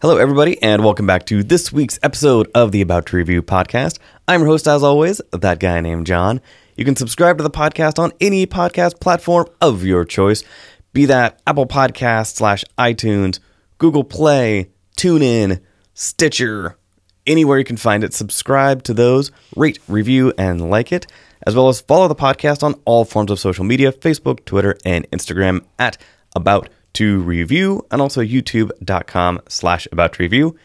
[0.00, 3.98] Hello, everybody, and welcome back to this week's episode of the About to Review podcast.
[4.28, 6.40] I'm your host, as always, that guy named John.
[6.76, 10.44] You can subscribe to the podcast on any podcast platform of your choice,
[10.92, 13.40] be that Apple Podcast slash iTunes,
[13.78, 15.60] Google Play, TuneIn,
[15.94, 16.78] Stitcher,
[17.26, 18.14] anywhere you can find it.
[18.14, 21.08] Subscribe to those, rate, review, and like it,
[21.44, 25.10] as well as follow the podcast on all forms of social media Facebook, Twitter, and
[25.10, 25.98] Instagram at
[26.36, 26.68] About
[26.98, 30.56] to Review, and also youtube.com slash About to Review.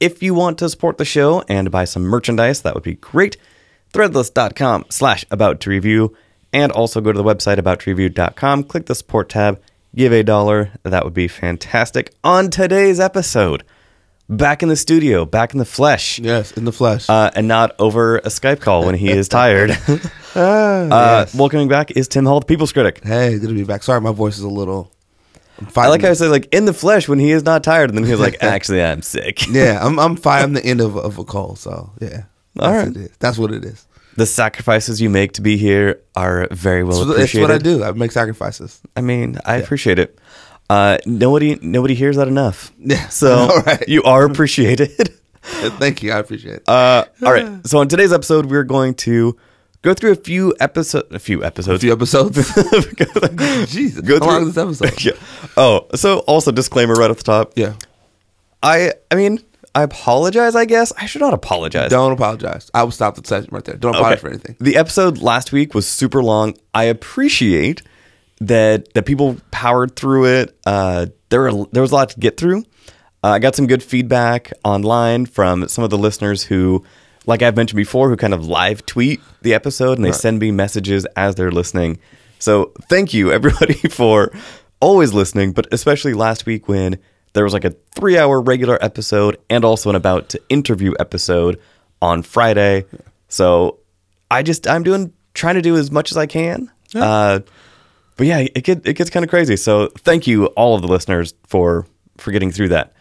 [0.00, 3.36] If you want to support the show and buy some merchandise, that would be great.
[3.92, 6.14] Threadless.com slash About to Review,
[6.52, 9.60] and also go to the website aboutreview.com, click the support tab,
[9.94, 10.72] give a dollar.
[10.82, 12.12] That would be fantastic.
[12.22, 13.64] On today's episode,
[14.28, 17.08] back in the studio, back in the flesh Yes, in the flesh.
[17.08, 19.70] uh, and not over a Skype call when he is tired.
[20.36, 20.88] Ah, uh,
[21.20, 21.34] yes.
[21.34, 23.00] Welcoming back is Tim Hall, the People's Critic.
[23.02, 23.82] hey, good to be back.
[23.82, 24.92] Sorry, my voice is a little.
[25.76, 27.98] I like how I said, like, in the flesh when he is not tired, and
[27.98, 29.46] then he was like, actually, I'm sick.
[29.48, 29.98] Yeah, I'm.
[29.98, 30.42] I'm fine.
[30.42, 31.58] I'm the end of, of a cold.
[31.58, 32.88] So yeah, that's All right.
[32.88, 33.16] It is.
[33.18, 33.86] That's what it is.
[34.16, 37.42] The sacrifices you make to be here are very well It's, appreciated.
[37.48, 37.84] what I do.
[37.84, 38.80] I make sacrifices.
[38.96, 40.18] I mean, I appreciate it.
[40.68, 42.72] Uh, nobody, nobody hears that enough.
[42.78, 43.88] Yeah, So right.
[43.88, 45.14] you are appreciated.
[45.42, 46.10] Thank you.
[46.12, 46.68] I appreciate it.
[46.68, 47.60] Uh, all right.
[47.66, 49.36] So on today's episode, we're going to
[49.82, 52.36] go through a few episode, a few episodes, a few episodes.
[53.72, 55.04] Jesus, Go how long through- is this episode?
[55.04, 55.52] yeah.
[55.56, 57.52] Oh, so also disclaimer right at the top.
[57.56, 57.74] Yeah.
[58.62, 59.38] I, I mean,
[59.74, 60.56] I apologize.
[60.56, 61.90] I guess I should not apologize.
[61.90, 62.70] Don't apologize.
[62.74, 63.76] I will stop the session right there.
[63.76, 64.56] Don't apologize for anything.
[64.58, 66.56] The episode last week was super long.
[66.74, 67.82] I appreciate
[68.40, 70.58] that that people powered through it.
[70.66, 72.64] Uh, there were there was a lot to get through.
[73.22, 76.84] Uh, I got some good feedback online from some of the listeners who,
[77.28, 80.50] like I've mentioned before, who kind of live tweet the episode and they send me
[80.50, 81.98] messages as they're listening.
[82.38, 84.32] So thank you everybody for
[84.80, 86.98] always listening, but especially last week when
[87.34, 91.60] there was like a three hour regular episode and also an about to interview episode
[92.00, 92.86] on Friday.
[93.28, 93.78] So
[94.30, 96.72] I just I'm doing trying to do as much as I can.
[96.94, 97.40] Uh,
[98.16, 99.56] but yeah, it get it gets kind of crazy.
[99.56, 102.94] So thank you all of the listeners for for getting through that.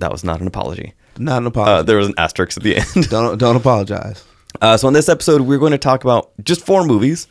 [0.00, 0.92] That was not an apology.
[1.18, 1.86] Not an Uh, apology.
[1.86, 3.08] there was an asterisk at the end.
[3.10, 4.24] don't don't apologize.
[4.60, 7.26] Uh, so on this episode, we're going to talk about just four movies,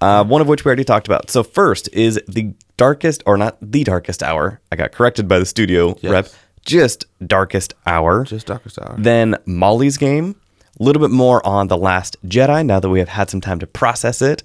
[0.00, 1.28] uh, one of which we already talked about.
[1.30, 4.60] So first is the darkest, or not the darkest hour.
[4.70, 6.10] I got corrected by the studio Yes.
[6.12, 6.28] rep.
[6.64, 8.24] Just darkest hour.
[8.24, 8.94] Just Darkest Hour.
[8.98, 10.36] Then Molly's game,
[10.78, 13.58] a little bit more on The Last Jedi now that we have had some time
[13.60, 14.42] to process it.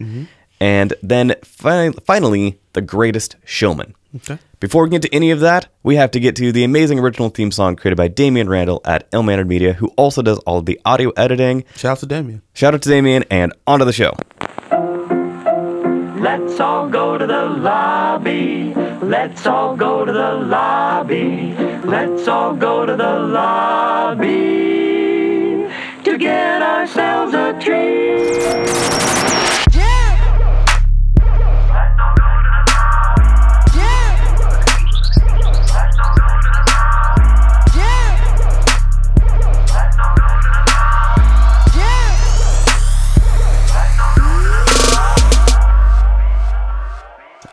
[0.61, 3.93] And then fi- finally, The Greatest Showman.
[4.15, 4.37] Okay.
[4.59, 7.29] Before we get to any of that, we have to get to the amazing original
[7.29, 10.67] theme song created by Damian Randall at Ill Mannered Media, who also does all of
[10.67, 11.63] the audio editing.
[11.75, 12.43] Shout out to Damian.
[12.53, 14.13] Shout out to Damian and onto the show.
[16.21, 18.73] Let's all go to the lobby.
[19.01, 21.55] Let's all go to the lobby.
[21.83, 24.27] Let's all go to the lobby
[26.03, 29.22] to get ourselves a treat.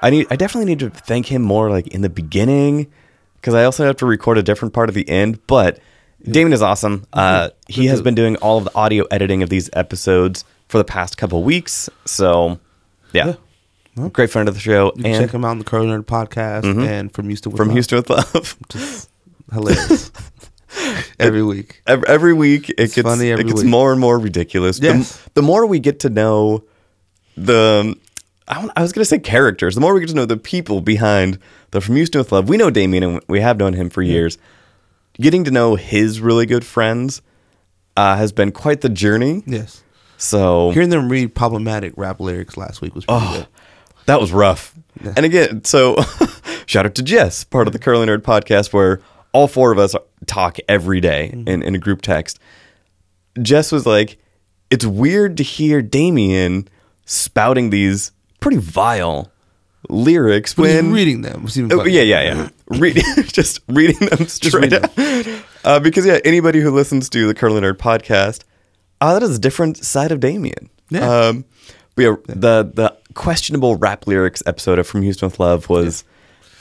[0.03, 2.91] I need I definitely need to thank him more like in the beginning
[3.37, 5.45] because I also have to record a different part of the end.
[5.47, 5.79] But
[6.25, 7.07] Damon is awesome.
[7.13, 10.85] Uh, he has been doing all of the audio editing of these episodes for the
[10.85, 11.89] past couple weeks.
[12.07, 12.59] So
[13.13, 13.35] yeah,
[14.13, 16.05] great friend of the show You can and check him out on the Curly Nerd
[16.05, 17.75] podcast and from Houston with from Love.
[17.75, 18.57] Houston with Love.
[19.53, 20.11] Hilarious.
[21.19, 21.83] Every week.
[21.87, 23.69] every, every week it gets funny every it gets week.
[23.71, 24.79] more and more ridiculous.
[24.79, 25.29] The- Yes.
[25.35, 26.63] The, more we get to know
[27.37, 27.97] the
[28.51, 29.75] I, I was going to say characters.
[29.77, 31.39] The more we get to know the people behind
[31.71, 32.49] the From Houston with Love.
[32.49, 34.37] We know Damien and we have known him for years.
[35.15, 37.23] Getting to know his really good friends
[37.97, 39.43] uh, has been quite the journey.
[39.47, 39.83] Yes.
[40.19, 43.35] So Hearing them read problematic rap lyrics last week was pretty Oh.
[43.39, 43.47] good.
[44.07, 44.75] That was rough.
[45.17, 45.97] And again, so
[46.67, 49.01] shout out to Jess, part of the Curly Nerd podcast, where
[49.33, 49.95] all four of us
[50.27, 52.41] talk every day in, in a group text.
[53.41, 54.19] Jess was like,
[54.71, 56.67] it's weird to hear Damien
[57.07, 58.11] spouting these
[58.41, 59.31] pretty vile
[59.89, 61.43] lyrics But when reading them.
[61.45, 62.49] was even Oh, yeah, yeah, yeah.
[62.79, 65.43] Read, just reading them straight read.
[65.65, 68.43] Uh, because yeah, anybody who listens to the Curly Nerd podcast,
[69.01, 70.71] uh, that is a different side of Damien.
[70.91, 71.09] Yeah.
[71.29, 71.45] Um,
[71.97, 76.05] but yeah, the the questionable rap lyrics episode of From Houston with Love was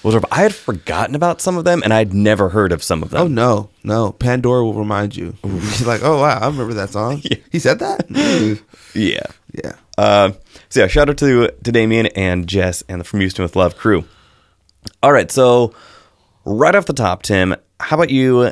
[0.04, 0.24] was.
[0.32, 3.22] I had forgotten about some of them, and I'd never heard of some of them.
[3.22, 4.12] Oh no, no.
[4.14, 5.36] Pandora will remind you.
[5.44, 7.22] She's like, oh wow, I remember that song.
[7.52, 8.10] He said that.
[8.96, 9.22] Yeah.
[9.54, 9.74] yeah.
[9.98, 10.32] Uh,
[10.70, 13.76] so yeah, shout out to to Damien and Jess and the From Houston with Love
[13.78, 14.06] crew.
[15.04, 15.74] All right, so
[16.46, 18.52] right off the top, Tim, how about you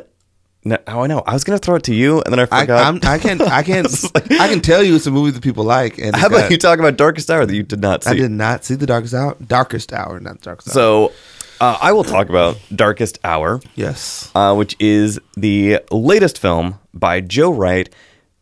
[0.64, 1.22] No, oh, I know.
[1.26, 2.86] I was gonna throw it to you, and then I I, forgot.
[2.86, 3.84] I'm, I can I can
[4.14, 5.98] like- I can tell you it's a movie that people like.
[5.98, 8.10] And How about got- you talk about Darkest Hour that you did not see?
[8.10, 9.36] I did not see the darkest hour.
[9.44, 10.74] Darkest hour, not darkest hour.
[10.74, 11.12] So,
[11.60, 17.20] uh, I will talk about Darkest Hour, yes, uh, which is the latest film by
[17.20, 17.88] Joe Wright.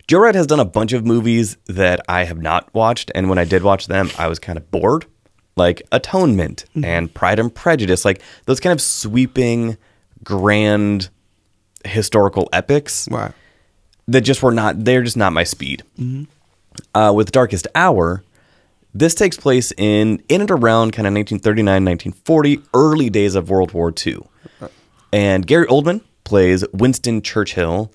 [0.06, 3.38] Joe Wright has done a bunch of movies that I have not watched, and when
[3.38, 5.06] I did watch them, I was kind of bored,
[5.56, 9.76] like Atonement and Pride and Prejudice, like those kind of sweeping,
[10.22, 11.08] grand
[11.84, 13.32] historical epics right.
[14.08, 15.82] that just were not they're just not my speed.
[16.94, 18.22] Uh, with Darkest Hour,
[18.98, 23.72] this takes place in in and around kind of 1939, 1940, early days of World
[23.72, 24.20] War II.
[25.12, 27.92] And Gary Oldman plays Winston Churchill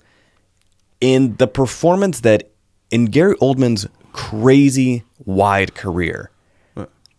[1.00, 2.50] in the performance that
[2.90, 6.30] in Gary Oldman's crazy wide career.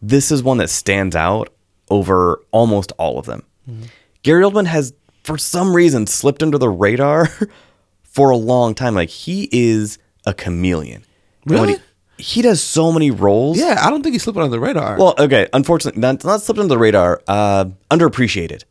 [0.02, 1.54] This is one that stands out
[1.90, 3.44] over almost all of them.
[3.70, 3.84] Mm-hmm.
[4.22, 4.94] Gary Oldman has,
[5.24, 7.30] for some reason, slipped under the radar
[8.04, 8.96] for a long time.
[8.96, 11.06] Like he is a chameleon.
[11.46, 11.74] Really?
[11.74, 11.80] He,
[12.18, 13.58] he does so many roles.
[13.58, 14.98] Yeah, I don't think he's slipping under the radar.
[14.98, 15.48] Well, okay.
[15.54, 17.22] Unfortunately, not, not slipped under the radar.
[17.28, 18.64] Uh, underappreciated.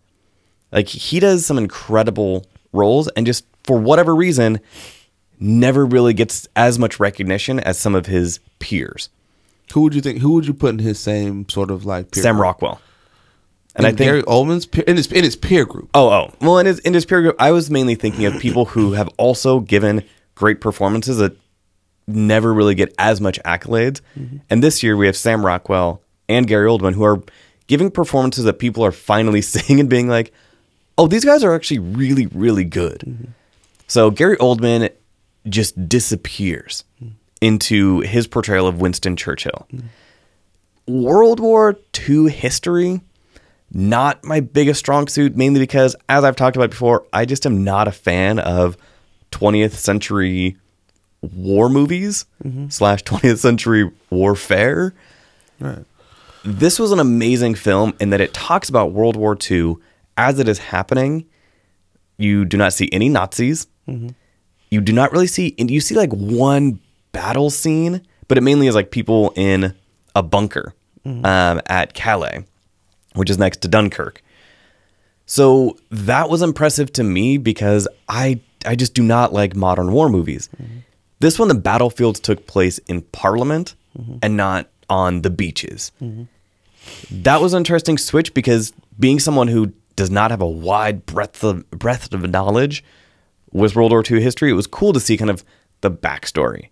[0.70, 4.60] Like he does some incredible roles, and just for whatever reason,
[5.38, 9.08] never really gets as much recognition as some of his peers.
[9.74, 10.20] who would you think?
[10.20, 12.42] Who would you put in his same sort of like peer Sam group?
[12.44, 12.80] Rockwell.
[13.74, 15.88] And And I think Gary Oldman's peer, in his in his peer group.
[15.94, 16.32] Oh, oh.
[16.40, 19.08] Well, in his in his peer group, I was mainly thinking of people who have
[19.16, 20.04] also given
[20.34, 21.36] great performances that
[22.06, 24.00] never really get as much accolades.
[24.18, 24.38] Mm-hmm.
[24.50, 27.22] And this year we have Sam Rockwell and Gary Oldman who are
[27.66, 30.32] giving performances that people are finally seeing and being like,
[30.98, 33.30] "Oh, these guys are actually really really good." Mm-hmm.
[33.86, 34.90] So Gary Oldman
[35.48, 37.14] just disappears mm-hmm.
[37.40, 39.66] into his portrayal of Winston Churchill.
[40.86, 41.78] World War
[42.08, 43.00] II history,
[43.72, 47.64] not my biggest strong suit, mainly because, as I've talked about before, I just am
[47.64, 48.76] not a fan of
[49.30, 50.56] 20th century
[51.22, 52.68] war movies mm-hmm.
[52.68, 54.94] slash 20th century warfare.
[55.60, 55.84] Right.
[56.44, 59.76] This was an amazing film in that it talks about World War II
[60.16, 61.24] as it is happening.
[62.18, 63.66] You do not see any Nazis.
[63.88, 64.08] Mm-hmm.
[64.70, 66.80] You do not really see, and you see like one
[67.12, 69.74] battle scene, but it mainly is like people in
[70.16, 70.74] a bunker
[71.06, 71.24] mm-hmm.
[71.24, 72.44] um, at Calais,
[73.14, 74.22] which is next to Dunkirk.
[75.26, 80.08] So that was impressive to me because I I just do not like modern war
[80.08, 80.48] movies.
[81.22, 83.76] This one, the battlefields took place in Parliament
[84.20, 85.92] and not on the beaches.
[87.12, 91.44] That was an interesting switch because being someone who does not have a wide breadth
[91.44, 92.82] of breadth of knowledge
[93.52, 95.44] with World War II history, it was cool to see kind of
[95.80, 96.70] the backstory.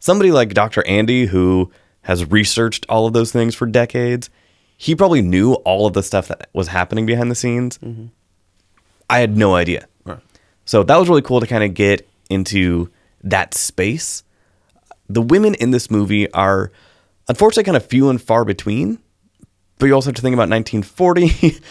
[0.00, 0.86] Somebody like Dr.
[0.86, 4.28] Andy, who has researched all of those things for decades,
[4.76, 7.78] he probably knew all of the stuff that was happening behind the scenes.
[7.78, 8.06] Mm-hmm.
[9.08, 9.88] I had no idea.
[10.04, 10.20] Right.
[10.66, 12.90] So that was really cool to kind of get into
[13.30, 14.22] that space.
[15.08, 16.70] The women in this movie are
[17.28, 18.98] unfortunately kind of few and far between,
[19.78, 21.58] but you also have to think about 1940.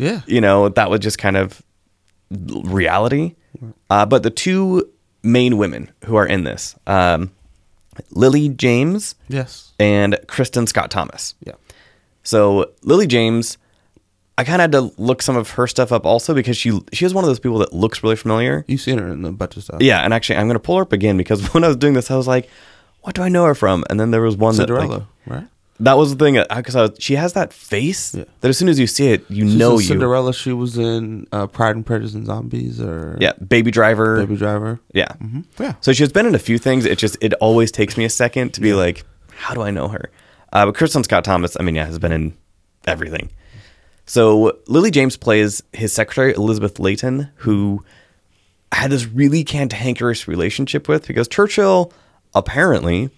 [0.00, 0.20] Yeah.
[0.28, 1.60] you know, that was just kind of
[2.30, 3.34] reality.
[3.90, 4.88] Uh, but the two
[5.24, 7.32] main women who are in this, um,
[8.10, 9.72] Lily James Yes.
[9.80, 11.34] and Kristin Scott Thomas.
[11.44, 11.54] Yeah.
[12.22, 13.58] So Lily James,
[14.38, 17.04] I kind of had to look some of her stuff up also because she she
[17.04, 18.64] is one of those people that looks really familiar.
[18.68, 19.82] You've seen her in a bunch of stuff.
[19.82, 22.08] Yeah, and actually, I'm gonna pull her up again because when I was doing this,
[22.10, 22.48] I was like,
[23.02, 25.46] "What do I know her from?" And then there was one that Cinderella, like, right?
[25.80, 28.24] that was the thing because she has that face Yeah.
[28.40, 29.86] that as soon as you see it, you She's know you.
[29.86, 30.32] Cinderella.
[30.32, 34.18] She was in uh, Pride and Prejudice and Zombies, or Yeah, Baby Driver.
[34.18, 34.78] Baby Driver.
[34.94, 35.12] Yeah.
[35.58, 35.74] Yeah.
[35.80, 36.84] So she's been in a few things.
[36.84, 39.88] It just it always takes me a second to be like, how do I know
[39.88, 40.10] her?
[40.52, 42.34] Uh, but Kristin Scott Thomas, I mean, yeah, has been in
[42.86, 43.30] everything.
[44.08, 47.84] So Lily James plays his secretary Elizabeth Layton, who
[48.72, 51.92] had this really cantankerous relationship with because Churchill
[52.34, 53.10] apparently,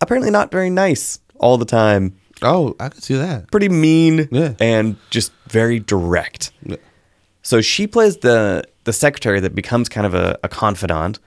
[0.00, 3.50] apparently not very nice all the time, Oh, I could see that.
[3.50, 4.54] pretty mean Yeah.
[4.58, 6.52] and just very direct.
[6.64, 6.76] Yeah.
[7.42, 11.18] So she plays the the secretary that becomes kind of a, a confidant,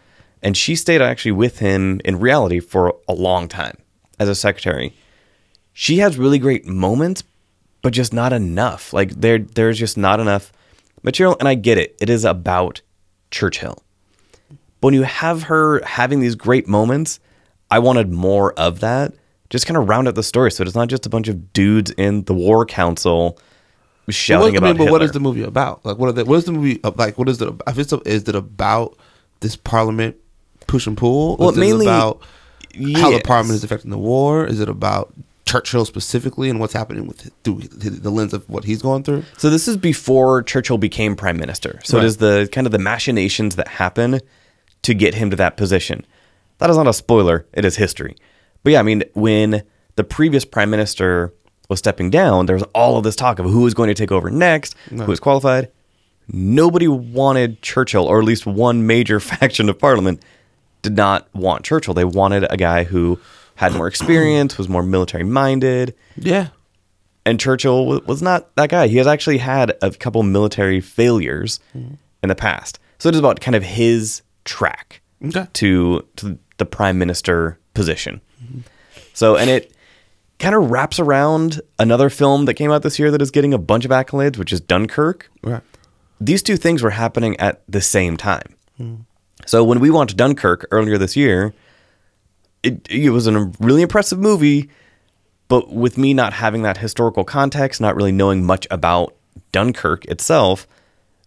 [0.41, 3.77] and she stayed actually with him in reality for a long time
[4.19, 4.95] as a secretary.
[5.71, 7.23] She has really great moments,
[7.83, 8.91] but just not enough.
[8.93, 10.51] Like there there's just not enough
[11.03, 11.95] material, and I get it.
[12.01, 12.81] It is about
[13.29, 13.83] Churchill.
[14.49, 17.19] But when you have her having these great moments,
[17.69, 19.13] I wanted more of that.
[19.49, 21.91] Just kind of round out the story, so it's not just a bunch of dudes
[21.91, 23.37] in the war council
[24.09, 25.05] shouting What, I about mean, but what Hitler.
[25.05, 25.85] is the movie about?
[25.85, 27.17] Like, what are the, what is the movie ab- like?
[27.17, 27.53] What is it?
[27.67, 28.97] If it's is it about
[29.41, 30.17] this Parliament
[30.67, 31.37] push and pull?
[31.37, 32.21] Well, is mainly- it about
[32.95, 34.45] how the Parliament is affecting the war?
[34.45, 35.13] Is it about
[35.45, 39.23] Churchill specifically and what's happening with through the lens of what he's going through.
[39.37, 41.79] So this is before Churchill became prime minister.
[41.83, 42.03] So Right.
[42.05, 44.19] it is the kind of the machinations that happen
[44.83, 46.05] to get him to that position.
[46.59, 48.15] That is not a spoiler, it is history.
[48.63, 49.63] But yeah, I mean, when
[49.95, 51.33] the previous prime minister
[51.69, 54.11] was stepping down, there was all of this talk of who was going to take
[54.11, 55.69] over next, who was qualified.
[56.29, 60.21] Nobody wanted Churchill, or at least one major faction of parliament
[60.81, 61.93] did not want Churchill.
[61.93, 63.19] They wanted a guy who
[63.63, 66.47] had more experience, was more military minded, Yeah.
[67.25, 68.87] and Churchill wa- was not that guy.
[68.87, 72.79] He has actually had a couple military failures in the past.
[72.99, 75.47] So it is about kind of his track Okay.
[75.53, 78.21] to to the prime minister position.
[79.13, 79.73] So and it
[80.39, 83.57] kind of wraps around another film that came out this year that is getting a
[83.57, 85.29] bunch of accolades, which is Dunkirk.
[85.43, 85.61] Right.
[86.19, 88.55] These two things were happening at the same time.
[89.45, 91.53] So when we watched Dunkirk earlier this year,
[92.63, 94.69] it, it was a really impressive movie,
[95.47, 99.15] but with me not having that historical context, not really knowing much about
[99.51, 100.67] Dunkirk itself,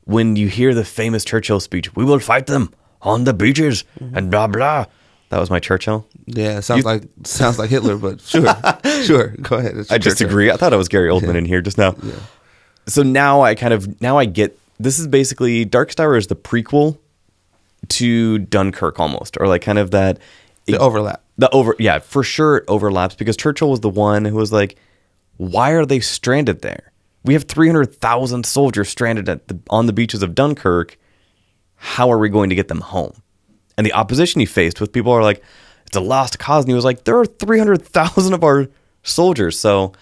[0.04, 4.16] when you hear the famous Churchill speech, "We will fight them on the beaches," mm-hmm.
[4.16, 4.86] and blah blah.
[5.28, 6.06] That was my Churchill.
[6.26, 6.58] Yeah.
[6.58, 8.46] It sounds like sounds like Hitler, but sure,
[9.02, 9.28] sure.
[9.42, 9.74] Go ahead.
[9.76, 9.98] I Churchill.
[9.98, 10.50] disagree.
[10.50, 11.96] I thought it was Gary Oldman in here just now.
[12.02, 12.14] Yeah.
[12.86, 16.36] So now I kind of now I get this is basically Dark Star is the
[16.36, 16.98] prequel
[17.88, 20.18] to Dunkirk almost, or like kind of that
[20.66, 21.22] The overlap.
[21.38, 24.76] the over yeah for sure it overlaps because Churchill was the one who was like,
[25.36, 26.92] why are they stranded there?
[27.24, 30.98] We have three hundred thousand soldiers stranded at the, on the beaches of Dunkirk.
[31.76, 33.22] How are we going to get them home?
[33.76, 35.42] And the opposition he faced with people are like,
[35.86, 38.68] it's a lost cause, and he was like, there are three hundred thousand of our
[39.02, 39.58] soldiers.
[39.58, 39.92] So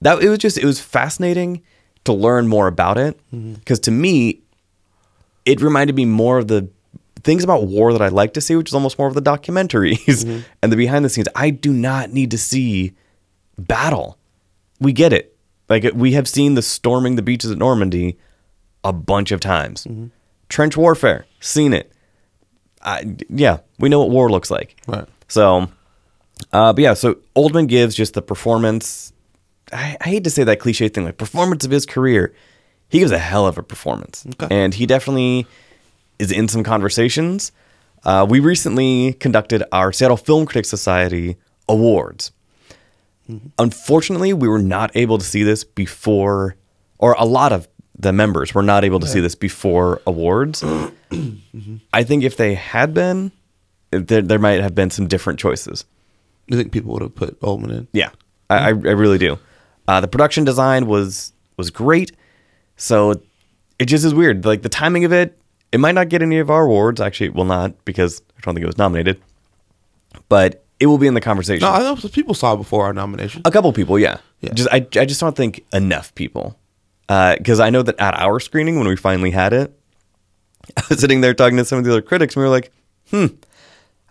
[0.00, 1.62] that it was just it was fascinating
[2.04, 3.54] to learn more about it mm-hmm.
[3.54, 4.42] because to me
[5.46, 6.68] it reminded me more of the
[7.24, 10.24] things about war that I like to see, which is almost more of the documentaries
[10.62, 11.26] and the behind the scenes.
[11.34, 12.92] I do not need to see
[13.58, 14.18] battle.
[14.80, 15.36] We get it.
[15.68, 18.18] Like we have seen the storming the beaches at Normandy
[18.84, 19.86] a bunch of times.
[20.48, 21.90] Trench warfare, seen it.
[22.82, 24.76] I, yeah, we know what war looks like.
[24.86, 25.06] Right.
[25.28, 25.68] So,
[26.52, 29.12] uh, but yeah, so Oldman gives just the performance.
[29.72, 32.34] I, I hate to say that cliche thing, like performance of his career.
[32.90, 34.54] He gives a hell of a performance, Okay.
[34.54, 35.46] and he definitely
[36.18, 37.52] is in some conversations.
[38.04, 41.36] Uh, we recently conducted our Seattle Film Critics Society
[41.68, 42.32] awards.
[43.58, 46.56] Unfortunately, we were not able to see this before,
[46.98, 47.66] or a lot of
[47.98, 50.62] the members were not able to see this before awards.
[51.92, 53.32] I think if they had been,
[53.90, 55.86] there, there might have been some different choices.
[56.48, 57.88] You think people would have put Oldman in?
[57.92, 58.10] Yeah,
[58.50, 59.38] I, I, I really do.
[59.88, 62.12] Uh, the production design was was great,
[62.76, 63.22] so
[63.78, 64.44] it just is weird.
[64.44, 65.38] Like the timing of it,
[65.74, 67.00] it might not get any of our awards.
[67.00, 69.20] Actually, it will not because I don't think it was nominated,
[70.28, 71.66] but it will be in the conversation.
[71.66, 73.42] No, I know people saw it before our nomination.
[73.44, 74.18] A couple people, yeah.
[74.40, 74.52] Yeah.
[74.52, 76.56] Just I, I just don't think enough people,
[77.08, 79.76] because I know that at our screening when we finally had it,
[80.76, 82.70] I was sitting there talking to some of the other critics, and we were like,
[83.10, 83.26] "Hmm,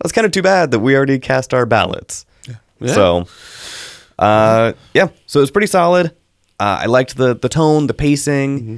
[0.01, 2.25] that's kind of too bad that we already cast our ballots."
[2.79, 2.93] Yeah.
[2.93, 3.27] So,
[4.19, 6.07] uh, yeah, so it was pretty solid.
[6.59, 8.59] Uh, I liked the the tone, the pacing.
[8.59, 8.75] Mm-hmm.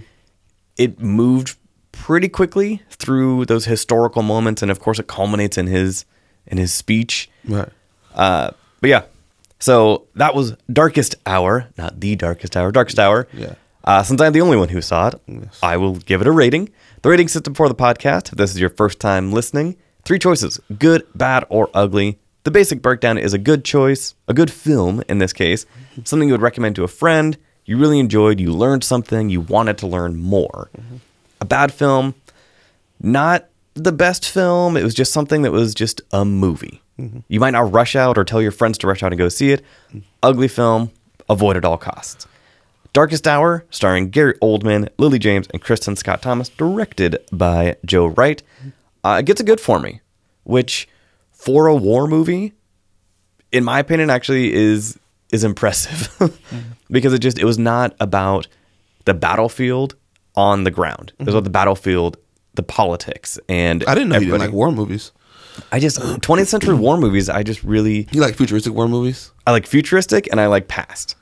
[0.77, 1.57] It moved
[1.95, 6.05] pretty quickly through those historical moments, and of course, it culminates in his
[6.47, 7.29] in his speech.
[7.47, 7.69] Right.
[8.13, 9.03] Uh, but yeah,
[9.59, 13.27] so that was Darkest Hour, not the Darkest Hour, Darkest Hour.
[13.33, 13.55] Yeah.
[13.83, 15.59] Uh, since I'm the only one who saw it, Yes.
[15.61, 16.69] I will give it a rating.
[17.03, 20.59] The rating system for the podcast, if this is your first time listening, three choices
[20.77, 22.19] good, bad, or ugly.
[22.43, 25.65] The basic breakdown is a good choice, a good film in this case,
[26.03, 29.79] something you would recommend to a friend, you really enjoyed, you learned something, you wanted
[29.79, 30.69] to learn more.
[31.41, 32.15] A bad film,
[33.01, 34.77] not the best film.
[34.77, 36.81] It was just something that was just a movie.
[37.27, 39.51] You might not rush out or tell your friends to rush out and go see
[39.51, 39.61] it.
[40.23, 40.91] Ugly film,
[41.29, 42.25] avoid at all costs.
[42.93, 48.41] Darkest Hour, starring Gary Oldman, Lily James, and Kristin Scott Thomas, directed by Joe Wright.
[49.03, 49.99] Uh, gets a good for me,
[50.45, 50.87] which
[51.33, 52.53] for a war movie,
[53.51, 54.97] in my opinion, actually is
[55.33, 56.09] is impressive
[56.89, 58.47] because it just it was not about
[59.03, 59.95] the battlefield
[60.35, 61.13] on the ground.
[61.19, 62.17] It was about the battlefield,
[62.55, 65.11] the politics, and I didn't know you didn't everybody- like war movies.
[65.71, 67.29] I just 20th century war movies.
[67.29, 69.31] I just really You like futuristic war movies?
[69.47, 71.15] I like futuristic and I like past.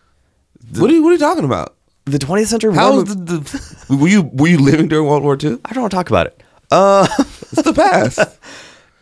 [0.77, 1.75] what are you What are you talking about?
[2.05, 2.79] The 20th century war.
[2.79, 5.60] How mov- the, the were you were you living during World War II?
[5.65, 6.41] I don't want to talk about it.
[6.72, 7.08] Uh,
[7.51, 8.20] It's the past.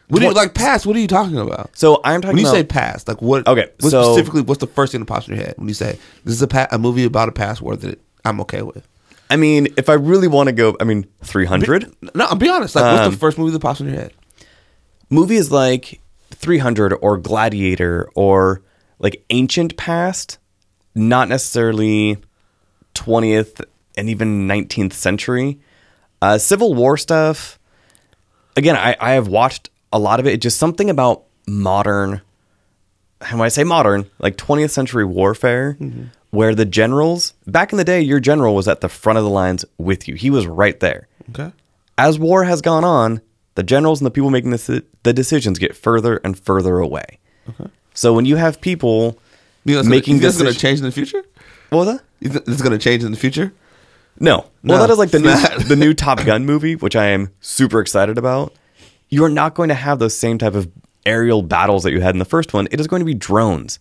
[0.09, 0.85] What do you like past?
[0.85, 1.69] What are you talking about?
[1.77, 3.47] so I'm talking When you about say past, like what?
[3.47, 5.73] Okay, what so- specifically, what's the first thing that pops in your head when you
[5.73, 8.85] say this is a pa- a movie about a past war that I'm okay with?
[9.31, 12.75] I mean, if I really want to go, I mean, 300 No, I'll be honest.
[12.75, 14.13] Like, what's Um, the first movie that pops in your head?
[15.09, 15.99] movies like
[16.31, 18.61] 300 or Gladiator or
[18.99, 20.37] like ancient past,
[20.95, 22.17] not necessarily
[22.95, 23.61] 20th
[23.97, 25.59] and even 19th century.
[26.21, 27.59] Uh, Civil War stuff,
[28.55, 30.33] again, I, I have watched a lot of it.
[30.33, 32.21] It's just something about modern,
[33.21, 35.77] how do I say modern, like 20th century warfare,
[36.31, 39.29] where the generals, back in the day, your general was at the front of the
[39.29, 40.15] lines with you.
[40.15, 41.07] He was right there.
[41.29, 41.51] Okay.
[41.97, 43.21] As war has gone on,
[43.55, 47.19] the generals and the people making the, the decisions get further and further away.
[47.49, 49.19] okay So when you have people
[49.65, 51.23] You know, making gonna, you going to change in the future?
[51.69, 52.03] what was that?
[52.21, 53.53] You think it's going to change in the future?
[54.19, 54.45] No.
[54.63, 57.31] No, well, that is like the new the new Top Gun movie, which I am
[57.41, 58.53] super excited about.
[59.09, 60.69] You are not going to have those same type of
[61.05, 62.67] aerial battles that you had in the first one.
[62.71, 63.79] It is going to be drones.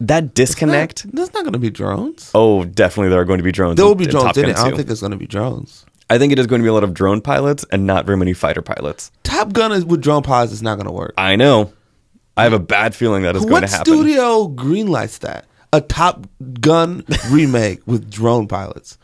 [0.00, 1.06] That disconnect.
[1.12, 2.30] There's not going to be drones.
[2.34, 3.76] Oh, definitely there are going to be drones.
[3.76, 4.56] There will be in drones in Gun it.
[4.58, 5.84] I don't think it's going to be drones.
[6.08, 8.16] I think it is going to be a lot of drone pilots and not very
[8.16, 9.12] many fighter pilots.
[9.22, 11.14] Top Gun is with drone pilots is not going to work.
[11.18, 11.72] I know.
[12.36, 13.92] I have a bad feeling that is going What to happen.
[13.94, 15.44] What studio greenlights that?
[15.72, 16.26] A Top
[16.60, 18.96] Gun remake with drone pilots.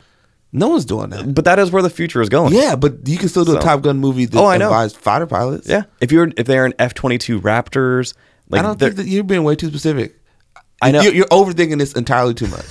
[0.52, 1.34] No one's doing that.
[1.34, 2.54] But that is where the future is going.
[2.54, 4.70] Yeah, but you can still do So- a Top Gun movie that Oh, I know.
[4.88, 5.68] fighter pilots.
[5.68, 5.82] Yeah.
[6.00, 8.14] If you're if they're an F twenty two Raptors,
[8.48, 10.16] like I don't think that you're being way too specific.
[10.82, 11.00] I know.
[11.02, 12.66] You're, you're overthinking this entirely too much.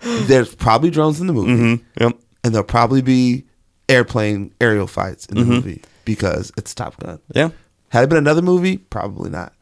[0.26, 2.02] There's probably drones in the movie, Mm-hmm.
[2.04, 2.18] Yep.
[2.44, 3.44] and there'll probably be
[3.88, 7.16] airplane aerial fights in the movie because it's Top Gun.
[7.16, 7.38] Mm-hmm.
[7.38, 7.50] Yeah.
[7.88, 9.52] Had it been another movie, probably not.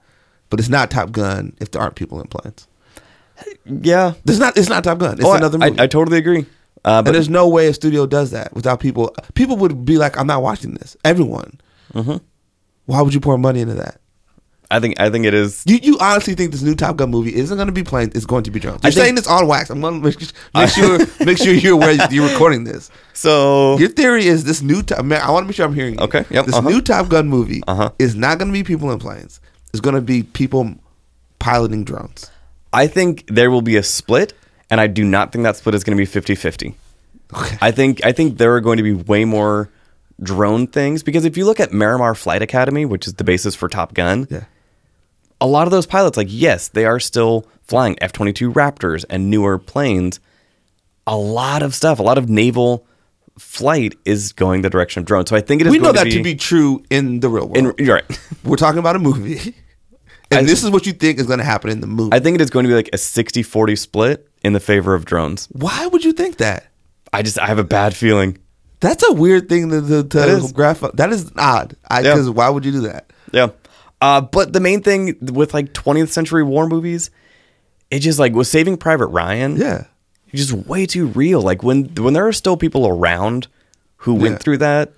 [0.51, 2.67] But it's not Top Gun if there aren't people in planes.
[3.65, 4.15] Yeah.
[4.27, 4.57] It's not.
[4.57, 5.15] It's not Top Gun.
[5.15, 5.67] It's Oh, I- another I.
[5.79, 6.47] I totally agree.
[6.85, 9.15] Uh, but and there's no way a studio does that without people.
[9.35, 11.61] People would be like, "I'm not watching this." Everyone.
[11.93, 12.17] Mm-hmm.
[12.87, 14.01] Why would you pour money into that?
[14.71, 15.63] I think I think it is.
[15.67, 18.15] You you honestly think this new Top Gun movie isn't going to be planes?
[18.15, 18.81] It's going to be drones.
[18.85, 19.71] I You're think- saying this on wax.
[19.71, 20.21] I'm going to make,
[20.55, 22.91] make sure make sure you're aware you're recording this.
[23.15, 24.83] So Your theory is this new.
[24.83, 26.01] Top, man, I want to make sure I'm hearing you.
[26.01, 26.69] Okay, yep, This uh-huh.
[26.69, 27.91] new Top Gun movie Uh-huh.
[27.99, 29.41] is not going to be people in planes.
[29.73, 30.75] It's going to be people
[31.39, 32.31] piloting drones.
[32.73, 34.35] I think there will be a split,
[34.71, 36.75] and I do not think that split is going to be 50-50.
[37.35, 37.57] Okay.
[37.63, 39.71] I think I think there are going to be way more
[40.23, 43.69] drone things because if you look at Miramar Flight Academy, which is the basis for
[43.69, 44.45] Top Gun, yeah.
[45.41, 49.05] A lot of those pilots, like yes, they are still flying F twenty two Raptors
[49.11, 50.21] and newer planes.
[51.07, 52.87] A lot of stuff, a lot of naval
[53.39, 55.31] flight is going the direction of drones.
[55.31, 55.71] So I think it is.
[55.73, 57.57] We know that to be true in the real world.
[57.79, 58.21] In, you're right.
[58.45, 59.55] We're talking about a movie.
[60.31, 62.15] And I- this is what you think is going to happen in the movie.
[62.15, 65.07] I think it is going to be like a 60-40 split in the favor of
[65.07, 65.47] drones.
[65.53, 66.67] Why would you think that?
[67.15, 68.37] I just I have a bad feeling.
[68.81, 70.53] That's a weird thing to, to, to That is.
[70.53, 70.81] graph.
[70.93, 71.77] That is odd.
[71.91, 72.03] Yeah.
[72.03, 73.11] Because why would you do that?
[73.33, 73.49] Yeah.
[74.01, 77.11] Uh, but the main thing with like 20th century war movies,
[77.91, 79.57] it just like was Saving Private Ryan.
[79.57, 79.85] Yeah.
[80.33, 81.41] It's just way too real.
[81.41, 83.49] Like when when there are still people around
[83.99, 84.39] who went Yeah.
[84.39, 84.93] through that,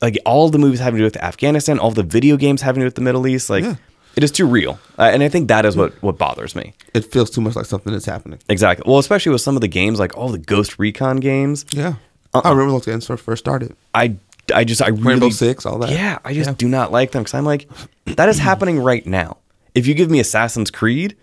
[0.00, 2.84] like all the movies having to do with Afghanistan, all the video games having to
[2.84, 3.74] do with the Middle East, like Yeah.
[4.16, 4.78] it is too real.
[4.98, 6.72] Uh, and I think that is what what bothers me.
[6.94, 8.38] It feels too much like something that's happening.
[8.48, 8.84] Exactly.
[8.88, 11.66] Well, especially with some of the games, like all the Ghost Recon games.
[11.72, 11.94] Yeah.
[12.32, 12.42] Uh-uh.
[12.44, 13.74] I remember those games when I first started.
[13.94, 14.16] I
[14.54, 15.90] I just I really Rainbow Six, all that.
[15.90, 16.54] Yeah, I just Yeah.
[16.56, 17.68] do not like them because I'm like,
[18.06, 19.38] that is happening right now.
[19.74, 21.16] If you give me Assassin's Creed,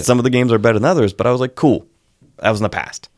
[0.00, 1.86] some of the games are better than others, but I was like, cool,
[2.38, 3.08] that was in the past.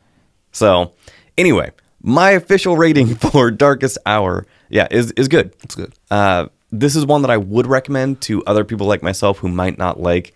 [0.51, 0.93] So,
[1.37, 5.53] anyway, my official rating for Darkest Hour, yeah, is is good.
[5.63, 5.93] It's good.
[6.11, 9.77] Uh, this is one that I would recommend to other people like myself who might
[9.77, 10.33] not like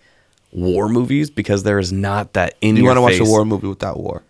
[0.52, 3.68] war movies because there is not that in You want to watch a war movie
[3.68, 4.22] without war.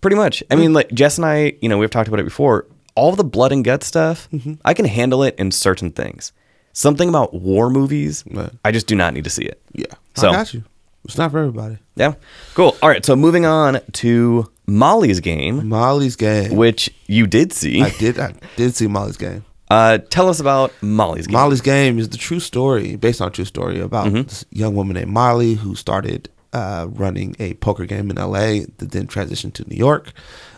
[0.00, 0.42] Pretty much.
[0.50, 2.66] I mean, like Jess and I, you know, we've talked about it before.
[2.98, 4.54] All the blood and gut stuff, Mm-hmm.
[4.64, 6.32] I can handle it in certain things.
[6.72, 8.50] Something about war movies, Right.
[8.64, 9.60] I just do not need to see it.
[9.72, 9.94] Yeah.
[10.14, 10.62] So- I got you.
[11.04, 11.78] It's not for everybody.
[11.96, 12.14] Yeah.
[12.54, 12.76] Cool.
[12.82, 13.04] All right.
[13.04, 16.54] So moving on to Molly's game, Molly's game.
[16.56, 17.80] which you did see.
[17.82, 18.18] I did.
[18.18, 19.44] I did see Molly's game.
[19.70, 21.34] Uh, tell us about Molly's game.
[21.34, 24.22] Molly's game is the true story, based on a true story about Mm-hmm.
[24.22, 28.90] this young woman named Molly who started uh, running a poker game in LA, that
[28.92, 30.12] then transitioned to New York.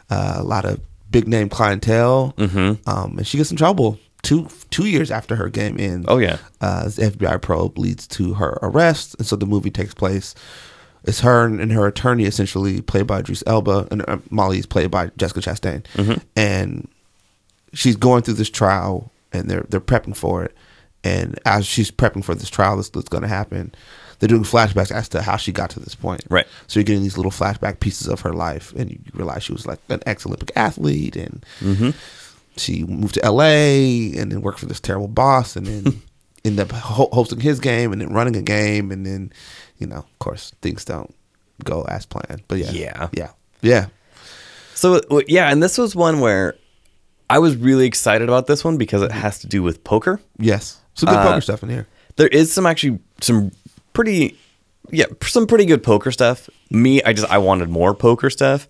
[0.08, 2.88] Uh, a lot of big name clientele, Mm-hmm.
[2.88, 6.06] um, and she gets in trouble two two years after her game ends.
[6.08, 6.38] Oh, yeah.
[6.60, 10.34] uh, the FBI probe leads to her arrest, and so the movie takes place.
[11.04, 14.90] It's her and, her attorney, essentially played by Idris Elba, and uh, Molly is played
[14.90, 16.18] by Jessica Chastain, Mm-hmm.
[16.36, 16.88] and
[17.72, 20.54] she's going through this trial, and they're they're prepping for it.
[21.02, 23.74] And as she's prepping for this trial that's, that's going to happen,
[24.20, 26.22] they're doing flashbacks as to how she got to this point.
[26.30, 26.46] Right.
[26.68, 29.66] So you're getting these little flashback pieces of her life, and you realize she was
[29.66, 31.90] like an ex-Olympic athlete, and Mm-hmm.
[32.56, 36.02] she moved to LA, and then worked for this terrible boss, and then
[36.44, 39.32] end up ho- hosting his game, and then running a game, and then,
[39.78, 41.14] you know, of course, things don't
[41.64, 42.42] go as planned.
[42.48, 43.08] But yeah, Yeah.
[43.12, 43.30] yeah,
[43.62, 43.86] yeah.
[44.74, 46.54] So yeah, and this was one where
[47.28, 50.20] I was really excited about this one because it has to do with poker.
[50.38, 51.86] Yes, some good Uh, poker stuff in here.
[52.16, 53.50] There is some actually some
[53.92, 54.36] pretty
[54.90, 56.48] yeah, some pretty good poker stuff.
[56.70, 58.68] Me, I just I wanted more poker stuff.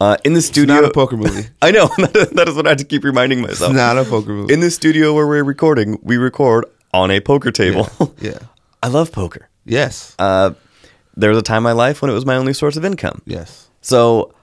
[0.00, 1.48] Uh, in the studio, not a poker movie.
[1.62, 3.70] I know that is what I had to keep reminding myself.
[3.70, 4.54] It's not a poker movie.
[4.54, 7.88] in the studio where we're recording, we record on a poker table.
[8.20, 8.38] yeah.
[8.82, 9.50] I love poker.
[9.66, 10.14] Yes.
[10.18, 10.52] Uh,
[11.16, 13.20] there was a time in my life when it was my only source of income.
[13.26, 13.68] yes.
[13.82, 14.34] So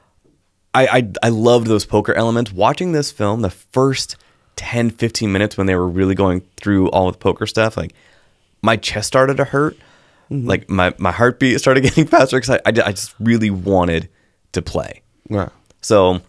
[0.73, 2.51] I, I I loved those poker elements.
[2.51, 4.15] Watching this film, the first
[4.57, 7.93] 10, 15 minutes when they were really going through all the poker stuff, like
[8.61, 9.75] my chest started to hurt.
[10.29, 14.09] Like my, my heartbeat started getting faster because I, I, I just really wanted
[14.53, 15.01] to play.
[15.29, 15.49] Right.
[15.81, 16.21] So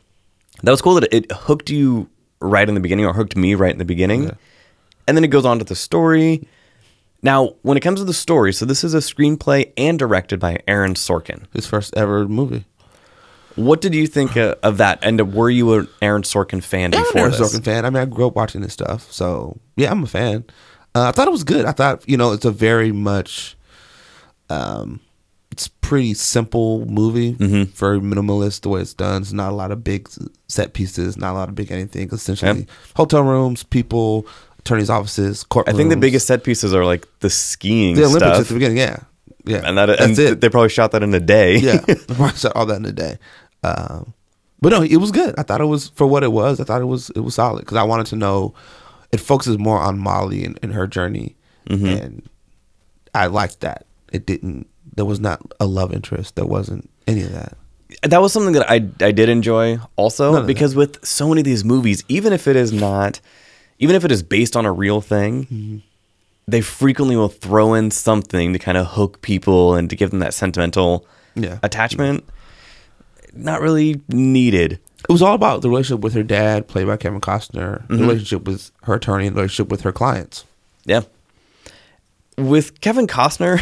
[0.63, 2.09] that was cool that it hooked you
[2.41, 4.37] right in the beginning or hooked me right in the beginning.
[5.07, 6.47] And then it goes on to the story.
[7.23, 10.61] Now, when it comes to the story, so this is a screenplay and directed by
[10.69, 11.47] Aaron Sorkin.
[11.53, 12.65] His first ever movie.
[13.57, 15.01] What did you think uh, of that?
[15.03, 17.33] And were you an Aaron Sorkin fan Yeah, I'm an before Aaron?
[17.33, 17.85] Sorkin fan.
[17.85, 20.45] I mean, I grew up watching this stuff, so yeah, I'm a fan.
[20.95, 21.65] Uh, I thought it was good.
[21.65, 23.57] I thought you know it's a very much,
[24.51, 25.01] um,
[25.51, 27.71] it's pretty simple movie, Mm-hmm.
[27.73, 29.23] very minimalist the way it's done.
[29.23, 30.09] It's not a lot of big
[30.49, 32.09] set pieces, not a lot of big anything.
[32.13, 32.69] Essentially, Yep.
[32.97, 34.27] hotel rooms, people,
[34.61, 35.69] attorneys' offices, court.
[35.69, 38.55] I think the biggest set pieces are like the skiing the Olympics stuff, at the
[38.55, 38.77] beginning.
[38.79, 38.99] Yeah,
[39.45, 40.41] yeah, and that that's and it.
[40.41, 41.57] they probably shot that in a day.
[41.59, 41.81] yeah,
[42.35, 43.19] said all that in a day.
[43.65, 44.13] Um,
[44.61, 45.35] but no, it was good.
[45.39, 46.61] I thought it was for what it was.
[46.61, 48.55] I thought it was it was solid because I wanted to know.
[49.11, 51.35] It focuses more on Molly and, and her journey,
[51.69, 51.87] Mm-hmm.
[51.87, 52.29] and
[53.15, 53.87] I liked that.
[54.13, 54.67] It didn't.
[54.95, 56.35] There was not a love interest.
[56.37, 57.57] There wasn't any of that.
[58.03, 61.65] that was something that I I did enjoy also because with so many of these
[61.65, 63.21] movies, even if it is not,
[63.79, 65.77] even if it is based on a real thing, Mm-hmm.
[66.49, 70.21] they frequently will throw in something to kind of hook people and to give them
[70.21, 71.59] that sentimental Yeah.
[71.63, 72.25] attachment.
[73.35, 74.73] Not really needed.
[75.09, 77.83] It was all about the relationship with her dad, played by Kevin Costner.
[77.83, 77.97] Mm-hmm.
[77.97, 80.45] The relationship with her attorney, and the relationship with her clients.
[80.85, 81.03] Yeah.
[82.39, 83.61] With Kevin Costner,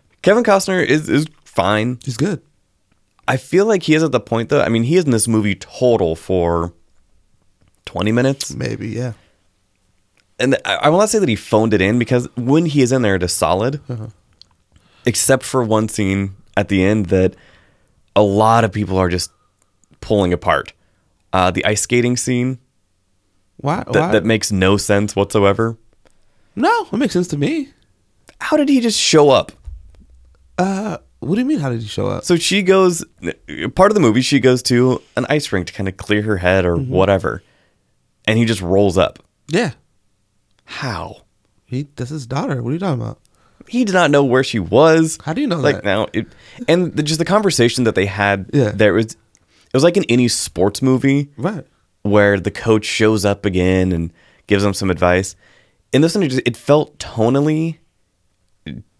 [0.22, 1.98] Kevin Costner is is fine.
[2.04, 2.40] He's good.
[3.26, 4.62] I feel like he is at the point though.
[4.62, 6.72] I mean, he is in this movie total for
[7.84, 8.54] twenty minutes.
[8.54, 9.12] Maybe yeah.
[10.38, 12.92] and I, I will not say that he phoned it in because when he is
[12.92, 13.80] in there, it is solid,
[15.04, 17.34] except for one scene at the end that
[18.14, 19.30] a lot of people are just
[20.00, 20.72] pulling apart.
[21.32, 22.58] Uh, the ice skating scene
[23.58, 23.84] Why?
[23.84, 24.12] that, why?
[24.12, 25.76] that makes no sense whatsoever.
[26.56, 27.72] no, it makes sense to me.
[28.40, 29.52] How did he just show up?
[30.56, 31.58] Uh, what do you mean?
[31.60, 32.24] How did he show up?
[32.24, 33.04] So she goes,
[33.74, 36.36] part of the movie, she goes to an ice rink to kind of clear her
[36.38, 37.42] head or whatever,
[38.26, 39.18] and he just rolls up.
[39.48, 39.72] yeah,
[40.64, 41.22] How?
[41.64, 41.86] he.
[41.96, 42.62] That's his daughter.
[42.62, 43.18] What are you talking about?
[43.68, 45.18] he did not know where she was.
[45.24, 45.84] How do you know like that?
[45.84, 46.06] now?
[46.14, 46.26] It,
[46.66, 48.70] and the, just the conversation that they had Yeah.
[48.70, 49.18] there was, it
[49.74, 51.66] was like in any sports movie Right.
[52.00, 54.10] where the coach shows up again and
[54.46, 55.36] gives them some advice.
[55.92, 57.76] In this one, it, just, it felt tonally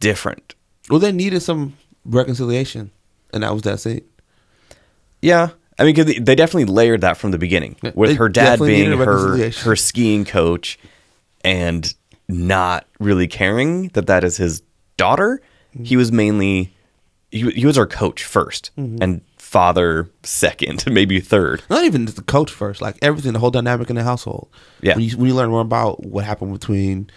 [0.01, 0.55] different.
[0.91, 2.91] Well, they needed some reconciliation,
[3.33, 4.03] and that was that scene.
[5.21, 8.59] Yeah, I mean, because they definitely layered that from the beginning with they her dad
[8.59, 10.79] being her her skiing coach
[11.43, 11.93] and
[12.29, 14.63] not really caring that that is his
[14.97, 15.41] daughter.
[15.75, 15.85] Mm-hmm.
[15.85, 16.75] He was mainly
[17.31, 18.97] he, he was our coach 1st Mm-hmm.
[19.03, 21.63] and father second, maybe third.
[21.71, 24.49] Not even the coach first, like everything, the whole dynamic in the household.
[24.83, 24.95] Yeah.
[24.95, 27.11] When you when you learn more about what happened between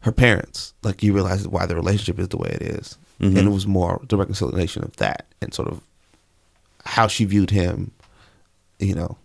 [0.00, 2.96] her parents, like you realize why the relationship is the way it is.
[3.20, 3.36] Mm-hmm.
[3.36, 5.80] and it was more the reconciliation of that and sort of
[6.84, 7.90] how she viewed him.
[8.78, 9.16] You know,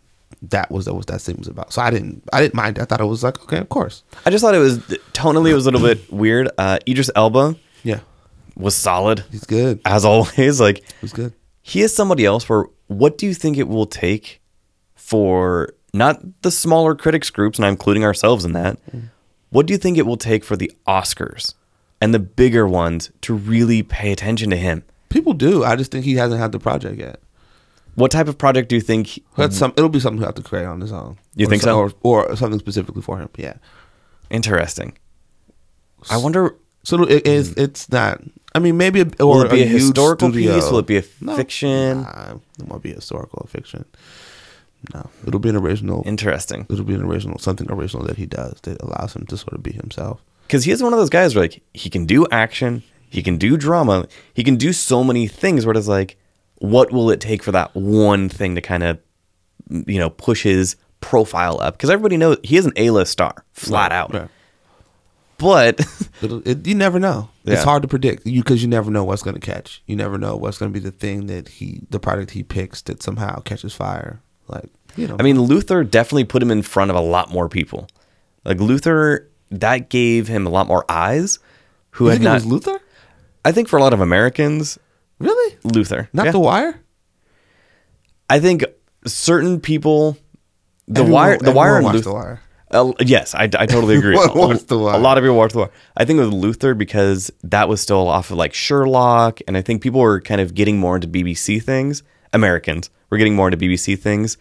[0.41, 1.71] that was that was that scene was about.
[1.71, 2.79] So I didn't I didn't mind.
[2.79, 4.03] I thought it was like okay, of course.
[4.25, 4.79] I just thought it was
[5.13, 6.49] tonally it was a little bit weird.
[6.57, 7.99] Uh, Idris Elba Yeah,
[8.55, 9.79] was solid he's good.
[9.85, 10.59] as always.
[10.59, 11.33] Like He's good.
[11.61, 14.41] he is somebody else where what do you think it will take
[14.95, 18.77] for not the smaller critics groups and i'm including ourselves in that
[19.53, 21.53] what do you think it will take for the oscars
[22.01, 25.63] and the bigger ones to really pay attention to him People do.
[25.63, 27.19] I just think he hasn't had the project yet.
[27.95, 29.71] what type of project do you think That's some.
[29.77, 31.17] It'll be something he'll have to create on his own.
[31.35, 31.95] You Or think some- so?
[32.03, 33.29] Or, or something specifically for him.
[33.37, 33.53] Yeah.
[34.31, 34.97] interesting
[36.09, 37.53] i wonder So it is.
[37.53, 37.61] Hmm.
[37.61, 38.21] It's not.
[38.55, 40.55] I mean, maybe a, or will it be a, huge historical studio.
[40.55, 41.35] piece will it be a No.
[41.37, 43.85] fiction Nah, it won't be historical or fiction.
[44.93, 46.03] No, it'll be an original.
[46.05, 49.53] interesting it'll be an original, something original that he does that allows him to sort
[49.53, 50.21] of be himself.
[50.47, 53.37] because he is one of those guys where like he can do action he can
[53.37, 56.17] do drama he can do so many things where it's like
[56.57, 58.97] what will it take for that one thing to kind of
[59.69, 63.91] you know push his profile up because everybody knows he is an a-list star flat
[63.91, 64.29] Right, out right.
[65.37, 65.79] but
[66.21, 67.29] It'll, you never know.
[67.45, 69.83] It's hard to predict you because you never know what's going to catch.
[69.85, 72.81] You never know what's going to be the thing that he, the product he picks
[72.83, 74.21] that somehow catches fire.
[74.47, 77.49] Like you know, i mean luther definitely put him in front of a lot more
[77.49, 77.87] people
[78.45, 81.39] like luther that gave him a lot more eyes
[81.91, 82.79] who you had not was Luther?
[83.45, 84.77] I think for a lot of Americans,
[85.19, 85.57] Really?
[85.63, 86.09] Luther.
[86.13, 86.31] Not Yeah.
[86.31, 86.79] The Wire?
[88.29, 88.63] I think
[89.05, 90.17] certain people,
[90.87, 91.99] the Everyone- wire, the wire, and Luther.
[92.01, 92.41] The Wire.
[92.71, 94.17] Uh, yes, I, I totally agree.
[94.19, 94.95] Everyone watched The Wire.
[94.95, 95.71] A lot of people watched The Wire.
[95.95, 99.83] I think with Luther because that was still off of like Sherlock, and I think
[99.83, 102.01] people were kind of getting more into BBC things.
[102.33, 104.37] Americans We're getting more into BBC things,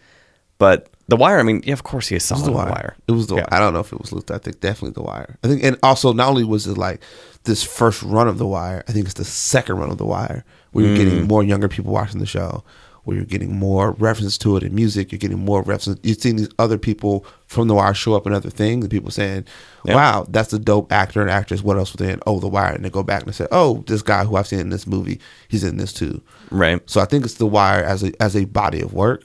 [0.57, 1.39] but The Wire.
[1.39, 2.65] I mean, yeah, of course he is It solid was the wire.
[2.67, 2.95] The Wire.
[3.07, 3.35] It was the.
[3.35, 3.45] Yeah.
[3.51, 4.35] I don't know if it was Luther.
[4.35, 5.37] I think definitely the wire.
[5.43, 7.01] I think, and also not only was it like
[7.43, 10.43] this first run of the wire, I think it's the second run of the wire
[10.71, 11.03] where you're Mm.
[11.03, 12.63] getting more younger people watching the show,
[13.03, 15.11] where you're getting more references to it in music.
[15.11, 15.97] You're getting more references.
[16.03, 19.11] You're seeing these other people from the wire show up in other things, and people
[19.11, 19.45] saying,
[19.85, 19.95] Yeah.
[19.95, 22.19] "Wow, that's a dope actor and actress." What else was in?
[22.25, 24.47] Oh, the wire, and they go back and they say, "Oh, this guy who I've
[24.47, 26.81] seen in this movie, he's in this too." Right.
[26.89, 29.23] So I think it's the wire as a as a body of work.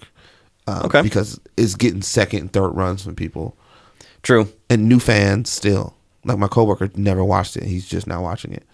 [0.67, 1.01] Um, Okay.
[1.03, 3.57] Because it's getting second and third runs from people
[4.23, 4.49] True.
[4.69, 5.95] and new fans still.
[6.25, 7.63] Like my coworker never watched it.
[7.63, 8.65] He's just now watching it.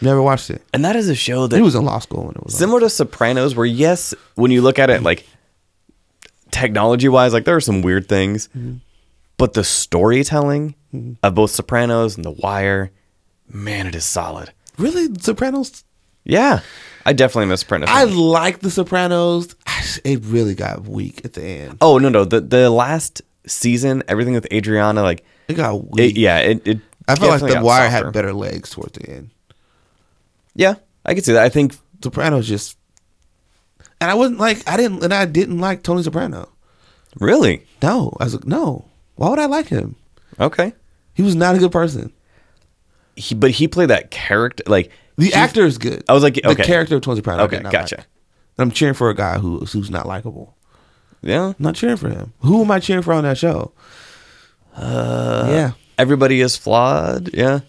[0.00, 0.62] Never watched it.
[0.72, 2.58] And that is a show that He was in law school when it was on.
[2.58, 5.26] similar to Sopranos, where yes, when you look at it like
[6.50, 8.76] technology wise, like there are some weird things, Mm-hmm.
[9.36, 10.74] but the storytelling
[11.22, 12.90] of both Sopranos and The Wire,
[13.48, 14.52] man, it is solid.
[14.78, 15.84] Really, Sopranos.
[16.24, 16.60] Yeah,
[17.04, 17.88] I definitely miss Sopranos.
[17.90, 19.54] I like the Sopranos.
[20.04, 21.78] It really got weak at the end.
[21.80, 26.16] oh no, no, the the last season, everything with Adriana, like It got it, weak.
[26.16, 26.66] yeah, it.
[26.66, 28.04] it I felt like definitely The got Wire softer.
[28.06, 29.30] had better legs towards the end.
[30.54, 31.42] Yeah, I can see that.
[31.42, 32.76] I think Sopranos just,
[34.00, 36.48] and I wasn't like I didn't and I didn't like Tony Soprano.
[37.20, 38.84] really No, I was like, no.
[39.16, 39.96] Why would I like him?
[40.40, 40.72] okay.
[41.14, 42.12] He was not a good person.
[43.16, 46.02] He, but he played that character like The he- actor is good.
[46.08, 47.44] I was like, the character of Tony Soprano.
[47.44, 47.96] Okay, gotcha.
[47.98, 48.06] like.
[48.58, 50.56] And I'm cheering for a guy who who's not likable.
[51.22, 52.32] Yeah, I'm not cheering for him.
[52.40, 53.72] Who am I cheering for on that show?
[54.76, 57.30] Uh, yeah, everybody is flawed.
[57.32, 57.60] Yeah,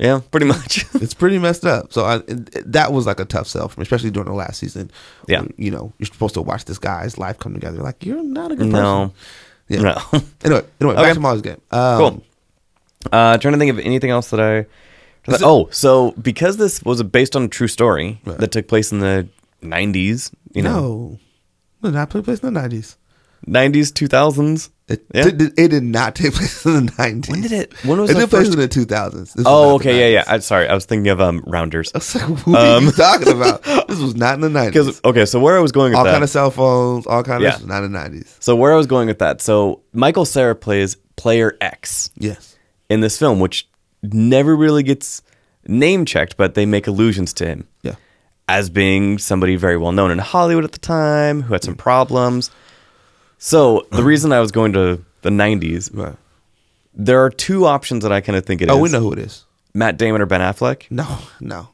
[0.00, 0.84] yeah, pretty much.
[0.94, 1.92] it's pretty messed up.
[1.92, 2.18] So I,
[2.66, 4.90] that was like a tough sell for me, especially during the last season.
[5.28, 5.42] Yeah.
[5.42, 7.78] when, you know, you're supposed to watch this guy's life come together.
[7.82, 8.72] Like you're not a good person.
[8.72, 9.12] no,
[9.68, 9.82] Yeah.
[9.82, 9.96] no.
[10.44, 11.02] Anyway, anyway, Okay.
[11.02, 11.60] back to Molly's game.
[11.70, 12.24] Um, Cool.
[13.12, 14.56] Uh, trying to think of anything else that I.
[15.26, 18.38] It- oh, so because this was based on a true story Right.
[18.38, 19.28] that took place in the
[19.62, 21.18] '90s, you know, no,
[21.82, 22.96] it did not take place in the '90s.
[23.46, 24.70] '90s, 2000s.
[24.88, 25.22] It, Yeah.
[25.30, 27.28] did- it did not take place in the '90s.
[27.30, 27.72] When did it?
[27.84, 29.34] When was It the took place in the 2000s.
[29.34, 30.24] This Oh, okay, yeah, yeah.
[30.26, 31.92] I'm sorry, I was thinking of um rounders.
[31.94, 33.62] I was like, what are you talking about?
[33.88, 35.00] This was not in the 90s.
[35.04, 37.36] Okay, so where I was going with all that, kind of cell phones, all kind
[37.38, 37.50] of Yeah.
[37.52, 38.36] this was not in the 90s.
[38.40, 42.56] so where I was going with that, so Michael Cera plays Player X Yes.
[42.88, 43.68] in this film, which
[44.02, 45.22] never really gets
[45.68, 47.66] name checked, but they make allusions to him.
[47.82, 47.94] Yeah.
[48.48, 52.50] as being somebody very well known in Hollywood at the time who had some problems.
[53.42, 56.14] So the reason I was going to the 90s, Right.
[56.94, 58.74] there are two options that I kind of think it is.
[58.74, 59.44] Oh, we know who it is.
[59.72, 60.82] Matt Damon or Ben Affleck.
[60.90, 61.06] No,
[61.40, 61.68] no.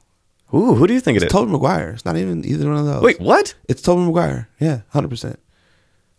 [0.54, 1.22] Ooh, who do you think it is?
[1.24, 1.90] It's Tobey Maguire.
[1.90, 3.02] It's not even either one of those.
[3.02, 3.54] Wait, what?
[3.68, 4.48] It's Tobey Maguire.
[4.60, 5.36] Yeah, 100%.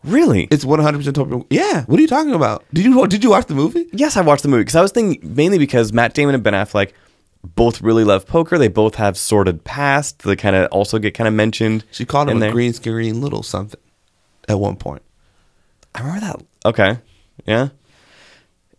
[0.03, 0.49] Really?
[0.51, 1.47] It's 100% Tobey Maguire.
[1.49, 1.85] Yeah.
[1.85, 2.65] What are you talking about?
[2.73, 3.87] Did you did you watch the movie?
[3.93, 6.53] yes, I watched the movie because I was thinking mainly because Matt Damon and Ben
[6.53, 6.91] Affleck
[7.55, 8.57] both really love poker.
[8.57, 10.19] They both have sordid past.
[10.23, 11.85] They kind of also get kind of mentioned.
[11.91, 12.51] She called him a there.
[12.51, 13.79] green screen little something
[14.49, 15.01] at one point.
[15.97, 16.45] I remember that.
[16.65, 16.99] Okay,
[17.45, 17.69] yeah,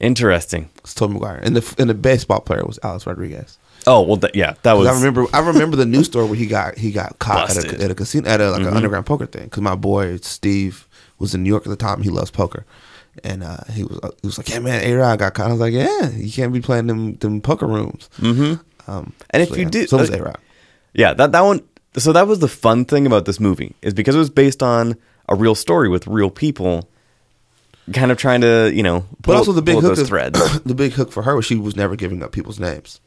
[0.01, 0.71] interesting.
[0.79, 1.41] It's Tobey Maguire.
[1.43, 3.59] And the and the baseball player was Alex Rodriguez.
[3.87, 4.87] Oh well, th- yeah, that was.
[4.87, 7.81] I remember I remember the news story where he got he got caught at Mm-hmm.
[7.81, 10.87] a, at a casino at a like an underground poker thing because my boy Steve
[11.19, 12.03] was in New York at the time.
[12.03, 12.65] He loves poker,
[13.25, 15.61] and uh, he was he was like, "Yeah, man, A Rod got caught." I was
[15.61, 18.91] like, "Yeah, you can't be playing them them poker rooms." Mm-hmm.
[18.91, 19.69] Um, And if you yeah.
[19.71, 20.39] do- so was uh, A Rod.
[20.95, 21.63] Yeah, that that one.
[21.97, 24.97] So that was the fun thing about this movie is because it was based on
[25.29, 26.89] a real story with real people,
[27.93, 29.05] kind of trying to you know.
[29.23, 31.57] But also the big hook those of- threads, the big hook for her was she
[31.57, 33.01] was never giving up people's names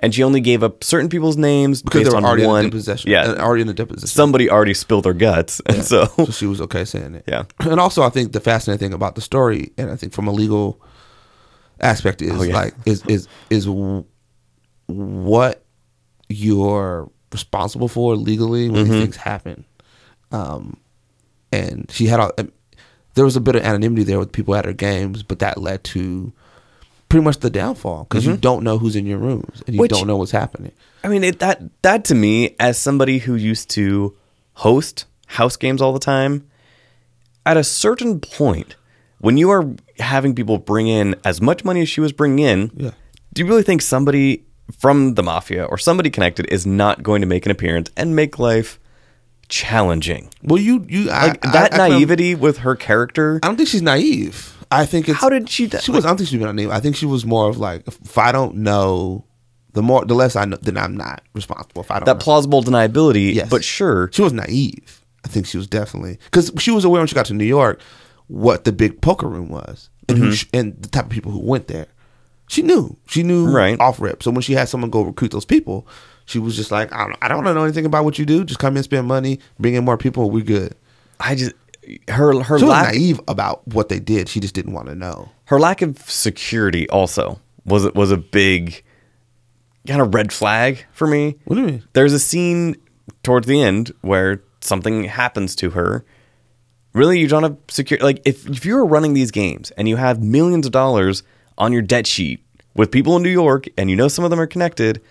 [0.00, 2.58] and she only gave up certain people's names because they were on already one.
[2.58, 3.10] in the deposition.
[3.10, 4.08] Yeah, already in the deposition.
[4.08, 7.24] somebody already spilled their guts, and so so she was okay saying it.
[7.26, 7.44] Yeah.
[7.60, 10.32] And also, I think the fascinating thing about the story, and I think from a
[10.32, 10.80] legal
[11.80, 12.54] aspect, is Oh, yeah.
[12.54, 13.66] like is is is
[14.86, 15.64] what
[16.28, 18.92] you're responsible for legally when Mm-hmm.
[18.92, 19.64] these things happen.
[20.32, 20.76] Um,
[21.52, 22.48] and she had a
[23.14, 25.84] there was a bit of anonymity there with people at her games, but that led
[25.84, 26.32] to
[27.08, 29.80] pretty much the downfall because you don't know who's in your rooms and you Mm-hmm.
[29.80, 30.72] Which- don't know what's happening.
[31.04, 34.16] I mean it, that that to me as somebody who used to
[34.54, 36.48] host house games all the time,
[37.44, 38.76] at a certain point
[39.20, 39.64] when you are
[39.98, 42.90] having people bring in as much money as she was bringing in, Yeah.
[43.32, 44.44] do you really think somebody
[44.78, 48.38] from the mafia or somebody connected is not going to make an appearance and make
[48.38, 48.78] life
[49.54, 50.28] challenging?
[50.42, 53.38] Well, you you Like I, that I- I naivety with her character.
[53.42, 54.50] I don't think she's naive.
[54.70, 55.68] I think it's How did she?
[55.68, 56.04] She was.
[56.04, 56.70] I don't think she was naive.
[56.70, 59.24] I think she was more of like, if I don't know
[59.74, 62.06] The more, the less I know, then I'm not responsible if I don't.
[62.06, 62.20] That know.
[62.20, 63.48] plausible deniability, Yes.
[63.48, 64.10] but sure.
[64.12, 65.00] she was naive.
[65.24, 67.80] I think she was definitely because she was aware when she got to New York
[68.26, 70.26] what the big poker room was and Mm-hmm.
[70.26, 71.86] who sh- and the type of people who went there.
[72.48, 72.96] She knew.
[73.06, 73.78] She knew Right.
[73.80, 74.22] off rip.
[74.22, 75.86] So when she had someone go recruit those people,
[76.26, 78.44] she was just like, I don't, I don't know anything about what you do.
[78.44, 80.30] Just come in, spend money, bring in more people.
[80.30, 80.74] We're good.
[81.20, 81.52] I just
[82.08, 84.28] her her She was lack naive about what they did.
[84.28, 85.30] She just didn't want to know.
[85.46, 88.82] her lack of security also was was a big
[89.86, 91.36] kind of red flag for me.
[91.44, 91.84] What do you mean?
[91.92, 92.76] There's a scene
[93.22, 96.04] towards the end where something happens to her.
[96.94, 99.96] Really, you don't have secure like if if you are running these games and you
[99.96, 101.22] have millions of dollars
[101.58, 104.40] on your debt sheet with people in New York and you know some of them
[104.40, 105.02] are connected,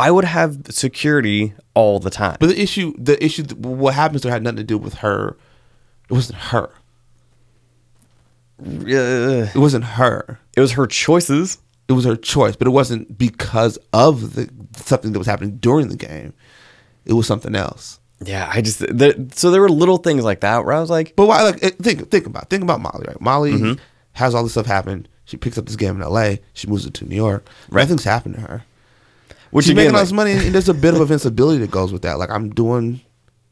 [0.00, 2.36] I would have security all the time.
[2.40, 5.36] But the issue, the issue, what happens to her had nothing to do with her.
[6.08, 6.70] It wasn't her.
[8.60, 10.38] Uh, It wasn't her.
[10.56, 11.58] it was her choices.
[11.88, 15.88] it was her choice, but it wasn't because of the something that was happening during
[15.88, 16.32] the game.
[17.04, 17.98] It was something else.
[18.22, 21.14] Yeah, I just there, so there were little things like that where I was like,
[21.16, 21.42] But why?
[21.42, 23.04] Like, eh, think think about think about Molly.
[23.08, 23.20] Right?
[23.20, 23.78] Molly
[24.12, 25.08] has all this stuff happen.
[25.24, 26.40] She picks up this game in L.A.
[26.52, 27.48] She moves it to New York.
[27.70, 27.82] Right.
[27.82, 28.64] Nothing's happened to her.
[29.50, 31.92] Which She's again, making all this money, and there's a bit of invincibility that goes
[31.92, 32.18] with that.
[32.18, 33.00] Like I'm doing,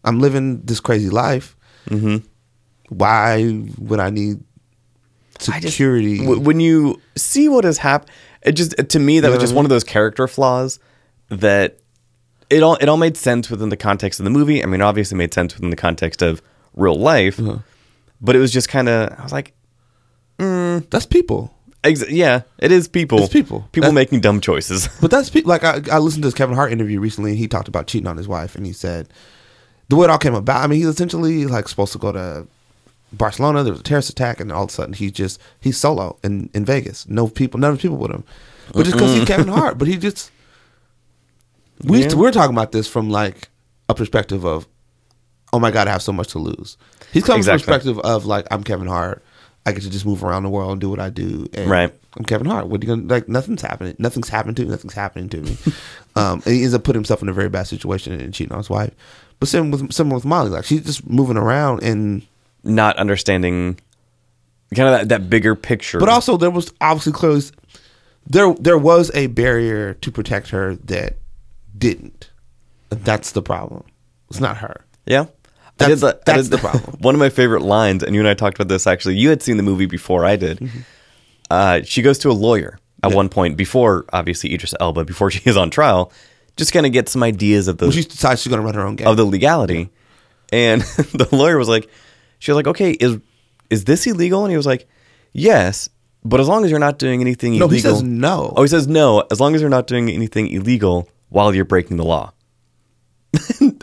[0.04, 1.56] I'm living this crazy life.
[1.88, 2.18] Mm-hmm.
[2.90, 4.40] Why would I need
[5.48, 6.18] I just- security?
[6.18, 8.10] w- when you see what has happened,
[8.42, 10.78] it just to me that You was just I one of those character flaws
[11.28, 11.78] that
[12.50, 14.62] it all it all made sense within the context of the movie.
[14.62, 16.40] I mean, obviously made sense within the context of
[16.74, 17.58] real life, Uh-huh.
[18.20, 19.52] but it was just kind of I was like,
[20.38, 21.52] That's people.
[21.88, 23.68] Ex- yeah, it is people, It's people.
[23.72, 24.88] people That- making dumb choices.
[25.00, 27.30] But that's pe- like I, I listened to this Kevin Hart interview recently.
[27.30, 29.08] and He talked about cheating on his wife, and he said
[29.88, 30.62] the way it all came about.
[30.62, 32.46] I mean, he's essentially like supposed to go to
[33.12, 33.62] Barcelona.
[33.62, 36.50] There was a terrorist attack, and all of a sudden he's just he's solo in
[36.54, 37.08] in Vegas.
[37.08, 38.24] No people, none of the people with him.
[38.72, 40.30] But just because he's Kevin Hart, but he just
[41.84, 43.48] we we're talking about this from like
[43.88, 44.66] a perspective of
[45.52, 46.76] oh my god, I have so much to lose.
[47.12, 47.64] He's coming Exactly.
[47.64, 49.22] from a perspective of like I'm Kevin Hart.
[49.68, 51.46] I get to just move around the world and do what I do.
[51.52, 51.92] And Right.
[52.16, 52.68] I'm Kevin Hart.
[52.68, 53.28] What are you gonna like?
[53.28, 53.94] Nothing's happening.
[53.98, 54.70] Nothing's happened to me.
[54.70, 55.56] Nothing's happening to me.
[56.16, 58.58] um, and he ends up putting himself in a very bad situation and cheating on
[58.58, 58.92] his wife.
[59.38, 60.48] But same with similar with Molly.
[60.48, 62.26] Like she's just moving around and.
[62.64, 63.78] Not understanding
[64.74, 67.42] kind of that, that bigger picture, But also there was obviously clearly
[68.26, 71.18] there there was a barrier to protect her that
[71.76, 72.30] didn't.
[72.90, 73.84] That's the problem.
[74.28, 74.84] It's not her.
[75.06, 75.26] Yeah.
[75.78, 76.96] That's- I that's the problem.
[77.00, 79.16] One of my favorite lines, and you and I talked about this actually.
[79.16, 80.58] You had seen the movie before I did.
[80.58, 80.78] Mm-hmm.
[81.50, 85.40] Uh, she goes to a lawyer at one point before, obviously, Idris Elba, before she
[85.48, 86.12] is on trial,
[86.56, 88.74] just kind of get some ideas of the When she decides she's going to run
[88.74, 89.06] her own game.
[89.06, 89.90] of the legality.
[90.52, 90.80] And
[91.14, 91.88] the lawyer was like,
[92.38, 93.18] she was like, okay, is
[93.70, 94.44] is this illegal?
[94.44, 94.88] And he was like,
[95.32, 95.88] yes,
[96.24, 97.90] but as long as you're not doing anything No, illegal.
[97.92, 98.52] he says no.
[98.56, 101.96] Oh, he says no, as long as you're not doing anything illegal while you're breaking
[101.98, 102.32] the law.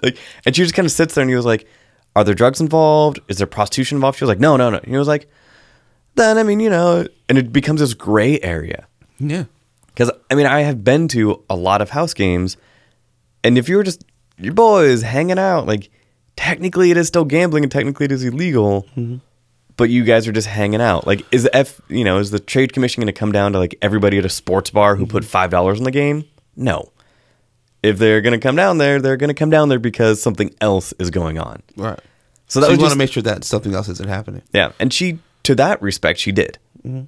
[0.04, 1.68] like, and she just kind of sits there and he was like,
[2.16, 3.20] are there drugs involved?
[3.28, 4.18] Is there prostitution involved?
[4.18, 4.78] She was like, no, no, no.
[4.78, 5.30] And he was like,
[6.16, 8.88] then, I mean, you know, and it becomes this gray area.
[9.20, 9.46] yeah.
[9.88, 12.58] Because I mean, I have been to a lot of house games,
[13.46, 14.04] and if you were just
[14.38, 15.90] your boys hanging out, like
[16.36, 19.18] technically it is still gambling and technically it is illegal, Mm-hmm.
[19.78, 21.08] but you guys are just hanging out.
[21.08, 23.60] Like, is the F you know is the trade commission going to come down to
[23.60, 25.30] like everybody at a sports bar who put Mm-hmm.
[25.30, 26.26] five dollars in the game?
[26.58, 26.92] No.
[27.86, 30.54] If they're going to come down there, they're going to come down there because something
[30.62, 31.62] else is going on.
[31.78, 32.00] Right.
[32.48, 34.42] So So, that you want to make sure that something else isn't happening.
[34.54, 36.58] yeah, and she to that respect she did.
[36.86, 37.04] Mm-hmm.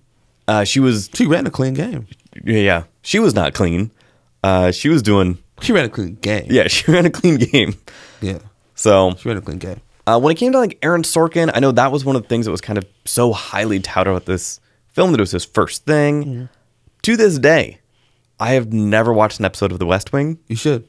[0.48, 2.08] Uh, she was She ran a clean game.
[2.44, 3.92] yeah, yeah she was not clean.
[4.44, 6.46] Uh, she was doing She ran a clean game.
[6.50, 7.76] Yeah, she ran a clean game.
[8.22, 8.40] Yeah.
[8.76, 9.82] So She ran a clean game.
[10.08, 12.28] uh, when it came to like Aaron Sorkin, I know that was one of the
[12.28, 15.46] things that was kind of so highly touted about this film that it was his
[15.46, 16.50] first thing.
[17.04, 17.80] To this day,
[18.40, 20.38] I have never watched an episode of The West Wing.
[20.48, 20.88] You should.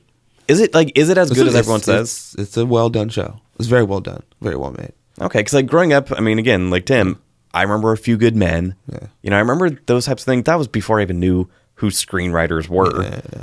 [0.49, 2.01] Is it like is it as good as It's- everyone says?
[2.03, 3.41] It's, it's a well done show.
[3.59, 4.23] It's very well done.
[4.41, 4.93] Very well made.
[5.21, 7.21] Okay, because like growing up, I mean, again, like Tim,
[7.53, 8.77] I remember A Few Good Men.
[8.91, 9.09] Yeah.
[9.23, 10.45] You know, I remember those types of things.
[10.45, 13.03] That was before I even knew who screenwriters were.
[13.03, 13.43] Yeah, yeah.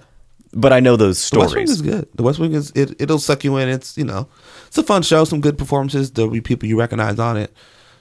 [0.54, 1.52] But I know those stories.
[1.52, 2.08] The West Wing is good.
[2.16, 2.96] The West Wing is it.
[3.02, 3.68] It'll suck you in.
[3.68, 4.30] It's you know,
[4.68, 5.26] it's a fun show.
[5.26, 6.12] Some good performances.
[6.12, 7.54] There'll be people you recognize on it.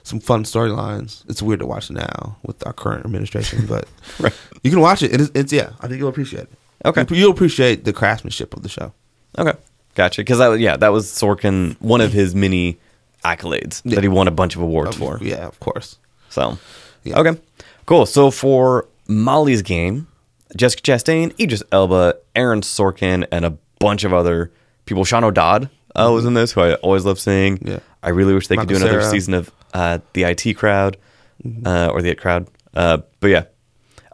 [0.05, 1.23] Some fun storylines.
[1.27, 3.87] It's weird to watch now with our current administration, but
[4.19, 4.33] Right.
[4.63, 5.11] you can watch it.
[5.13, 5.71] It is, it's yeah.
[5.81, 6.51] I think you'll appreciate it.
[6.85, 7.05] Okay.
[7.09, 8.93] You- you'll appreciate the craftsmanship of the show.
[9.37, 9.57] Okay,
[9.95, 10.21] gotcha.
[10.21, 12.77] Because that was yeah, that was Sorkin one of his many
[13.23, 13.95] accolades Yeah.
[13.95, 15.17] that he won a bunch of awards for.
[15.21, 15.97] Yeah, of course.
[16.29, 16.57] So
[17.03, 17.19] Yeah.
[17.19, 17.39] okay,
[17.87, 18.05] cool.
[18.05, 20.07] So for Molly's game,
[20.55, 24.51] Jessica Chastain, Idris Elba, Aaron Sorkin, and a bunch of other
[24.85, 25.03] people.
[25.03, 27.59] Sean O'Dowd uh, was in this, who I always love seeing.
[27.67, 27.79] Yeah.
[28.03, 29.11] I really wish they could do another Cera.
[29.11, 30.97] season of uh, the IT crowd
[31.43, 31.67] Mm-hmm.
[31.67, 32.47] uh, or the It crowd.
[32.73, 33.43] Uh, but yeah.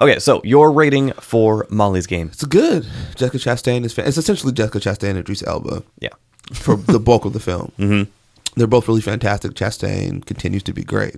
[0.01, 2.27] Okay, so your rating for Molly's game.
[2.33, 2.87] It's good.
[3.15, 3.93] Jessica Chastain is.
[3.93, 6.09] Fa- it's essentially Jessica Chastain and Idris Elba Yeah.
[6.53, 7.71] for the bulk of the film.
[7.77, 8.09] Mm-hmm.
[8.55, 9.51] They're both really fantastic.
[9.53, 11.15] Chastain continues to be great.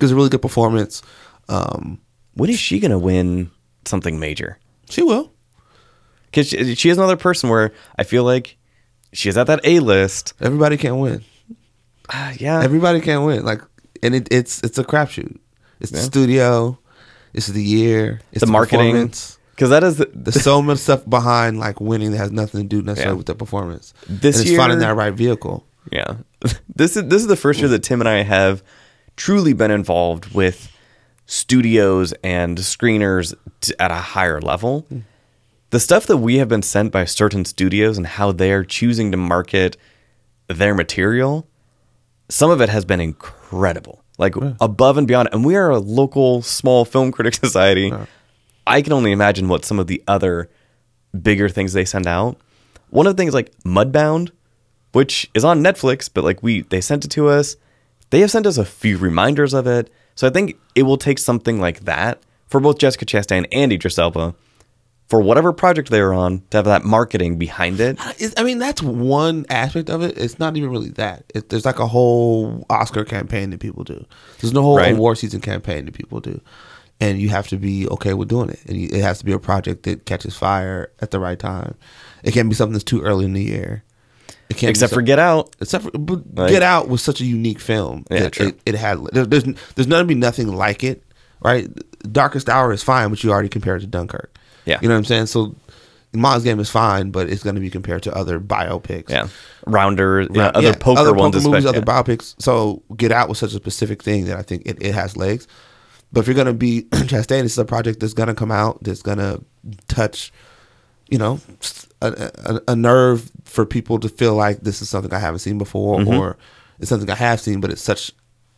[0.00, 1.02] Gives a really good performance.
[1.48, 2.00] Um,
[2.34, 3.50] When is she going to win
[3.84, 4.58] something major?
[4.90, 5.30] she will.
[6.26, 8.56] Because she, she is another person where I feel like
[9.12, 10.34] she's at that A list.
[10.40, 11.22] Everybody can win.
[12.08, 12.62] Uh, yeah.
[12.62, 13.44] Everybody can win.
[13.44, 13.60] Like,
[14.02, 15.38] and it, it's it's a crapshoot.
[15.80, 16.78] It's the studio.
[17.34, 18.20] It's the year.
[18.32, 19.12] It's the marketing.
[19.50, 22.66] Because that is the, There's so much stuff behind like winning that has nothing to
[22.68, 23.16] do necessarily Yeah.
[23.18, 23.92] with the performance.
[24.08, 25.66] This and it's year- finding that right vehicle.
[25.90, 26.16] Yeah.
[26.74, 28.62] This is this is the first year that Tim and I have
[29.16, 30.70] truly been involved with
[31.24, 34.86] studios and screeners t- at a higher level.
[35.70, 39.16] The stuff that we have been sent by certain studios and how they're choosing to
[39.16, 39.76] market
[40.48, 41.48] their material,
[42.28, 44.02] some of it has been incredible.
[44.18, 45.28] Like above and beyond.
[45.32, 47.92] And we are a local small film critic society.
[48.66, 50.48] I can only imagine what some of the other
[51.20, 52.38] bigger things they send out.
[52.90, 54.30] One of the things like Mudbound,
[54.92, 57.56] which is on Netflix, but like we they sent it to us.
[58.10, 59.90] They have sent us a few reminders of it.
[60.14, 63.98] So I think it will take something like that for both Jessica Chastain and Idris
[63.98, 64.34] Elba
[65.08, 67.96] for whatever project they're on to have that marketing behind it.
[68.36, 70.18] I mean, that's one aspect of it.
[70.18, 71.24] It's not even really that.
[71.34, 74.04] It, there's like a whole Oscar campaign that people do.
[74.40, 74.92] There's no whole Right.
[74.94, 76.40] award season campaign that people do,
[77.00, 78.60] and you have to be okay with doing it.
[78.66, 81.76] And you, it has to be a project that catches fire at the right time.
[82.24, 83.84] It can't be something that's too early in the year.
[84.48, 85.54] It can't, Except for Get Out.
[85.60, 88.04] Except for but Like- Get Out was such a unique film.
[88.10, 88.48] Yeah, true.
[88.48, 91.02] It, it had there, there's there's gonna be nothing like it,
[91.42, 91.68] right?
[92.12, 94.36] Darkest Hour is fine, but you already compared it to Dunkirk.
[94.66, 94.78] Yeah.
[94.82, 95.26] you know what I'm saying.
[95.26, 95.54] So,
[96.12, 99.10] Mom's Game is fine, but it's gonna be compared to other biopics.
[99.10, 99.28] Yeah.
[99.66, 102.34] Rounder, know, other yeah, poker other ones, poker movies, other biopics.
[102.38, 105.46] So Get Out was such a specific thing that I think it, it has legs.
[106.12, 109.02] But if you're gonna be Chastain, this is a project that's gonna come out that's
[109.02, 109.40] gonna
[109.88, 110.32] touch,
[111.10, 111.38] you know,
[112.00, 115.58] a, a, a nerve for people to feel like this is something I haven't seen
[115.58, 116.14] before, Mm-hmm.
[116.18, 116.38] or
[116.78, 118.12] it's something I have seen, but it's such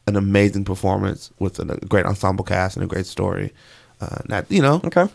[0.07, 3.53] an amazing performance with a great ensemble cast and a great story.
[4.01, 5.09] Uh, not you know, Okay.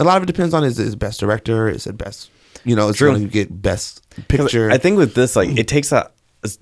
[0.00, 2.30] A lot of it depends on is is best director, is it best,
[2.64, 3.10] you know, it's True.
[3.12, 4.70] going to get best picture.
[4.70, 6.10] I think with this, like, it takes a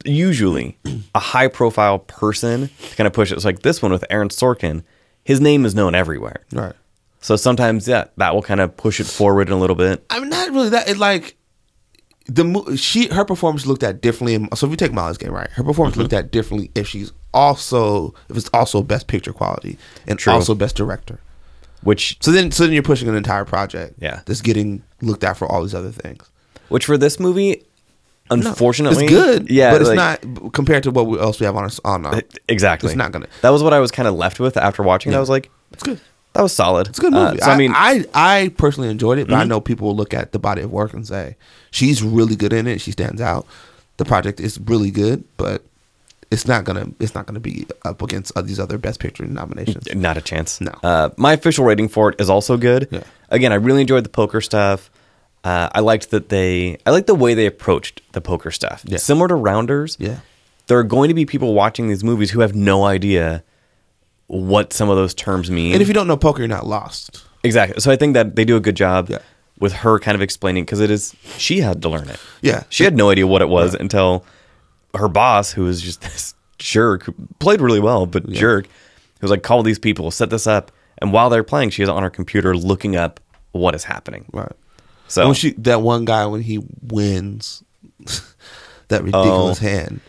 [0.05, 0.77] usually
[1.15, 3.37] a high profile person to kind of push it.
[3.37, 4.83] It's like this one with Aaron Sorkin.
[5.25, 6.45] His name is known everywhere.
[6.53, 6.75] right.
[7.21, 10.05] So sometimes, yeah, that will kind of push it forward in a little bit.
[10.09, 10.89] I'm not really that.
[10.89, 11.37] It like
[12.27, 14.35] the mo- she her performance looked at differently.
[14.35, 16.03] in- So if you take Molly's game, right, her performance Mm-hmm.
[16.03, 20.33] looked at differently if she's also if it's also best picture quality and True.
[20.33, 21.19] also best director.
[21.83, 23.95] Which, So then, so then you're pushing an entire project.
[24.01, 24.21] Yeah.
[24.27, 26.25] that's getting looked at for all these other things.
[26.69, 27.63] which for this movie,
[28.31, 29.51] unfortunately, it's good.
[29.51, 32.05] Yeah, but it's like- not compared to what we- else we have on us on.
[32.07, 32.89] Our, exactly.
[32.89, 33.27] It's not gonna.
[33.43, 35.13] That was what I was kind of left with after watching.
[35.13, 35.17] it.
[35.17, 36.01] I was like, It's good.
[36.35, 36.89] that was solid.
[36.89, 39.49] It's a good Uh, so I, mean, I, I personally enjoyed it, but I Mhm.
[39.49, 41.37] know people will look at the body of work and say
[41.71, 42.81] she's really good in it.
[42.81, 43.47] She stands out.
[43.97, 45.65] The project is really good, but
[46.31, 49.87] it's not gonna it's not gonna be up against uh, these other best picture nominations.
[49.95, 50.61] Not a chance.
[50.61, 50.73] No.
[50.83, 52.89] Uh, my official rating for it is also good.
[52.91, 53.03] Yeah.
[53.31, 54.91] Again, I really enjoyed the poker stuff.
[55.45, 56.79] Uh, I liked that they.
[56.85, 58.83] I like the way they approached the poker stuff.
[58.85, 58.99] Yeah.
[58.99, 59.97] Similar to Rounders.
[60.01, 60.19] Yeah.
[60.67, 63.43] There are going to be people watching these movies who have no idea
[64.27, 65.73] what some of those terms mean.
[65.73, 67.25] And if you don't know poker, you're not lost.
[67.43, 67.81] exactly.
[67.81, 69.19] So I think that they do a good job Yeah.
[69.59, 72.21] with her kind of explaining because it is she had to learn it.
[72.43, 72.65] Yeah.
[72.69, 74.27] She had no idea what it was until
[74.99, 79.31] her boss, who was just this jerk, who played really well, but jerk, who was
[79.31, 80.71] like, call these people, set this up.
[81.01, 83.21] And while they're playing, she is on her computer looking up
[83.53, 84.25] what is happening.
[84.33, 84.53] Right.
[85.07, 87.63] So, When she that one guy when he wins
[88.89, 89.67] that ridiculous Oh.
[89.67, 90.01] hand.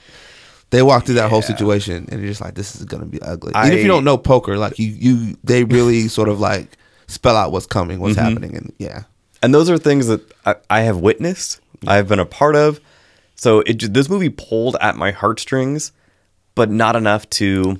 [0.71, 3.53] They walk through that whole situation and you're just like, this is gonna be ugly.
[3.55, 6.77] I- Even if you don't know poker, like you you they really sort of like
[7.07, 8.25] spell out what's coming, what's Mm-hmm.
[8.27, 9.03] happening, and yeah.
[9.41, 12.79] and those are things that I, I have witnessed, I have been a part of.
[13.39, 15.93] So it this movie pulled at my heartstrings,
[16.55, 17.77] but not enough to.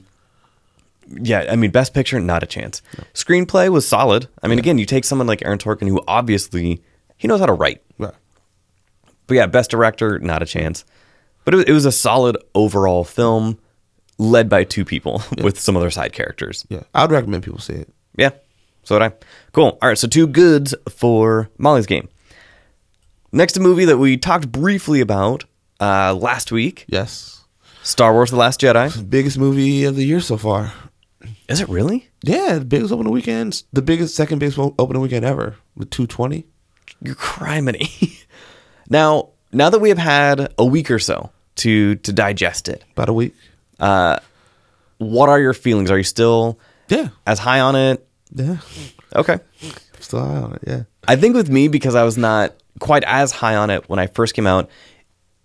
[1.12, 2.82] Yeah, I mean, best picture, not a chance.
[3.14, 4.28] Screenplay was solid.
[4.44, 6.82] I mean, again, you take someone like Aaron Sorkin, who obviously
[7.18, 7.82] he knows how to write.
[7.98, 8.14] Right.
[9.28, 10.86] But yeah, best director, not a chance.
[11.46, 13.58] But it, was- it was a solid overall film,
[14.20, 16.66] led by two people with some other side characters.
[16.70, 16.84] Yeah.
[16.94, 17.90] I would recommend people see it.
[18.16, 18.30] Yeah,
[18.84, 19.12] so would I.
[19.52, 19.78] Cool.
[19.82, 22.08] All right, so two goods for Molly's game.
[23.32, 25.46] Next a movie that we talked briefly about
[25.80, 27.36] uh, last week, Yes.
[27.84, 29.10] Star Wars: The Last Jedi.
[29.10, 30.74] Biggest movie of the year so far.
[31.48, 32.08] Is it really?
[32.24, 36.46] Yeah, the biggest opening weekend, the biggest second biggest opening weekend ever with 220.
[37.02, 38.22] You're criminy.
[38.90, 43.10] now, now that we have had a week or so to to digest it, About
[43.10, 43.34] a week.
[43.80, 44.20] Uh,
[44.98, 45.90] what are your feelings?
[45.90, 46.60] Are you still
[46.90, 47.10] Yeah.
[47.26, 48.06] as high on it?
[48.34, 48.58] Yeah,
[49.16, 49.40] Okay.
[50.00, 50.62] still high on it.
[50.68, 53.98] Yeah, I think with me because I was not quite as high on it when
[54.00, 54.70] I first came out.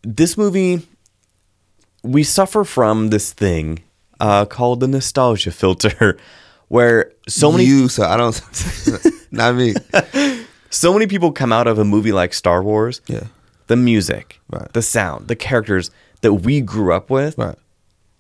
[0.05, 0.87] This movie,
[2.03, 3.83] we suffer from this thing
[4.21, 6.17] uh, called the nostalgia filter,
[6.69, 7.89] where so many you.
[7.89, 8.41] So I don't.
[9.33, 9.75] not me.
[10.71, 13.01] so many people come out of a movie like Star Wars.
[13.07, 13.25] Yeah.
[13.67, 14.71] The music, Right.
[14.75, 15.91] the sound, the characters
[16.21, 17.57] that we grew up with, Right.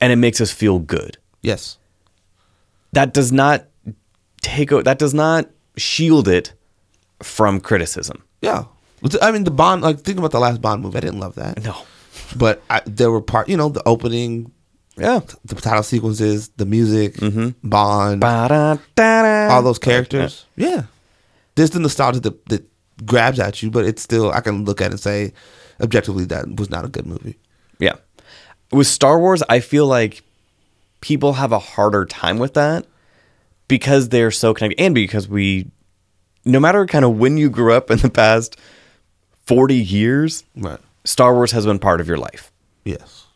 [0.00, 1.18] and it makes us feel good.
[1.42, 1.76] Yes.
[2.92, 3.66] That does not
[4.40, 6.54] take that does not shield it
[7.22, 8.22] from criticism.
[8.40, 8.64] Yeah.
[9.20, 9.82] I mean, the Bond.
[9.82, 10.96] Like, think about the last Bond movie.
[10.96, 11.62] I didn't love that.
[11.62, 11.76] No.
[12.36, 13.48] But I, there were part.
[13.48, 14.50] You know, the opening,
[14.96, 15.20] Yeah.
[15.44, 17.68] the title sequences, the music, Mm-hmm.
[17.68, 20.46] Bond, all those characters.
[20.56, 20.84] Yeah.
[21.54, 22.64] There's the nostalgia that, that
[23.04, 25.32] grabs at you, but it's still I can look at it and say,
[25.80, 27.36] objectively, that was not a good movie.
[27.78, 27.96] Yeah.
[28.72, 30.22] With Star Wars, I feel like
[31.00, 32.86] people have a harder time with that
[33.68, 35.70] because they're so connected and because we
[36.46, 38.56] no matter kind of when you grew up in the past
[39.46, 40.78] 40 years, Right.
[41.04, 42.50] Star Wars has been part of your life.
[42.84, 43.26] Yes.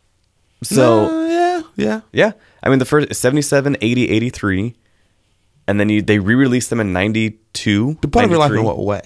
[0.63, 1.61] So, yeah.
[1.75, 2.01] Yeah.
[2.11, 2.31] yeah.
[2.63, 4.75] I mean the first 77, 80, 83
[5.67, 7.99] and then you, they re-released them in 92.
[8.01, 9.01] The part of your life in what way?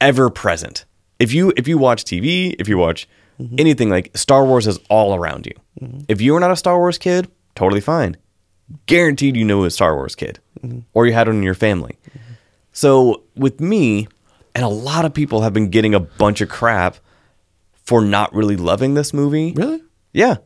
[0.00, 0.84] ever present.
[1.18, 3.08] If you if you watch TV, if you watch
[3.40, 3.54] Mm-hmm.
[3.60, 5.52] anything like Star Wars is all around you.
[6.08, 8.16] If you were not a Star Wars kid, totally fine.
[8.86, 10.40] Guaranteed you know a Star Wars kid.
[10.60, 10.80] Mm-hmm.
[10.92, 11.96] Or you had one in your family.
[12.72, 14.08] So with me,
[14.58, 16.96] and a lot of people have been getting a bunch of crap
[17.84, 19.52] for not really loving this movie.
[19.52, 19.80] Really?
[20.12, 20.38] Yeah.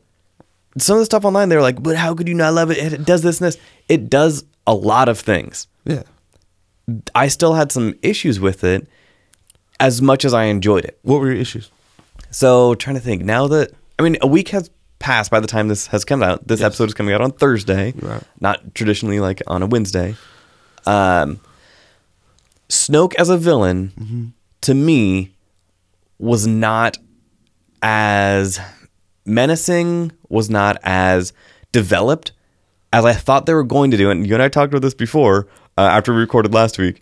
[0.77, 2.77] Some of the stuff online, they're like, but how could you not love it?
[2.93, 3.57] It does this and this.
[3.89, 5.67] It does a lot of things.
[5.85, 6.03] Yeah.
[7.15, 8.87] I still had some issues with it
[9.81, 10.99] as much as I enjoyed it.
[11.03, 11.71] What were your issues?
[12.31, 15.69] So trying to think now that I mean a week has passed by the time
[15.69, 16.47] this has come out.
[16.49, 16.67] This Yes.
[16.67, 18.23] episode is coming out on Thursday, Right.
[18.41, 20.17] not traditionally like on a Wednesday.
[20.87, 21.41] Um,
[22.73, 24.25] Snoke as a villain Mm-hmm.
[24.63, 25.35] to me
[26.19, 26.97] was not
[27.83, 28.59] as
[29.27, 31.33] menacing, was not as
[31.73, 32.33] developed
[32.93, 34.11] as I thought they were going to do.
[34.11, 37.01] And you and I talked about this before uh, after we recorded last week.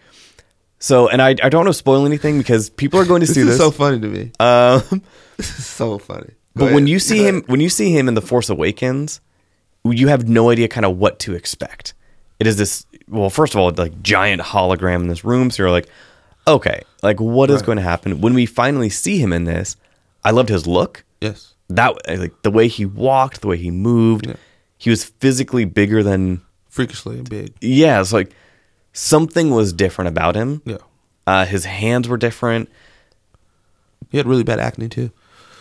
[0.78, 3.34] So, and I, I don't want to spoil anything because people are going to This
[3.34, 3.58] see is this.
[3.58, 4.32] so funny to me.
[4.40, 5.02] um,
[5.36, 6.26] This is so funny.
[6.26, 6.74] Go but ahead.
[6.74, 9.20] when you see him, when you see him in the Force Awakens,
[9.84, 11.94] you have no idea kind of what to expect.
[12.38, 15.50] It is this well, first of all, like giant hologram in this room.
[15.50, 15.88] So you're like,
[16.46, 17.66] okay, like what is Right.
[17.66, 19.76] going to happen when we finally see him in this?
[20.24, 21.04] I loved his look.
[21.20, 24.26] yes, That like the way he walked, the way he moved.
[24.26, 24.34] Yeah.
[24.78, 27.52] He was physically bigger than freakishly big.
[27.60, 28.00] yeah.
[28.00, 28.32] It's like
[28.92, 30.62] something was different about him.
[30.64, 30.78] Yeah,
[31.26, 32.68] Uh, his hands were different.
[34.10, 35.10] he had really bad acne too.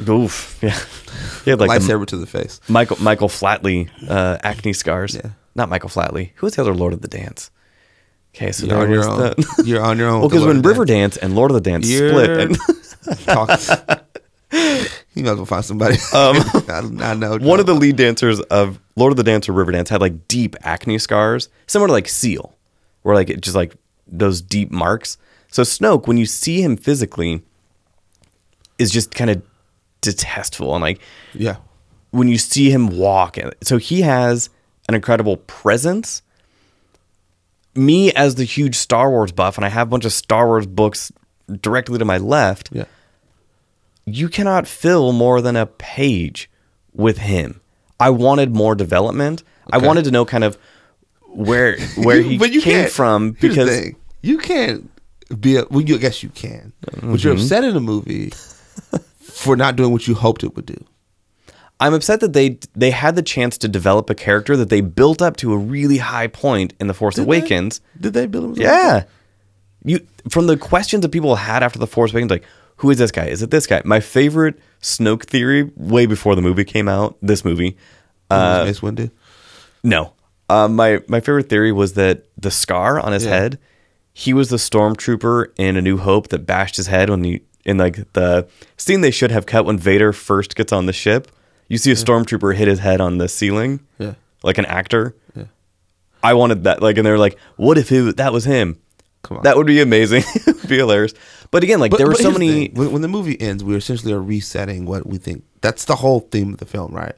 [0.07, 0.77] Oof, yeah.
[1.43, 2.59] He had like Lightsaber to the face.
[2.67, 5.15] Michael Michael Flatley uh, acne scars.
[5.15, 5.31] Yeah.
[5.59, 6.31] Not Michael Flatley.
[6.35, 7.51] Who was the other Lord of the Dance?
[8.33, 9.19] Okay, so You're on your own.
[9.19, 10.21] the- You're on your own.
[10.21, 12.57] well, because when Lord of the Riverdance and Lord of the Dance You're- split, and
[13.25, 13.59] Talk-
[14.51, 15.95] you might as well find somebody.
[16.13, 16.37] Um,
[17.01, 19.89] I, I know one of the lead dancers of Lord of the Dance or Riverdance
[19.89, 22.55] had like deep acne scars, similar to like Seal,
[23.01, 23.75] where like it just like
[24.07, 25.17] those deep marks.
[25.51, 27.41] So Snoke, when you see him physically,
[28.77, 29.41] is just kind of
[30.01, 30.99] detestful and like
[31.33, 31.57] yeah,
[32.11, 33.37] when you see him walk.
[33.63, 34.49] So he has
[34.89, 36.21] an incredible presence.
[37.75, 40.65] Me as the huge Star Wars buff, and I have a bunch of Star Wars
[40.65, 41.11] books
[41.61, 42.69] directly to my left.
[42.73, 42.85] yeah.
[44.05, 46.49] You cannot fill more than a page
[46.93, 47.61] with him.
[47.99, 49.43] I wanted more development.
[49.71, 50.57] I wanted to know kind of
[51.27, 53.91] where where he But you came from the because
[54.23, 54.89] you can't
[55.39, 55.57] be.
[55.57, 57.15] A, well, you, I guess you can, but Mm-hmm.
[57.17, 58.31] you're upset in a movie
[59.21, 60.83] for not doing what you hoped it would do.
[61.79, 65.21] I'm upset that they they had the chance to develop a character that they built
[65.21, 67.79] up to a really high point in the Force Did Awakens.
[67.95, 68.01] They?
[68.01, 68.61] Did they build him?
[68.61, 69.03] Yeah.
[69.85, 72.43] You from the questions that people had after the Force Awakens, like,
[72.77, 73.25] who is this guy?
[73.27, 73.81] Is it this guy?
[73.85, 77.77] My favorite Snoke theory, way before the movie came out, this movie.
[78.29, 79.09] Uh, Mace Windu.
[79.83, 80.13] No.
[80.49, 83.31] Uh, my my favorite theory was that the scar on his Yeah.
[83.31, 83.59] head,
[84.13, 87.77] he was the stormtrooper in A New Hope that bashed his head when he in
[87.77, 91.31] like the scene they should have cut when Vader first gets on the ship.
[91.69, 94.15] You see a stormtrooper hit his head on the ceiling, Yeah.
[94.43, 95.15] like an actor.
[95.35, 95.43] Yeah.
[96.23, 96.81] I wanted that.
[96.81, 98.77] Like, and they're like, "What if it, that was him?"
[99.23, 99.43] Come on.
[99.43, 100.23] That would be amazing.
[100.67, 101.13] Be hilarious.
[101.51, 102.69] But again, like there were so here's the many.
[102.69, 105.43] When, when the movie ends, we essentially are resetting what we think.
[105.61, 107.13] That's the whole theme of the film, right?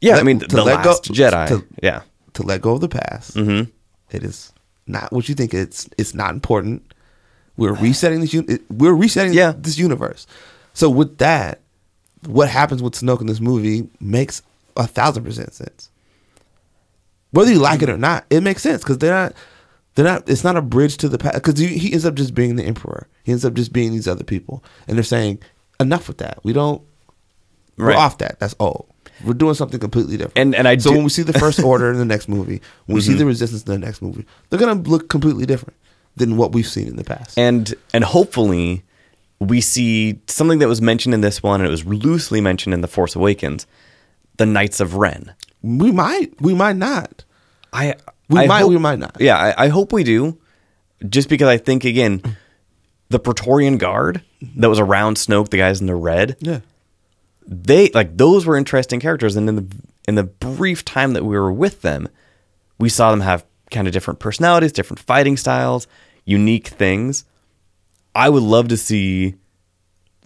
[0.00, 1.48] Yeah, I mean, to the let go- Last Jedi.
[1.48, 2.02] to- yeah,
[2.34, 3.36] To let go of the past.
[3.36, 3.70] Mm-hmm.
[4.16, 4.52] is
[4.86, 5.52] not what you think.
[5.54, 6.92] It's it's not important.
[7.56, 8.34] We're resetting this.
[8.34, 9.52] un- it- We're resetting Yeah.
[9.56, 10.26] this universe.
[10.74, 11.59] So with that,
[12.26, 14.42] what happens with Snoke in this movie makes
[14.76, 15.90] a thousand percent sense.
[17.32, 19.34] Whether you like it or not, it makes sense because they're not.
[19.94, 20.28] They're not.
[20.28, 22.64] It's not a bridge to the past because he, he ends up just being the
[22.64, 23.08] emperor.
[23.24, 25.40] He ends up just being these other people, and they're saying
[25.78, 26.38] enough with that.
[26.44, 26.82] We don't.
[27.76, 27.94] Right.
[27.94, 28.38] We're off that.
[28.40, 28.86] That's old.
[29.24, 30.38] We're doing something completely different.
[30.38, 32.62] And- and I so do- when we see the first order in the next movie,
[32.86, 33.18] when we see Mhm.
[33.18, 35.76] the resistance in the next movie, they're gonna look completely different
[36.16, 37.38] than what we've seen in the past.
[37.38, 38.82] and and hopefully
[39.40, 42.82] we see something that was mentioned in this one and it was loosely mentioned in
[42.82, 43.66] the force awakens
[44.36, 46.40] the knights of ren we might.
[46.40, 47.24] We might not.
[47.72, 47.94] i
[48.30, 49.16] We I might, hope- we might not.
[49.20, 50.38] yeah I, I hope we do
[51.08, 52.22] just because i think again
[53.08, 54.22] the praetorian guard
[54.56, 56.60] that was around snoke the guys in the red Yeah.
[57.46, 59.66] they like those were interesting characters and in the
[60.08, 62.08] in the brief time that we were with them
[62.78, 65.86] we saw them have kind of different personalities different fighting styles
[66.24, 67.24] unique things
[68.14, 69.34] i would love to see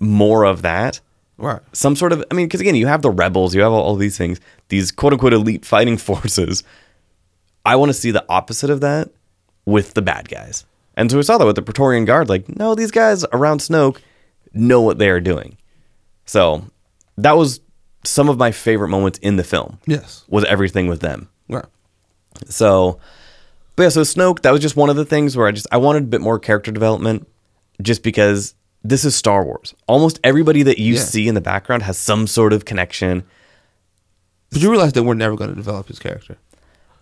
[0.00, 1.00] more of that.
[1.36, 1.60] Right.
[1.72, 3.96] some sort of i mean because again you have the rebels you have all, all
[3.96, 6.62] these things these quote unquote elite fighting forces.
[7.66, 9.10] I want to see the opposite of that
[9.64, 10.66] with the bad guys.
[10.96, 13.98] And so we saw that with the praetorian guard like no these guys around snoke
[14.52, 15.56] know what they are doing.
[16.24, 16.64] So
[17.18, 17.60] that was
[18.04, 19.78] some of my favorite moments in the film.
[19.86, 20.24] Yes.
[20.28, 21.28] was everything with them.
[21.48, 21.64] Right.
[22.46, 22.98] so,
[23.76, 25.78] but yeah, so Snoke, that was just one of the things where I just I
[25.78, 27.26] wanted a bit more character development,
[27.82, 29.74] just because this is Star Wars.
[29.86, 31.00] Almost everybody that you Yeah.
[31.00, 33.24] see in the background has some sort of connection.
[34.50, 36.36] But you realize that we're never going to develop his character.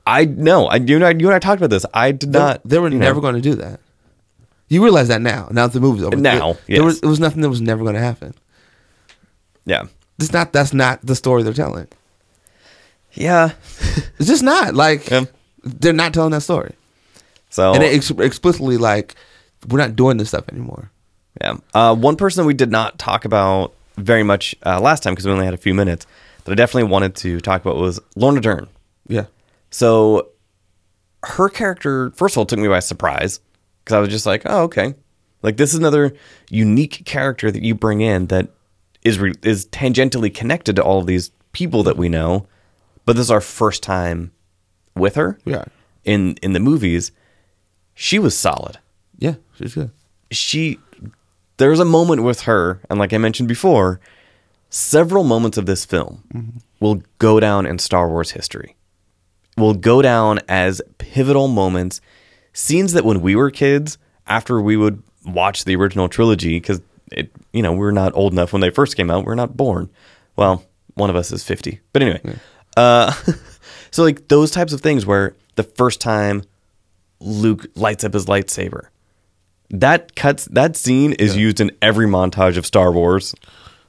[0.07, 1.87] I know, I you and I, you and I talked about this.
[1.95, 2.61] I did They- not.
[2.65, 3.81] They were never going to do that.
[4.69, 5.49] You realize that now.
[5.51, 6.17] Now that the movie's over.
[6.17, 8.35] Now, there, there was it was nothing that was never going to happen.
[9.67, 9.85] Yeah,
[10.19, 10.53] It's not.
[10.53, 11.89] That's not the story they're telling.
[13.13, 13.51] yeah.
[14.19, 15.25] It's just not like Yeah.
[15.63, 16.75] they're not telling that story,
[17.51, 19.15] So and it ex- explicitly like
[19.69, 20.91] we're not doing this stuff anymore.
[21.41, 21.57] Yeah.
[21.75, 25.33] Uh, one person we did not talk about very much uh, last time because we
[25.33, 26.07] only had a few minutes,
[26.45, 28.69] that I definitely wanted to talk about was Laura Dern.
[29.09, 29.27] Yeah,
[29.71, 30.29] So
[31.25, 33.41] her character, first of all, took me by surprise
[33.85, 34.95] because I was just like, oh, okay.
[35.43, 36.15] Like this is another
[36.51, 38.49] unique character that you bring in that
[39.03, 42.47] is re- is tangentially connected to all of these people that we know,
[43.05, 44.31] but this is our first time
[44.95, 45.65] with her yeah,
[46.05, 47.11] in in the movies.
[47.95, 48.79] She was solid.
[49.23, 49.35] Yeah.
[49.57, 49.91] She's good.
[50.31, 50.79] She
[51.57, 54.01] there's a moment with her, and like I mentioned before,
[54.69, 58.75] several moments of this film will go down in Star Wars history.
[59.57, 62.01] Will go down as pivotal moments,
[62.53, 63.97] scenes that when we were kids,
[64.27, 66.81] after we would watch the original trilogy, because
[67.13, 69.25] it, you know, we are not old enough when they first came out.
[69.25, 69.89] We are not born.
[70.35, 70.65] Well,
[70.95, 72.39] one of us is fifty, but anyway.
[72.77, 73.13] Uh,
[73.93, 76.43] so like those types of things where the first time
[77.21, 78.89] Luke lights up his lightsaber,
[79.73, 83.35] that cuts that scene is used in every montage of Star Wars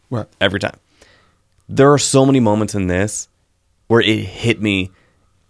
[0.09, 0.27] Right.
[0.39, 0.77] every time.
[1.69, 3.27] There are so many moments in this
[3.87, 4.91] where it hit me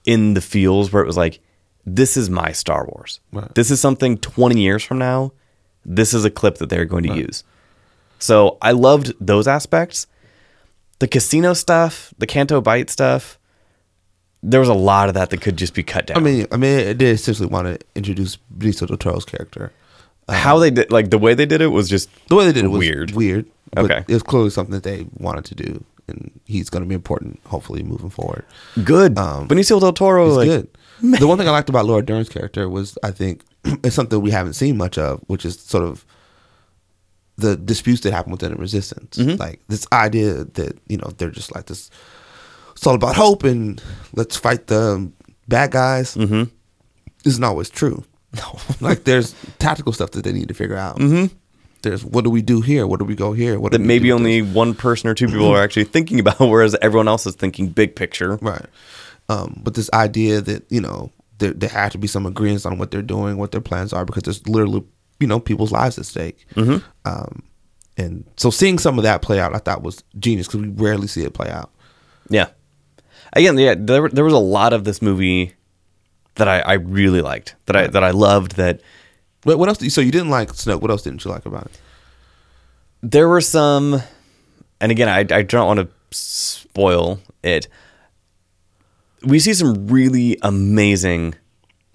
[0.05, 1.39] in the feels where it was like,
[1.85, 3.19] this is my Star Wars.
[3.31, 3.53] Right.
[3.55, 5.31] This is something 20 years from now.
[5.85, 7.43] This is a clip that they're going to use.
[8.19, 10.07] So I loved those aspects.
[10.99, 13.37] The casino stuff, the Canto Bight stuff,
[14.41, 16.17] there was a lot of that that could just be cut down.
[16.17, 19.71] I mean, I mean, it did essentially want to introduce Benicio del Toro's character.
[20.29, 22.65] How they did, like the way they did it was just The way they did
[22.65, 23.11] it was weird.
[23.11, 23.45] Weird.
[23.73, 24.05] But Okay.
[24.07, 27.39] It was clearly something that they wanted to do, and he's going to be important,
[27.45, 28.45] hopefully, moving forward.
[28.83, 29.17] Good.
[29.17, 30.67] Um, Benicio del Toro, He's like, good.
[31.19, 33.41] The one thing I liked about Laura Dern's character was, I think,
[33.83, 36.05] it's something we haven't seen much of, which is sort of
[37.35, 39.17] the disputes that happen within the resistance.
[39.17, 39.37] Mm-hmm.
[39.37, 41.89] Like this idea that you know they're just like this.
[42.75, 43.81] It's all about hope and
[44.13, 45.11] let's fight the
[45.47, 46.15] bad guys.
[46.15, 46.43] Mm-hmm.
[47.25, 48.03] Isn't always true.
[48.35, 50.97] No, like there's tactical stuff that they need to figure out.
[50.97, 51.35] Mm-hmm.
[51.81, 52.87] There's what do we do here?
[52.87, 53.59] What do we go here?
[53.59, 57.07] What that maybe only one person or two people are actually thinking about, whereas everyone
[57.07, 58.37] else is thinking big picture.
[58.41, 58.65] Right.
[59.29, 62.77] Um, but this idea that, you know, there, there had to be some agreements on
[62.77, 64.83] what they're doing, what their plans are, because there's literally,
[65.19, 66.45] you know, people's lives at stake.
[66.55, 66.85] Mm-hmm.
[67.05, 67.43] Um,
[67.97, 71.07] and so seeing some of that play out, I thought was genius because we rarely
[71.07, 71.71] see it play out.
[72.29, 72.49] Yeah.
[73.33, 75.53] Again, yeah, there there was a lot of this movie
[76.35, 78.55] that I, I really liked, that I that I loved.
[78.55, 78.81] That
[79.43, 79.77] what else?
[79.77, 80.81] Did you, so you didn't like Snoke.
[80.81, 81.79] What else didn't you like about it?
[83.05, 84.01] there were some,
[84.79, 87.67] and again, I I don't want to spoil it.
[89.23, 91.35] We see some really amazing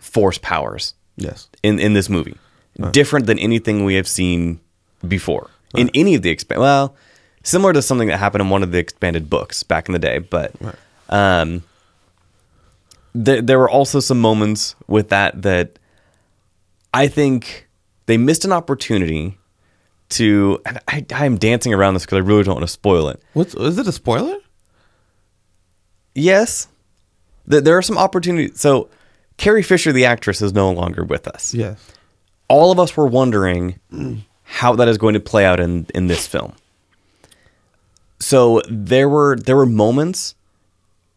[0.01, 1.49] force powers Yes.
[1.63, 2.37] in in this movie,
[2.93, 4.61] different than anything we have seen
[5.07, 6.61] before in any of the expand.
[6.61, 6.95] Well,
[7.43, 10.19] similar to something that happened in one of the expanded books back in the day,
[10.19, 10.53] but
[11.09, 11.63] um,
[13.15, 15.79] there there were also some moments with that that
[16.93, 17.69] I think
[18.07, 19.39] they missed an opportunity
[20.11, 20.61] to.
[20.67, 23.23] And I I am dancing around this because I really don't want to spoil it.
[23.33, 24.39] What's is it a spoiler?
[26.15, 26.69] Yes,
[27.49, 28.61] Th- there are some opportunities.
[28.61, 28.89] So
[29.37, 31.55] Carrie Fisher, the actress, is no longer with us.
[31.55, 31.93] Yes.
[32.49, 34.21] All of us were wondering mm.
[34.43, 36.53] how that is going to play out in in this film.
[38.21, 40.35] So there were there were moments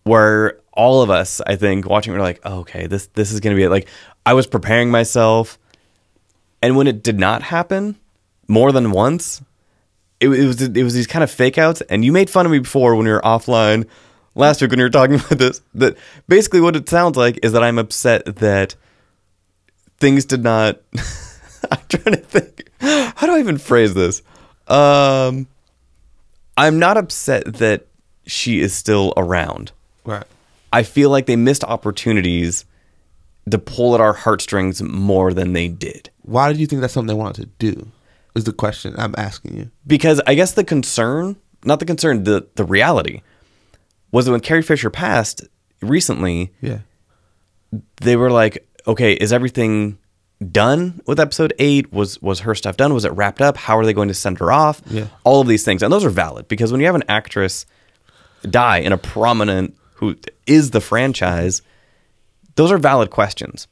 [0.04, 3.56] where all of us, I think, watching, were like, oh, "Okay, this this is going
[3.56, 3.88] to be it." Like
[4.26, 5.58] I was preparing myself,
[6.62, 7.98] and when it did not happen,
[8.48, 9.42] more than once,
[10.20, 11.82] it, it was it was these kind of fake outs.
[11.82, 13.88] And you made fun of me before when we were offline
[14.36, 15.62] last week when you were talking about this.
[15.74, 15.98] That
[16.28, 18.76] basically what it sounds like is that I'm upset that
[20.00, 20.80] things did not.
[21.72, 22.70] I'm trying to think.
[22.80, 24.24] How do I even phrase this?
[24.68, 25.48] Um,
[26.58, 27.86] I'm not upset that
[28.26, 29.72] she is still around.
[30.04, 30.26] Right.
[30.74, 32.66] I feel like they missed opportunities
[33.50, 36.10] to pull at our heartstrings more than they did.
[36.22, 37.92] Why did you think that's something they wanted to do?
[38.36, 39.72] Is the question I'm asking you.
[39.86, 43.22] Because I guess the concern, not the concern, the the reality
[44.12, 45.44] was that when Carrie Fisher passed
[45.82, 46.80] recently, Yeah.
[48.02, 49.98] they were like, okay, is everything
[50.52, 51.92] done with episode eight?
[51.92, 52.94] Was was her stuff done?
[52.94, 53.58] Was it wrapped up?
[53.58, 54.82] How are they going to send her off?
[54.90, 55.08] Yeah.
[55.26, 55.84] All of these things.
[55.84, 57.66] And those are valid because when you have an actress
[58.50, 60.16] die in a prominent who
[60.48, 61.62] is the franchise,
[62.56, 63.68] those are valid questions.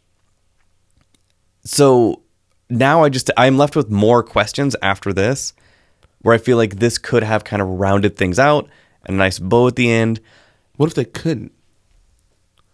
[1.65, 2.21] So
[2.69, 5.53] now I just I'm left with more questions after this
[6.21, 8.69] where I feel like this could have kind of rounded things out
[9.05, 10.21] and a nice bow at the end.
[10.77, 11.51] What if they couldn't?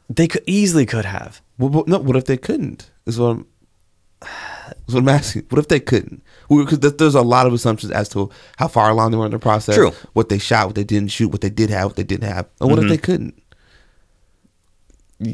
[0.10, 1.42] They could easily could have.
[1.58, 2.92] What, what- no, what if they couldn't?
[3.06, 3.48] Is what I'm.
[4.88, 5.44] Is what I'm asking.
[5.50, 6.22] What if they couldn't?
[6.50, 9.40] Because there's a lot of assumptions as to how far along they were in the
[9.40, 9.76] process.
[9.76, 9.92] True.
[10.14, 12.48] What they shot, what they didn't shoot, what they did have, what they didn't have.
[12.60, 12.90] And what if mm-hmm.
[12.90, 13.42] they couldn't?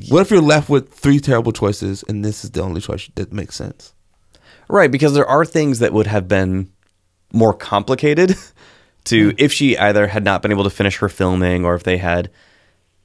[0.09, 3.33] What if you're left with three terrible choices and this is the only choice that
[3.33, 3.93] makes sense?
[4.69, 6.71] Right, because there are things that would have been
[7.33, 8.35] more complicated
[9.05, 9.35] to hmm.
[9.37, 12.29] if she either had not been able to finish her filming or if they had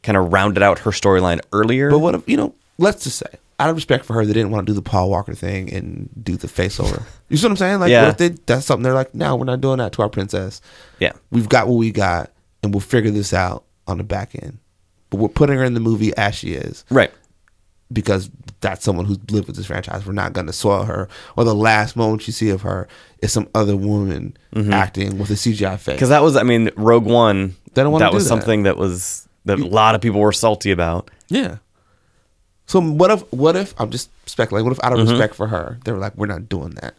[0.03, 1.91] kind of rounded out her storyline earlier.
[1.91, 2.55] But what if you know?
[2.79, 5.09] Let's just say, out of respect for her, they didn't want to do the Paul
[5.11, 7.03] Walker thing and do the face over.
[7.29, 7.81] You see what I'm saying?
[7.81, 8.03] Like, Yeah.
[8.03, 10.61] what if they, that's something they're like, no, we're not doing that to our princess.
[11.01, 11.11] yeah.
[11.33, 12.31] We've got what we got,
[12.63, 14.59] and we'll figure this out on the back end.
[15.11, 17.13] But we're putting her in the movie as she is Right.
[17.93, 18.29] because
[18.61, 20.05] that's someone who's lived with this franchise.
[20.05, 22.89] We're not going to soil her, or the last moment you see of her
[23.23, 25.95] is some other woman acting with a CGI face.
[25.95, 27.55] Because that was, I mean, Rogue One.
[27.75, 28.29] They don't wanna that do was that.
[28.31, 31.11] something that was that a lot of people were salty about.
[31.29, 31.59] Yeah.
[32.67, 34.65] So what if what if I'm just speculating?
[34.69, 35.11] What if out of Mm-hmm.
[35.11, 36.95] respect for her, they were like, we're not doing that.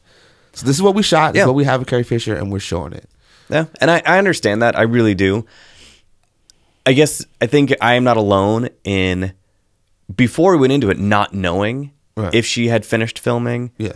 [0.53, 1.33] So this is what we shot.
[1.33, 1.43] This Yeah.
[1.43, 3.09] is what we have with Carrie Fisher, and we're showing it.
[3.49, 4.77] Yeah, and I, I understand that.
[4.77, 5.45] I really do.
[6.87, 9.33] I guess I think I am not alone in
[10.15, 12.33] before we went into it not knowing Right.
[12.33, 13.93] if she had finished filming Yeah.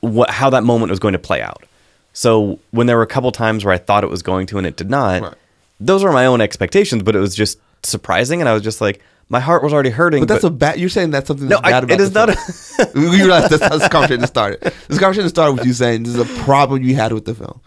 [0.00, 1.64] what how that moment was going to play out.
[2.12, 4.66] So when there were a couple times where I thought it was going to and
[4.66, 5.34] it did not, Right.
[5.80, 9.00] those were my own expectations, but it was just surprising and I was just like
[9.28, 10.20] my heart was already hurting.
[10.22, 10.80] But that's a bad.
[10.80, 11.46] You're saying that's something.
[11.48, 12.88] No, That's bad I- about it is not film.
[13.04, 14.72] you realize that's how this conversation started.
[14.88, 17.60] This conversation started with you saying this is a problem you had with the film.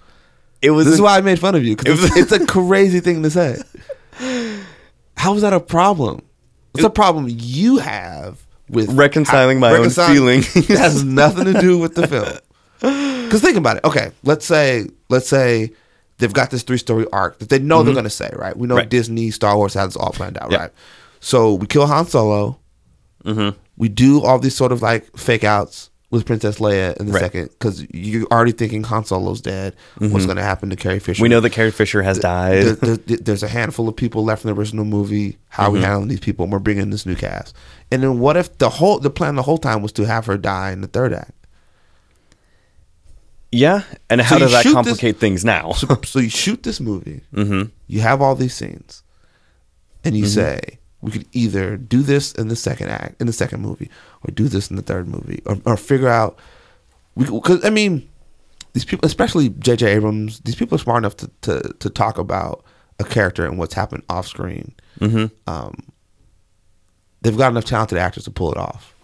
[0.62, 2.46] it was This is why I made fun of you because It was- it's a
[2.46, 3.62] crazy thing to say.
[5.18, 6.22] How is that a problem?
[6.76, 10.56] It's a problem you have with Reconciling my own feelings.
[10.70, 12.38] It has nothing to do with the film.
[13.24, 13.84] Because think about it.
[13.86, 15.72] Okay, let's say let's say
[16.20, 18.30] they've got this three story arc that they know they're going to say.
[18.36, 18.56] Right?
[18.56, 18.80] We know Mm-hmm.
[18.80, 18.90] Right.
[18.90, 20.52] Disney, Star Wars has this all planned out.
[20.52, 20.58] Yeah.
[20.58, 20.72] Right?
[21.20, 22.60] So we kill Han Solo.
[23.26, 23.58] Mm-hmm.
[23.78, 27.24] We do all these sort of like fake outs with Princess Leia in the Right.
[27.24, 29.76] second because you're already thinking Han Solo's dead.
[29.98, 30.26] What's mm-hmm.
[30.26, 31.24] going to happen to Carrie Fisher?
[31.24, 32.64] we know that Carrie Fisher has died.
[32.64, 35.40] there, there- there's a handful of people left in the original movie.
[35.50, 35.88] How are we mm-hmm.
[35.88, 36.44] handling these people?
[36.44, 37.56] And we're bringing this new cast.
[37.90, 40.38] And then what if the whole the plan the whole time was to have her
[40.38, 41.32] die in the third act?
[43.52, 45.72] yeah, and how you does that shoot this- complicate things now?
[45.74, 47.22] So, so you shoot this movie.
[47.34, 47.70] mm-hmm.
[47.88, 49.02] You have all these scenes,
[50.04, 50.34] and you mm-hmm.
[50.34, 53.90] say we could either do this in the second act in the second movie,
[54.26, 56.40] or do this in the third movie, or, or figure out.
[57.16, 58.10] we Because I mean,
[58.72, 59.92] these people, especially J.J.
[59.96, 62.64] Abrams, these people are smart enough to to, to talk about
[63.00, 64.74] a character and what's happened off screen.
[65.00, 65.26] Mm-hmm.
[65.46, 65.84] Um,
[67.22, 68.96] they've got enough talented actors to pull it off.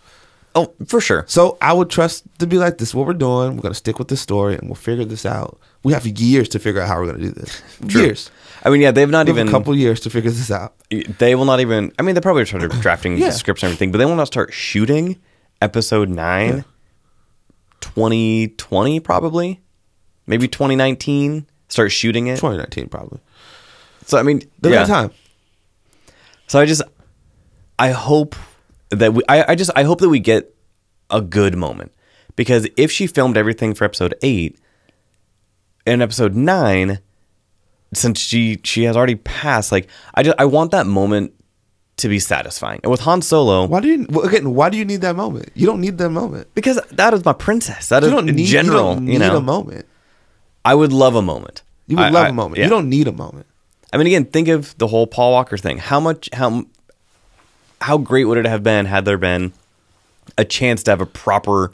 [0.56, 1.26] Oh, for sure.
[1.28, 3.56] So I would trust to be like, this is what we're doing.
[3.56, 5.60] We're gonna stick with this story, and we'll figure this out.
[5.84, 7.62] We have years to figure out how we're gonna do this.
[7.88, 8.32] Years.
[8.64, 10.76] I mean, yeah, they've not even a couple years to figure this out.
[10.89, 11.91] They will not even.
[11.97, 13.28] I mean, they probably started drafting Yeah.
[13.28, 15.18] the scripts and everything, but they will not start shooting
[15.62, 16.57] episode nine.
[16.57, 16.64] Yeah.
[17.82, 19.62] 2020 probably,
[20.28, 21.45] maybe 2019.
[21.70, 22.36] Start shooting it.
[22.36, 23.20] 2019 probably.
[24.05, 24.86] So I mean, They've yeah.
[24.86, 25.12] time.
[26.47, 26.82] So I just,
[27.78, 28.36] I hope
[28.89, 30.53] that we, I, I just, I hope that we get
[31.12, 31.93] a good moment
[32.36, 34.57] because if she filmed everything for episode eight,
[35.86, 36.99] in episode nine,
[37.94, 41.34] since she she has already passed, like I just I want that moment
[41.98, 42.80] to be satisfying.
[42.84, 44.54] And with Han Solo, Why do you well, again?
[44.54, 45.50] Why do you need that moment?
[45.56, 46.48] You don't need that moment.
[46.56, 47.90] because that is my princess.
[47.90, 48.46] That You is don't in need.
[48.46, 48.90] general.
[48.92, 49.86] you don't need you know, a moment.
[50.64, 51.62] I would love a moment.
[51.88, 52.58] You would I- love I- a moment.
[52.60, 52.66] yeah.
[52.66, 53.48] You don't need a moment.
[53.92, 55.78] I mean, again, think of the whole Paul Walker thing.
[55.80, 56.66] How much how
[57.82, 59.52] how great would it have been had there been
[60.38, 61.72] a chance to have a proper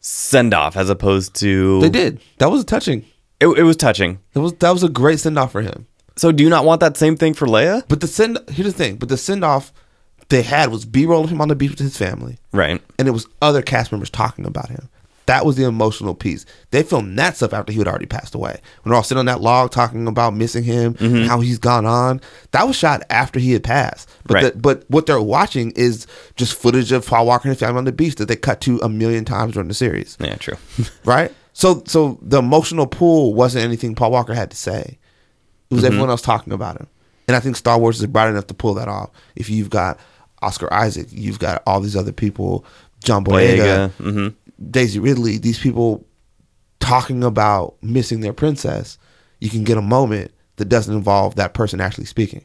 [0.00, 2.20] send off as opposed to They did.
[2.38, 3.04] That was touching.
[3.40, 4.18] It, it was touching.
[4.34, 5.86] It was that was a great send off for him.
[6.16, 7.84] So, do you not want that same thing for Leia?
[7.88, 8.96] But the send here's the thing.
[8.96, 9.72] But the send off
[10.28, 12.82] they had was B roll of him on the beach with his family, Right.
[12.98, 14.88] and it was other cast members talking about him.
[15.26, 16.46] That was the emotional piece.
[16.70, 18.60] They filmed that stuff after he had already passed away.
[18.82, 21.16] When they're all sitting on that log talking about missing him Mm-hmm.
[21.16, 22.22] and how he's gone on.
[22.52, 24.08] That was shot after he had passed.
[24.26, 24.52] But Right.
[24.54, 27.84] the, but what they're watching is just footage of Paul Walker and his family on
[27.84, 30.16] the beach that they cut to a million times during the series.
[30.18, 30.56] Yeah, true.
[31.04, 31.30] right?
[31.58, 34.96] So so the emotional pull wasn't anything Paul Walker had to say.
[35.68, 36.86] It was everyone else talking about him.
[37.26, 39.10] And I think Star Wars is bright enough to pull that off.
[39.34, 39.98] If you've got
[40.40, 42.64] Oscar Isaac, you've got all these other people,
[43.02, 44.34] John Boyega, Boyega, mhm.
[44.70, 46.06] Daisy Ridley, these people
[46.78, 48.96] talking about missing their princess,
[49.40, 52.44] you can get a moment that doesn't involve that person actually speaking.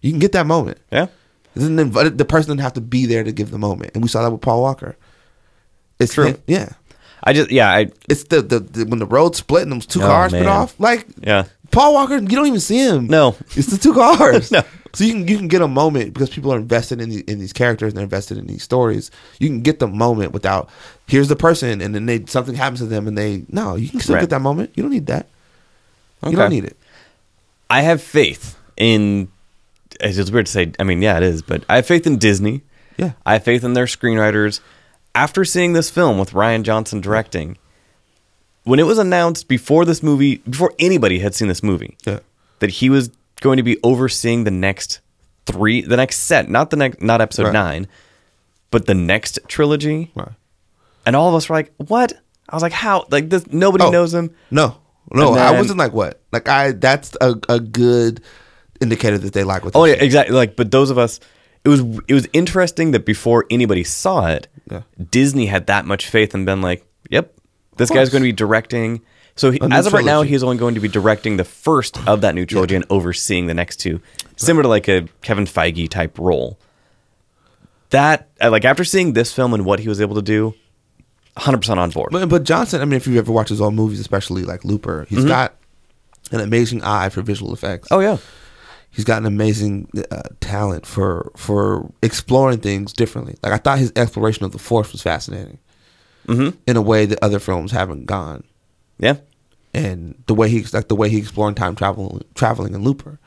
[0.00, 0.78] You can get that moment.
[0.90, 1.06] yeah.
[1.54, 3.92] Doesn't the person doesn't have to be there to give the moment.
[3.94, 4.96] And we saw that with Paul Walker.
[6.00, 6.26] It's True.
[6.26, 6.70] him- yeah.
[7.24, 10.00] I just, yeah, I, It's the, the, the when the road split and those two
[10.02, 10.52] Oh, cars split man.
[10.52, 10.78] off.
[10.78, 11.44] Like yeah.
[11.70, 13.06] Paul Walker, you don't even see him.
[13.08, 13.36] No.
[13.56, 14.50] it's the two cars.
[14.52, 14.62] No.
[14.94, 17.38] So you can you can get a moment because people are invested in the, in
[17.38, 19.10] these characters and they're invested in these stories.
[19.38, 20.70] You can get the moment without
[21.06, 24.00] here's the person and then they something happens to them and they no you can
[24.00, 24.22] still Right.
[24.22, 24.70] get that moment.
[24.74, 25.26] You don't need that.
[26.24, 26.76] You don't need it.
[27.68, 29.28] I have faith in.
[30.00, 30.72] It's just weird to say.
[30.78, 32.62] I mean, yeah, it is, but I have faith in Disney.
[32.96, 33.12] Yeah.
[33.26, 34.60] I have faith in their screenwriters.
[35.14, 37.56] After seeing this film with Rian Johnson directing,
[38.64, 42.20] when it was announced before this movie, before anybody had seen this movie, Yeah.
[42.60, 45.00] that he was going to be overseeing the next
[45.46, 47.52] three, the next set, not the next, not episode Right.
[47.52, 47.86] nine,
[48.70, 50.32] but the next trilogy, Right.
[51.06, 52.12] and all of us were like, "What?"
[52.48, 53.90] I was like, "How?" Like this, nobody Oh.
[53.90, 54.30] knows him.
[54.50, 54.76] No.
[55.10, 56.20] No, And I wasn't like what?
[56.32, 58.20] Like I that's a, a good
[58.78, 60.36] indicator that they like what Oh yeah, exactly.
[60.36, 61.18] Like, but those of us,
[61.68, 64.82] it was it was interesting that before anybody saw it, Yeah.
[65.10, 67.32] Disney had that much faith and been like, "Yep,
[67.76, 69.00] this guy's going to be directing."
[69.36, 72.22] So he, as of right now, he's only going to be directing the first of
[72.22, 74.00] that new trilogy and overseeing the next two,
[74.36, 76.58] similar to like a Kevin Feige type role.
[77.90, 80.54] That uh, like after seeing this film and what he was able to do,
[81.36, 82.10] hundred percent on board.
[82.12, 85.06] But, but Johnson, I mean, if you've ever watch his old movies, especially like Looper,
[85.08, 85.54] he's got
[86.32, 87.88] an amazing eye for visual effects.
[87.90, 88.18] oh yeah,
[88.90, 93.36] he's got an amazing uh, talent for for exploring things differently.
[93.42, 95.58] Like I thought his exploration of the Force was fascinating
[96.26, 96.58] Mm-hmm.
[96.66, 98.44] in a way that other films haven't gone,
[98.98, 99.16] yeah,
[99.72, 103.18] and the way he like the way he explored time travel traveling in Looper.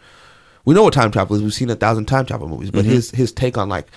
[0.66, 1.42] We know what time travel is.
[1.42, 3.88] We've seen a thousand time travel movies, but his his take on like,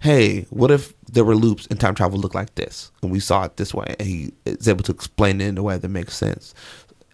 [0.00, 3.42] hey, what if there were loops and time travel looked like this, and we saw
[3.42, 6.16] it this way, and he is able to explain it in a way that makes
[6.16, 6.54] sense.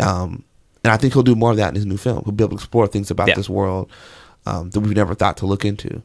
[0.00, 0.44] Um,
[0.84, 2.22] and I think he'll do more of that in his new film.
[2.24, 3.34] He'll be able to explore things about Yeah.
[3.34, 3.90] this world
[4.46, 6.02] um, that we've never thought to look into.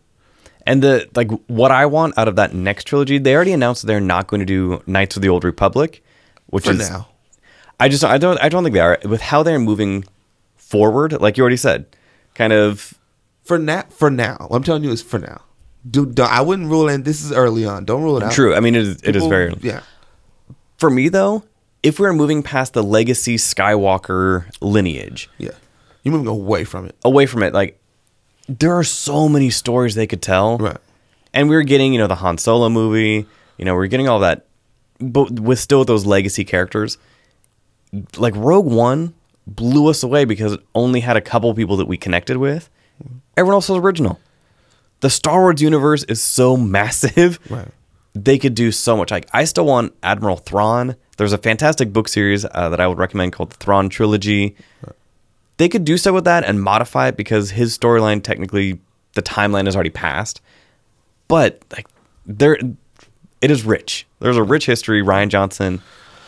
[0.66, 4.00] And the like what I want out of that next trilogy, they already announced they're
[4.00, 6.04] not going to do Knights of the Old Republic,
[6.48, 7.10] which For is now,
[7.80, 10.06] I just I don't I don't think they are with how they're moving
[10.56, 11.20] forward.
[11.22, 11.86] Like you already said,
[12.34, 12.94] kind of
[13.44, 15.42] for now, for now, what I'm telling you is for now.
[15.90, 17.04] Do, do I wouldn't rule in.
[17.04, 17.84] This is early on.
[17.84, 18.32] Don't rule it out.
[18.32, 18.56] true.
[18.56, 19.82] I mean, it is, it is very yeah.
[20.78, 21.44] for me though.
[21.84, 25.52] If we're moving past the legacy Skywalker lineage, Yeah,
[26.04, 26.96] you're moving away from it.
[27.04, 27.80] away from it, like
[28.48, 30.58] there are so many stories they could tell.
[30.58, 30.78] Right.
[31.34, 33.26] And we are getting, you know, the Han Solo movie,
[33.58, 34.46] you know, we are getting all that,
[35.00, 36.98] but with still those legacy characters.
[38.18, 39.14] Like Rogue One
[39.46, 42.70] blew us away because it only had a couple people that we connected with.
[43.04, 43.18] Mm-hmm.
[43.38, 44.20] Everyone else was original.
[45.02, 47.40] The Star Wars universe is so massive.
[47.50, 47.68] Right.
[48.16, 49.12] They could do so much.
[49.12, 50.96] Like I still want Admiral Thrawn.
[51.18, 54.56] There's a fantastic book series uh, that I would recommend called the Thrawn Trilogy.
[55.58, 58.80] They could do so with that and modify it because his storyline technically
[59.14, 60.42] the timeline has already passed.
[61.28, 61.88] But like
[62.26, 62.58] there
[63.42, 64.06] it is rich.
[64.20, 65.02] There's a rich history.
[65.02, 65.82] Rian Johnson.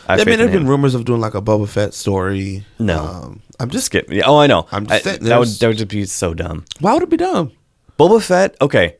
[0.08, 2.64] I, I mean, there've been rumors of doing like a Boba Fett story.
[2.78, 2.98] No.
[3.04, 3.92] um, I'm just.
[3.92, 4.68] Yeah, oh, I know.
[4.70, 6.64] I'm just I- that would that would just be so dumb.
[6.78, 7.52] Why would it be dumb?
[7.98, 8.96] Boba Fett, okay.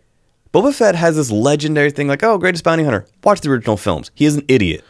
[0.56, 3.04] Boba Fett has this legendary thing like, oh, greatest bounty hunter.
[3.24, 4.10] Watch the original films.
[4.14, 4.82] He is an idiot.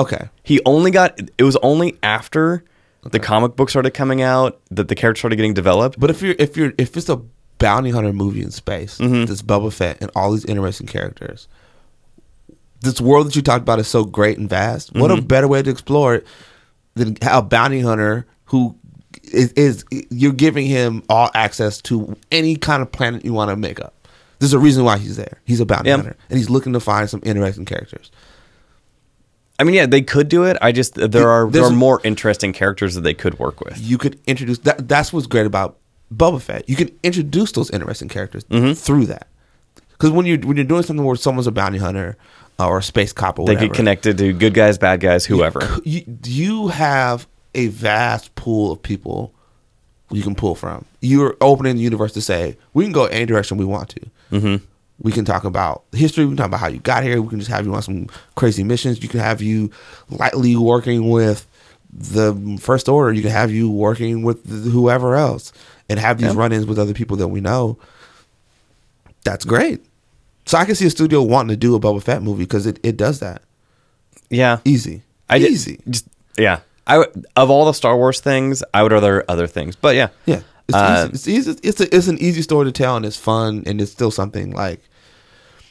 [0.00, 2.64] Okay, He only got it was only after
[3.02, 6.00] the comic book started coming out that the character started getting developed.
[6.00, 7.20] but if you're if you're if it's a
[7.58, 9.26] bounty hunter movie in space, Mm-hmm.
[9.26, 11.46] this Boba Fett and all these interesting characters,
[12.80, 14.92] this world that you talked about is so great and vast.
[14.94, 15.18] What Mm-hmm.
[15.20, 16.26] a better way to explore it
[16.94, 18.74] than a bounty hunter who
[19.24, 23.56] is, is you're giving him all access to any kind of planet you want to
[23.56, 23.94] make up.
[24.42, 25.38] There's a reason why he's there.
[25.44, 25.96] He's a bounty Yeah.
[25.98, 28.10] hunter, and he's looking to find some interesting characters.
[29.58, 30.56] I mean, yeah, they could do it.
[30.60, 33.78] I just there are there are more interesting characters that they could work with.
[33.78, 34.88] You could introduce that.
[34.88, 35.76] That's what's great about
[36.12, 36.68] Boba Fett.
[36.68, 38.72] You can introduce those interesting characters Mm-hmm.
[38.72, 39.28] through that.
[39.92, 42.16] Because when you when you're doing something where someone's a bounty hunter
[42.58, 45.60] uh, or a space cop or They get connected to good guys, bad guys, whoever.
[45.84, 49.32] you, you have a vast pool of people
[50.10, 50.84] you can pull from.
[51.00, 54.00] You're opening the universe to say we can go any direction we want to.
[54.32, 54.64] Mm-hmm.
[55.00, 56.24] We can talk about history.
[56.24, 57.20] We can talk about how you got here.
[57.20, 58.06] We can just have you on some
[58.36, 59.02] crazy missions.
[59.02, 59.70] You can have you
[60.10, 61.46] lightly working with
[61.92, 63.12] the First Order.
[63.12, 65.52] You can have you working with whoever else,
[65.88, 66.38] and have these Yeah.
[66.38, 67.78] run-ins with other people that we know.
[69.24, 69.84] That's great.
[70.46, 72.78] So I can see a studio wanting to do a Boba Fett movie because it,
[72.82, 73.42] it does that
[74.30, 75.02] Yeah, easy.
[75.30, 75.78] I did- easy.
[75.88, 76.06] Just
[76.36, 76.60] yeah.
[76.86, 77.04] I
[77.36, 79.76] of all the Star Wars things, I would rather other things.
[79.76, 81.14] But yeah, Yeah, it's Uh, easy.
[81.14, 81.60] It's easy.
[81.62, 84.52] It's a, it's an easy story to tell, and it's fun, and it's still something
[84.52, 84.80] like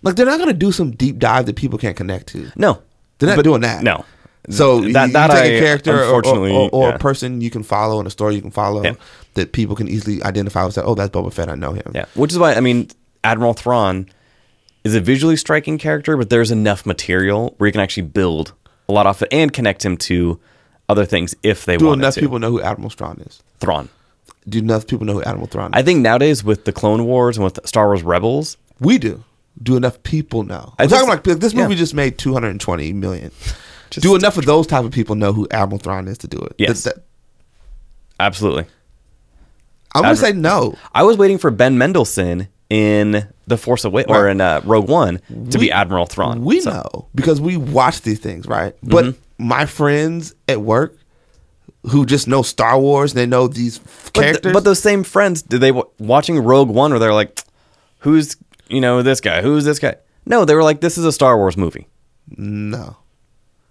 [0.04, 2.52] like they're not gonna do some deep dive that people can't connect to.
[2.56, 2.82] no,
[3.20, 3.84] They're not But- doing that.
[3.84, 4.04] No.
[4.50, 6.96] So that you, that you take I a character or, or, or, yeah.
[6.96, 8.94] a person you can follow and a story you can follow Yeah.
[9.36, 10.74] that people can easily identify with.
[10.74, 11.48] Say, oh, that's Boba Fett.
[11.48, 11.92] I know him.
[11.94, 12.88] Yeah, which is why I mean
[13.24, 14.08] Admiral Thrawn
[14.84, 18.54] is a visually striking character, but there's enough material where you can actually build
[18.90, 20.40] a lot off it and connect him to
[20.90, 22.20] other things if they Do want enough to.
[22.22, 23.44] people know who Admiral Thrawn is?
[23.60, 23.90] Thrawn.
[24.50, 25.80] Do enough people know who Admiral Thrawn is?
[25.80, 29.24] I think nowadays with the Clone Wars and with Star Wars Rebels, we do.
[29.62, 30.74] Do enough people know?
[30.80, 31.78] I'm talking like this movie yeah.
[31.80, 33.32] just made 220 million.
[33.92, 36.38] Just- do enough of those type of people know who Admiral Thrawn is to do
[36.38, 36.56] it?
[36.58, 36.84] Yes.
[36.86, 37.04] That- that-
[38.20, 38.66] absolutely.
[39.94, 40.76] I'm gonna say no.
[40.94, 44.32] I was waiting for Ben Mendelsohn in The Force Awakens or Right.
[44.32, 46.46] in uh, Rogue One to We- be Admiral Thrawn.
[46.46, 48.74] We So- know because we watch these things, right?
[48.82, 49.48] But Mm-hmm.
[49.50, 50.98] my friends at work
[51.84, 54.54] who just know Star Wars, they know these But, th- characters.
[54.54, 57.42] but those same friends, did they w- watching Rogue One where they're like,
[58.00, 58.36] "Who's
[58.70, 59.42] you know this guy?
[59.42, 61.88] Who's this guy?" No, they were like, "This is a Star Wars movie."
[62.38, 62.98] no,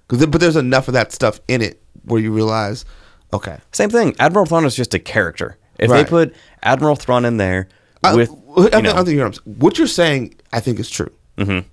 [0.08, 2.84] but there's enough of that stuff in it where you realize,
[3.32, 4.14] okay, Same thing.
[4.18, 5.56] Admiral Thrawn is just a character.
[5.78, 7.68] If they put Admiral Thrawn in there
[8.02, 10.34] with, I, you think- know, I think you're what you're saying.
[10.52, 11.10] I think is true.
[11.38, 11.50] Mm-hmm.
[11.50, 11.68] thank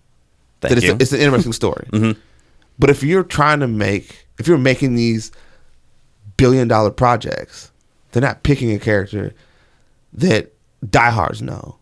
[0.61, 1.87] that it's, a, it's an interesting story.
[1.91, 2.19] Mm-hmm.
[2.79, 5.31] But if you're trying to make, if you're making these
[6.37, 7.71] billion dollar projects,
[8.11, 9.33] they're not picking a character
[10.13, 10.53] that
[10.89, 11.77] diehards know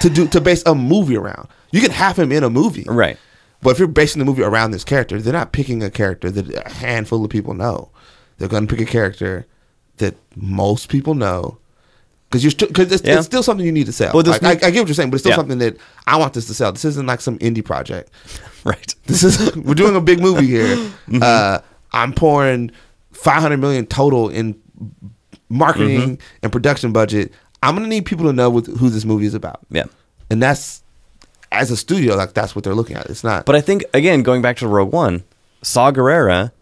[0.00, 1.48] to do to base a movie around.
[1.70, 3.16] You can have him in a movie, right.
[3.62, 6.66] But if you're basing the movie around this character, they're not picking a character that
[6.66, 7.90] a handful of people know.
[8.38, 9.46] They're going to pick a character
[9.96, 11.58] that most people know.
[12.28, 13.16] Because you're because it's, Yeah.
[13.16, 14.12] it's still something you need to sell.
[14.12, 15.36] Well, Like, I, I get what you're saying, but it's still Yeah.
[15.36, 16.70] something that I want this to sell.
[16.72, 18.10] This isn't like some indie project.
[18.64, 18.94] Right.
[19.06, 20.66] This is we're doing a big movie here.
[21.06, 21.22] Mm-hmm.
[21.22, 21.58] Uh,
[21.92, 22.72] I'm pouring
[23.16, 24.60] 500 million total in
[25.48, 26.22] marketing Mm-hmm.
[26.42, 27.32] and production budget.
[27.62, 29.60] I'm gonna need people to know what, who this movie is about.
[29.70, 29.84] Yeah.
[30.30, 30.82] and that's
[31.52, 33.06] as a studio, like that's what they're looking at.
[33.06, 33.46] It's not.
[33.46, 35.24] But I think again, going back to Rogue One,
[35.62, 36.52] Saw Gerrera,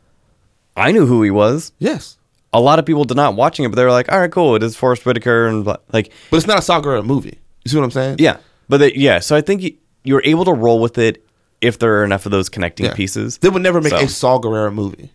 [0.77, 1.73] I knew who he was.
[1.79, 2.17] yes,
[2.53, 4.55] A lot of people did not watching it, but they were like, "All right, cool.
[4.57, 5.77] It is Forest Whitaker," and blah.
[5.93, 7.39] like, but it's not a Saw Gerrera movie.
[7.65, 8.17] You see what I'm saying?
[8.19, 8.37] yeah.
[8.69, 11.25] But they, yeah, so I think you, you're able to roll with it
[11.61, 12.95] if there are enough of those connecting Yeah.
[12.95, 13.39] pieces.
[13.39, 15.11] They would never make So, a Saw Gerrera movie.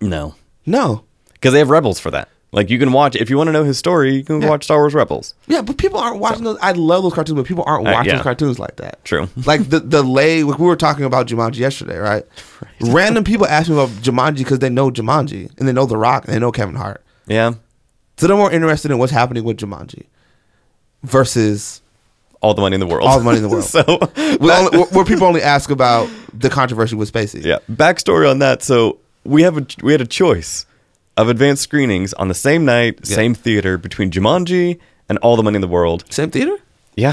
[0.00, 0.34] no,
[0.66, 1.04] No.
[1.32, 2.28] because they have Rebels for that.
[2.52, 4.48] Like you can watch if you want to know his story, you can Yeah.
[4.48, 5.34] watch Star Wars Rebels.
[5.46, 6.58] Yeah, but people aren't watching those.
[6.60, 8.16] I love those cartoons, but people aren't Uh, watching yeah.
[8.16, 9.04] those cartoons like that.
[9.04, 9.28] True.
[9.46, 10.42] Like the the lay.
[10.42, 12.24] Like we were talking about Jumanji yesterday, right?
[12.80, 16.24] Random people ask me about Jumanji because they know Jumanji and they know The Rock
[16.24, 17.02] and they know Kevin Hart.
[17.28, 17.52] Yeah,
[18.18, 20.06] So they're more interested in what's happening with Jumanji
[21.04, 21.80] versus
[22.42, 23.06] all the money in the world.
[23.08, 23.64] all the money in the world.
[23.64, 23.82] so
[24.38, 27.44] where, only, where people only ask about the controversy with Spacey.
[27.44, 27.58] Yeah.
[27.70, 28.62] Backstory on that.
[28.62, 30.66] So we have a we had a choice
[31.16, 33.16] of advanced screenings on the same night, Yeah.
[33.16, 36.04] same theater between Jumanji and All the Money in the World.
[36.10, 36.56] Same theater.
[36.96, 37.12] Yeah.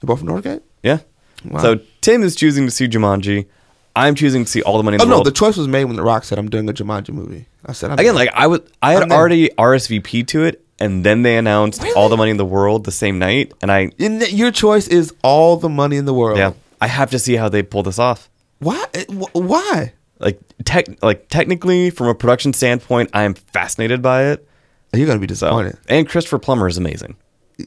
[0.00, 0.62] They're both from Northgate.
[0.82, 0.98] Yeah.
[1.44, 1.60] Wow.
[1.62, 3.46] So Tim is choosing to see Jumanji.
[3.96, 5.06] I'm choosing to see All the Money in the world.
[5.06, 5.26] Oh the no, World.
[5.26, 7.90] the choice was made when The Rock said, "I'm doing a Jumanji movie." I said,
[7.90, 11.82] I'm Again, like I was, I had already RSVP to it, and then they announced
[11.82, 11.94] Really?
[11.94, 15.12] All the Money in the World the same night, and I, And your choice is
[15.22, 16.38] all the money in the world.
[16.38, 18.30] yeah, I have to see how they pull this off.
[18.60, 18.84] Why?
[19.32, 19.92] Why?
[20.20, 24.46] Like tech, like technically, from a production standpoint, I am fascinated by it.
[24.92, 25.78] You're gonna be So, disappointed.
[25.88, 27.16] and Christopher Plummer is amazing.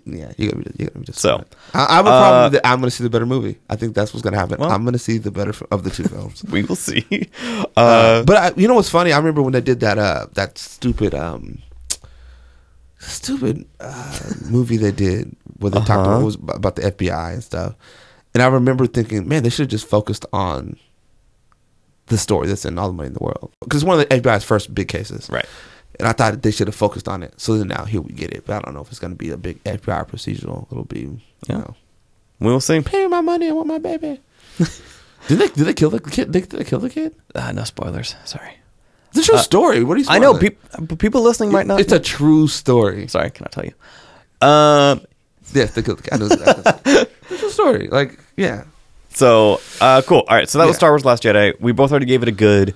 [0.05, 0.71] Yeah, you're gonna be.
[0.77, 1.55] You're gonna be So, disappointed.
[1.73, 3.59] I, I have a problem uh, that I'm gonna see the better movie.
[3.69, 4.59] I think that's what's gonna happen.
[4.59, 6.43] Well- I'm gonna see the better f- of the two films.
[6.51, 7.05] we will see.
[7.75, 9.11] Uh, but I, you know what's funny?
[9.13, 11.57] I remember when they did that uh that stupid um
[12.99, 16.11] stupid uh, movie they did where they talked Uh-huh.
[16.17, 17.75] about, was about the FBI and stuff.
[18.33, 20.77] And I remember thinking, man, they should have just focused on
[22.07, 24.15] the story that's in All the Money in the World because it's one of the
[24.21, 25.45] FBI's first big cases, Right.
[25.99, 27.39] And I thought they should have focused on it.
[27.39, 29.17] So then now here we get it, but I don't know if it's going to
[29.17, 30.65] be a big FBI procedural.
[30.71, 31.59] It'll be, you Yeah.
[31.59, 31.75] know,
[32.39, 32.81] We will see.
[32.81, 33.47] Pay me my money.
[33.47, 34.19] I want my baby.
[35.27, 36.31] did they did they kill the kid?
[36.31, 37.13] Did they kill the kid?
[37.35, 38.15] Uh, no spoilers.
[38.25, 38.57] Sorry.
[39.11, 39.83] It's a true story.
[39.83, 40.05] What are you?
[40.09, 40.57] I know spoiling?
[40.87, 41.79] peop- people listening might not.
[41.79, 43.07] It's a true story.
[43.07, 43.73] Sorry, can I tell you?
[44.47, 45.01] Um.
[45.53, 46.13] Yes, they killed the kid.
[46.13, 47.87] I know it's a story.
[47.87, 48.63] Like, yeah.
[49.13, 50.23] So, uh, cool.
[50.27, 50.49] All right.
[50.49, 50.77] So that was Yeah.
[50.79, 51.59] Star Wars: Last Jedi.
[51.59, 52.73] We both already gave it a good.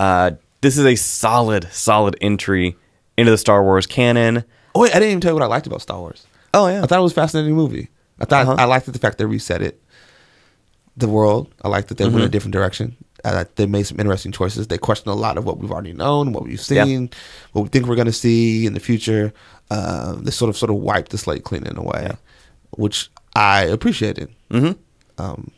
[0.00, 2.76] Uh, this is a solid, solid entry
[3.16, 4.44] into the Star Wars canon.
[4.74, 6.26] Oh wait, I didn't even tell you what I liked about Star Wars.
[6.52, 6.82] Oh yeah.
[6.82, 7.88] I thought it was a fascinating movie.
[8.20, 8.56] I thought Uh-huh.
[8.58, 9.80] I liked the fact they reset it,
[10.96, 11.48] the world.
[11.62, 12.24] I liked that they went Mm-hmm.
[12.24, 12.96] a different direction.
[13.24, 14.66] I thought they made some interesting choices.
[14.68, 16.84] They questioned a lot of what we've already known, what we've Yeah.
[16.84, 17.10] seen,
[17.52, 19.32] what we think we're going to see in the future.
[19.70, 22.12] Uh, they sort of sort of wiped the slate clean in a way,
[22.72, 24.28] which I appreciated.
[24.50, 24.72] Mm-hmm.
[25.22, 25.50] Um,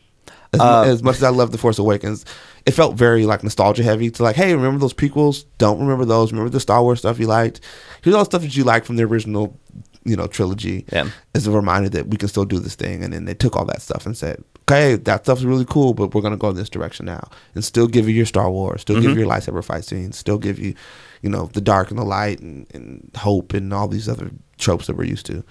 [0.53, 2.24] as, Uh, as much as I love The Force Awakens,
[2.66, 4.11] it felt very like nostalgia heavy.
[4.11, 5.44] To like, hey, remember those prequels?
[5.59, 6.32] Don't remember those.
[6.32, 7.61] Remember the Star Wars stuff you liked.
[8.03, 9.59] Here's all the stuff that you liked from the original,
[10.05, 10.84] you know, trilogy.
[10.92, 11.11] Yeah.
[11.34, 13.03] As a reminder that we can still do this thing.
[13.05, 16.14] And then they took all that stuff and said, okay, that stuff's really cool, but
[16.14, 19.01] we're gonna go in this direction now, and still give you your Star Wars, still
[19.01, 20.74] give you your lightsaber fight scenes, still give you,
[21.22, 24.86] you know, the dark and the light and, and hope and all these other tropes
[24.86, 25.42] that we're used to.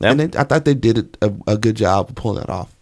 [0.00, 2.75] And they, I thought they did a, a good job of pulling that off.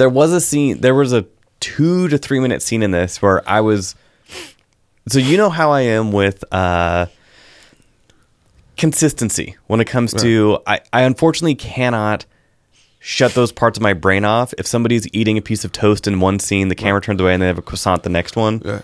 [0.00, 0.80] There was a scene.
[0.80, 1.26] There was a
[1.60, 3.94] two to three minute scene in this where I was.
[5.08, 7.04] So you know how I am with uh,
[8.78, 12.24] consistency when it comes to I, I unfortunately cannot
[12.98, 14.54] shut those parts of my brain off.
[14.56, 17.42] If somebody's eating a piece of toast in one scene, the camera turns away and
[17.42, 18.62] they have a croissant the next one.
[18.64, 18.80] Yeah.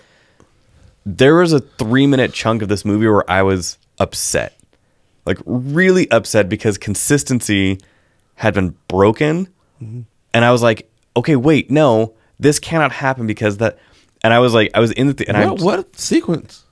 [1.07, 4.55] There was a three minute chunk of this movie where I was upset.
[5.25, 7.81] Like really upset because consistency
[8.35, 9.49] had been broken.
[9.81, 13.79] And I was like, okay, wait, no, this cannot happen because that
[14.23, 16.65] and I was like I was in the th- and I What, what sequence?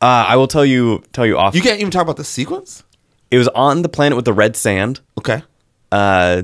[0.00, 1.54] uh, I will tell you tell you off.
[1.54, 2.82] You can't even talk about the sequence.
[3.30, 5.00] it was on the planet with the red sand.
[5.18, 5.42] Okay.
[5.90, 6.42] Uh,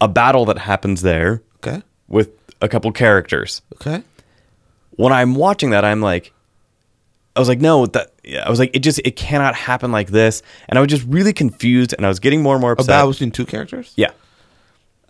[0.00, 1.82] a battle that happens there Okay.
[2.08, 2.30] with
[2.62, 3.62] a couple characters.
[3.74, 4.02] Okay.
[4.96, 6.32] When I'm watching that, I'm like,
[7.36, 8.12] I was like, no, that.
[8.24, 11.04] Yeah, I was like, it just it cannot happen like this, and I was just
[11.06, 12.88] really confused, and I was getting more and more A upset.
[12.88, 13.92] battle between two characters.
[13.96, 14.10] yeah.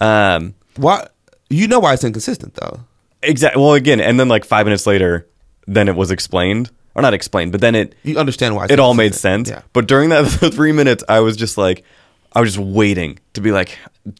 [0.00, 0.54] Um.
[0.76, 1.08] Why?
[1.50, 2.80] You know why it's inconsistent though.
[3.22, 3.60] Exactly.
[3.62, 5.26] Well, again, and then like five minutes later,
[5.66, 8.80] then it was explained, or not explained, but then it You understand why it's it
[8.80, 9.48] all made sense.
[9.48, 9.62] Yeah.
[9.72, 10.24] But during that
[10.54, 11.84] three minutes, I was just like,
[12.32, 13.78] I was just waiting to be like,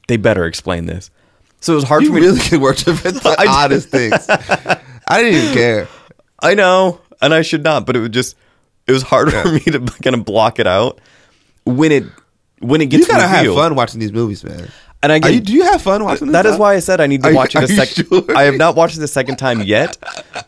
[0.09, 1.11] they better explain this.
[1.61, 2.21] So it was hard You for me.
[2.21, 4.27] To really can worship at the I oddest things.
[5.09, 5.89] I didn't even care.
[6.41, 8.37] I know, and I should not, but it was just
[8.87, 11.01] it was hard for me to kind of block it out
[11.65, 12.05] when it
[12.61, 14.69] when it gets You gotta have fun watching these movies, man.
[15.03, 16.33] And I get you, do you have fun watching?
[16.33, 18.07] that is why I said I need to Are you- watch it a you second.
[18.09, 18.37] sure?
[18.37, 19.97] I have not watched it a second time yet,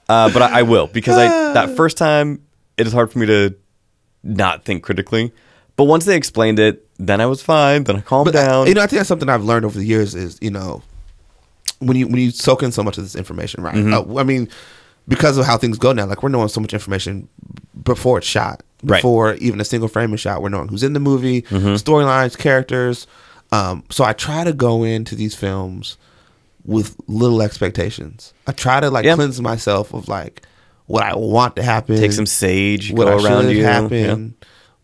[0.08, 2.42] uh, but I, I will because I that first time
[2.76, 3.54] it is hard for me to
[4.24, 5.32] not think critically.
[5.76, 7.84] But once they explained it, then I was fine.
[7.84, 8.66] Then I calmed But uh, down.
[8.66, 10.82] you know, I think that's something I've learned over the years is you know
[11.78, 13.74] when you when you soak in so much of this information, right?
[13.76, 14.12] Mm-hmm.
[14.16, 14.48] Uh, I mean,
[15.08, 17.28] because of how things go now, like we're knowing so much information
[17.84, 18.98] before it's shot, Right.
[18.98, 20.42] before even a single frame is shot.
[20.42, 21.74] We're knowing who's in the movie, Mm-hmm.
[21.76, 23.06] storylines, characters.
[23.52, 25.96] Um, so I try to go into these films
[26.64, 28.32] with little expectations.
[28.46, 29.14] I try to like Yeah.
[29.16, 30.42] cleanse myself of like
[30.86, 31.96] what I want to happen.
[31.96, 33.64] Take some sage, what go I around you.
[33.64, 34.34] happen.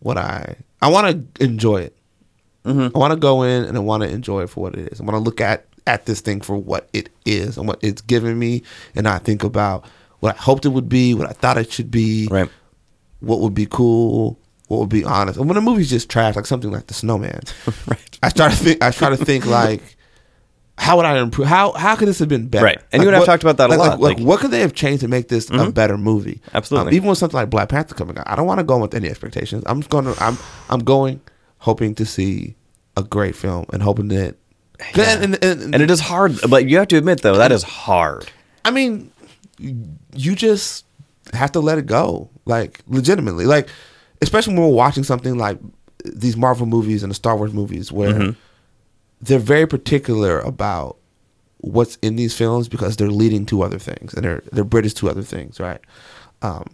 [0.00, 1.96] What I I want to enjoy it.
[2.64, 2.96] Mm-hmm.
[2.96, 5.00] I want to go in and I want to enjoy it for what it is.
[5.00, 8.02] I want to look at at this thing for what it is and what it's
[8.02, 8.62] given me,
[8.96, 9.84] and I think about
[10.18, 12.50] what I hoped it would be, what I thought it should be, Right.
[13.20, 14.36] what would be cool,
[14.68, 15.38] what would be honest.
[15.38, 17.40] And when a movie's just trash, like something like The Snowman,
[17.86, 18.18] Right.
[18.22, 18.82] I start to think.
[18.82, 19.82] I try to think like.
[20.78, 21.48] How would I improve?
[21.48, 22.66] How how could this have been better?
[22.66, 22.78] Right.
[22.92, 24.26] And you and I have talked about that a lot, Like, like, like- Mm-hmm.
[24.26, 26.42] what could they have changed to make this a better movie?
[26.52, 26.90] Absolutely.
[26.90, 28.82] Um, even with something like Black Panther coming out, I don't want to go in
[28.82, 29.62] with any expectations.
[29.66, 30.14] I'm just going to.
[30.22, 30.36] I'm
[30.68, 31.22] I'm going
[31.60, 32.56] hoping to see
[32.94, 34.36] a great film and hoping that.
[34.94, 37.62] And, and, and- And it is hard, but you have to admit though that is
[37.62, 38.30] hard.
[38.62, 39.10] I mean,
[39.58, 40.84] you just
[41.32, 43.70] have to let it go, like legitimately, like
[44.22, 45.58] especially when we're watching something like
[46.04, 48.30] these Marvel movies and the Star Wars movies, where Mm-hmm.
[49.22, 50.96] they're very particular about
[51.58, 55.08] what's in these films because they're leading to other things and they're they're British to
[55.08, 55.80] other things, right?
[56.42, 56.64] Um,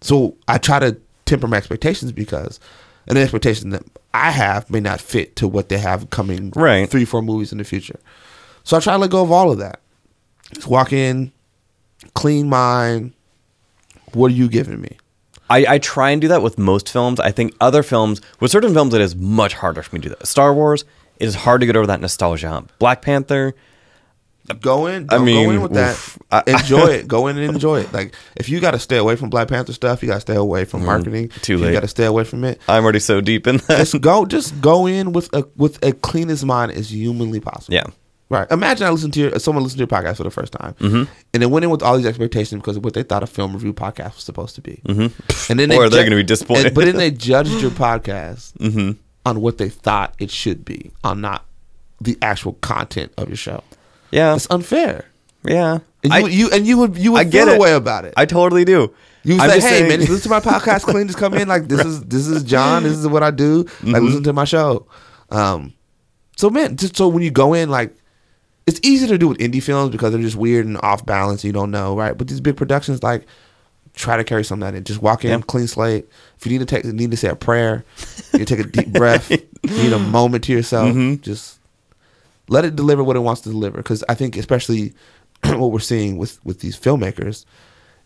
[0.00, 2.60] so I try to temper my expectations because
[3.08, 3.82] an expectation that
[4.14, 6.88] I have may not fit to what they have coming Right.
[6.88, 7.98] three four movies in the future.
[8.64, 9.80] So I try to let go of all of that.
[10.52, 11.32] Just walk in,
[12.14, 13.14] clean mind.
[14.12, 14.98] What are you giving me?
[15.50, 17.18] I, I try and do that with most films.
[17.20, 20.14] I think other films, with certain films, it is much harder for me to do
[20.14, 20.26] that.
[20.26, 20.84] Star Wars,
[21.18, 22.72] it is hard to get over that nostalgia hump.
[22.78, 23.54] Black Panther,
[24.60, 25.04] Go in.
[25.10, 25.92] I Don't go mean, in with that.
[25.92, 26.18] oof.
[26.30, 27.06] I- enjoy it.
[27.08, 27.92] Go in and enjoy it.
[27.92, 30.36] Like if you got to stay away from Black Panther stuff, you got to stay
[30.36, 31.28] away from marketing.
[31.28, 31.66] Mm, too late.
[31.68, 32.58] You got to stay away from it.
[32.66, 33.76] I'm already so deep in that.
[33.78, 34.24] Just go.
[34.24, 37.74] Just go in with a with a clean as mind as humanly possible.
[37.74, 37.84] Yeah.
[38.30, 38.50] Right.
[38.50, 41.10] Imagine I listened to your, someone listened to your podcast for the first time, Mm-hmm.
[41.32, 43.54] and they went in with all these expectations because of what they thought a film
[43.54, 44.82] review podcast was supposed to be.
[44.84, 45.50] Mm-hmm.
[45.50, 46.66] And then Or they're ju- gonna be disappointed.
[46.66, 48.92] and- but then they judged your podcast Mm-hmm.
[49.24, 51.44] on what they thought it should be, on not
[52.00, 53.64] the actual content of your show.
[54.10, 55.06] Yeah, it's unfair.
[55.44, 55.78] yeah.
[56.04, 57.56] And I, you, you and you would you would I get feel it.
[57.56, 58.14] a way about it.
[58.16, 58.94] I totally do.
[59.24, 60.82] You say, "Hey saying- man, listen to my podcast.
[60.82, 62.84] Clean, just come in like this is this is John.
[62.84, 63.64] This is what I do.
[63.64, 63.90] Mm-hmm.
[63.90, 64.86] Like listen to my show."
[65.30, 65.72] Um,
[66.36, 67.92] so man, just so when you go in, like
[68.68, 71.42] it's easy to do with indie films because they're just weird and off balance.
[71.42, 72.16] You don't know, right?
[72.16, 73.26] But these big productions, like
[73.94, 74.84] try to carry some of that in.
[74.84, 75.40] Just walk in, Yeah.
[75.40, 76.06] clean slate.
[76.38, 77.84] If you need to take need to say a prayer,
[78.34, 79.30] you take a deep breath.
[79.64, 80.90] You need a moment to yourself.
[80.90, 81.20] Mm-hmm.
[81.20, 81.58] Just
[82.48, 83.78] let it deliver what it wants to deliver.
[83.78, 84.94] Because I think, especially
[85.44, 87.44] what we're seeing with with these filmmakers,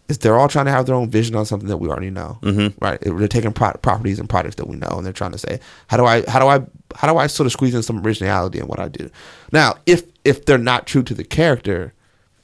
[0.09, 2.39] is they're all trying to have their own vision on something that we already know.
[2.40, 2.82] Mm-hmm.
[2.82, 2.98] Right?
[3.02, 5.98] They're taking pro- properties and products that we know, and they're trying to say, how
[5.98, 6.64] do I how do I
[6.97, 9.10] how do I sort of squeeze in some originality in what I do?
[9.52, 11.92] Now, if if they're not true to the character.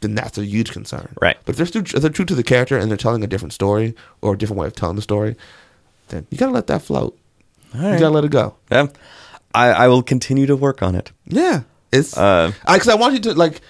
[0.00, 1.36] Then that's a huge concern, Right.
[1.44, 3.52] But if they're, stu- if they're true to the character and they're telling a different
[3.52, 5.34] story or a different way of telling the story,
[6.10, 7.18] then you gotta let that float.
[7.74, 8.54] You gotta let it go.
[8.70, 8.86] Yeah.
[9.52, 11.10] I, I will continue to work on it.
[11.26, 13.60] Yeah, it's Uh, because I, want you to like.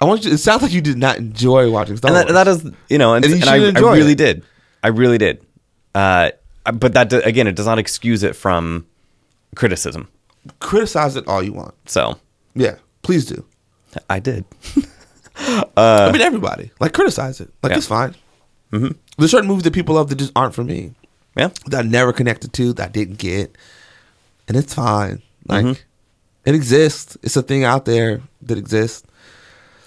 [0.00, 0.30] I want you.
[0.30, 2.26] To, it sounds like you did not enjoy watching Star and Wars.
[2.34, 4.18] that, that is, you know, and, And you and I, I really it.
[4.18, 4.42] did.
[4.82, 5.40] I really did.
[5.94, 6.32] Uh,
[6.64, 8.86] but that again, it does not excuse it from
[9.54, 10.08] criticism.
[10.58, 11.74] Criticize it all you want.
[11.88, 12.18] So
[12.56, 12.74] Yeah,
[13.04, 13.44] please do.
[14.10, 14.44] I did.
[15.36, 17.50] I mean, everybody like criticize it.
[17.62, 17.78] Like Uh, Yeah.
[17.78, 18.14] it's fine.
[18.72, 18.92] Mm-hmm.
[19.18, 20.92] There's certain movies that people love that just aren't for me.
[21.36, 21.50] Yeah.
[21.66, 22.72] That I never connected to.
[22.72, 23.56] That I didn't get,
[24.48, 25.22] and it's fine.
[25.48, 25.80] Like Mm-hmm.
[26.48, 27.16] it exists.
[27.22, 29.06] It's a thing out there that exists.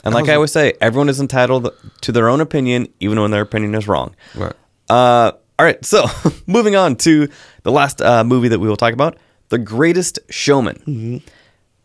[0.03, 1.69] And like was- I always say, everyone is entitled
[2.01, 4.15] to their own opinion, even when their opinion is wrong.
[4.35, 4.53] Right.
[4.89, 6.05] Uh, all right, so
[6.47, 7.27] moving on to
[7.63, 9.17] the last uh, movie that we will talk about,
[9.49, 10.75] The Greatest Showman.
[10.87, 11.17] Mm-hmm.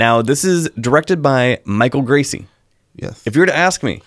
[0.03, 2.49] Now, this is directed by Michael Gracie.
[2.97, 3.25] Yes.
[3.25, 4.03] If you were to ask me,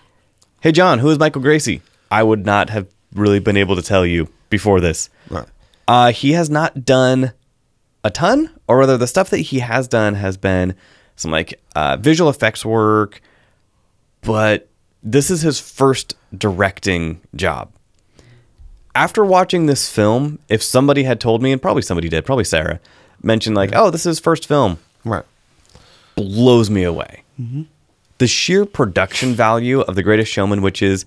[0.60, 1.82] hey, John, who is Michael Gracie?
[2.12, 5.10] I would not have really been able to tell you before this.
[5.30, 5.48] right.
[5.88, 7.32] Uh, he has not done
[8.04, 10.76] a ton, or rather, the stuff that he has done has been
[11.16, 13.22] some like uh, visual effects work,
[14.20, 14.68] but
[15.02, 17.72] this is his first directing job.
[18.96, 22.82] After watching this film, if somebody had told me, and probably somebody did, probably Sarah,
[23.24, 25.24] mentioned like, "Oh, this is his first film," Right.
[26.16, 27.24] Blows me away.
[28.18, 31.06] The sheer production value of The Greatest Showman, which is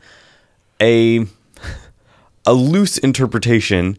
[0.80, 1.26] a
[2.47, 3.98] a loose interpretation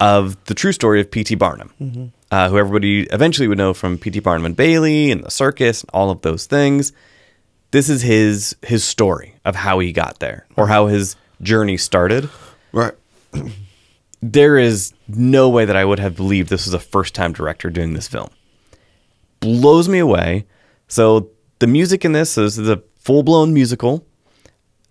[0.00, 1.34] of the true story of P.T.
[1.36, 4.20] Barnum, uh, who everybody eventually would know from P.T.
[4.20, 6.92] Barnum and Bailey and the circus and all of those things.
[7.70, 12.28] This is his his story of how he got there or how his journey started.
[12.72, 12.94] Right.
[14.22, 17.70] There is no way that I would have believed this was a first time director
[17.70, 18.30] doing this film.
[19.46, 20.46] Blows me away.
[20.88, 24.04] So the music in this is a full blown musical.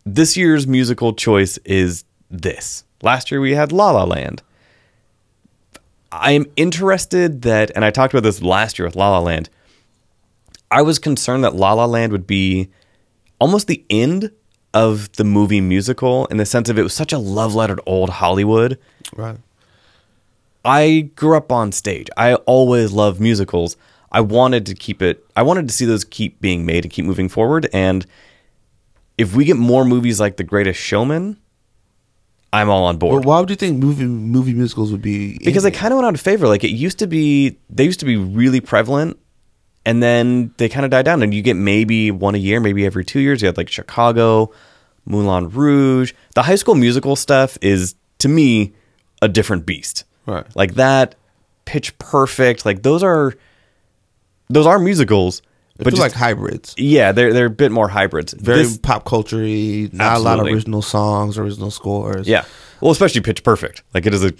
[0.06, 2.86] This year's musical choice is this.
[3.02, 4.42] Last year we had La La Land.
[6.12, 9.50] I am interested that, and I talked about this last year with La La Land.
[10.72, 12.70] I was concerned that La La Land would be
[13.40, 14.32] almost the end
[14.74, 17.84] of the movie musical in the sense of it was such a love letter to
[17.86, 18.80] old Hollywood.
[19.16, 19.38] Right.
[20.64, 22.08] I grew up on stage.
[22.18, 23.78] I always loved musicals.
[24.16, 25.26] I wanted to keep it.
[25.36, 27.68] I wanted to see those keep being made and keep moving forward.
[27.74, 28.06] And
[29.18, 31.38] if we get more movies like The Greatest Showman,
[32.54, 33.24] I'm all on board.
[33.24, 35.38] But why would you think movie movie musicals would be?
[35.40, 36.48] because they kind of went out of favor.
[36.48, 39.20] Like it used to be, they used to be really prevalent,
[39.86, 41.22] and then they kind of died down.
[41.22, 43.42] And you get maybe one a year, maybe every two years.
[43.42, 44.50] You had like Chicago,
[45.04, 46.14] Moulin Rouge.
[46.36, 48.76] The High School Musical stuff is to me
[49.22, 50.06] a different beast.
[50.26, 50.46] Right.
[50.56, 51.16] Like that,
[51.66, 52.66] Pitch Perfect.
[52.66, 53.34] Like those are
[54.50, 55.42] those are musicals,
[55.78, 56.74] but just, like hybrids.
[56.78, 58.34] yeah, they're they're a bit more hybrids.
[58.34, 62.28] Very This- pop culture not a lot of original songs, original scores.
[62.28, 62.46] yeah.
[62.82, 63.84] Well, especially Pitch Perfect.
[63.94, 64.34] Like it is a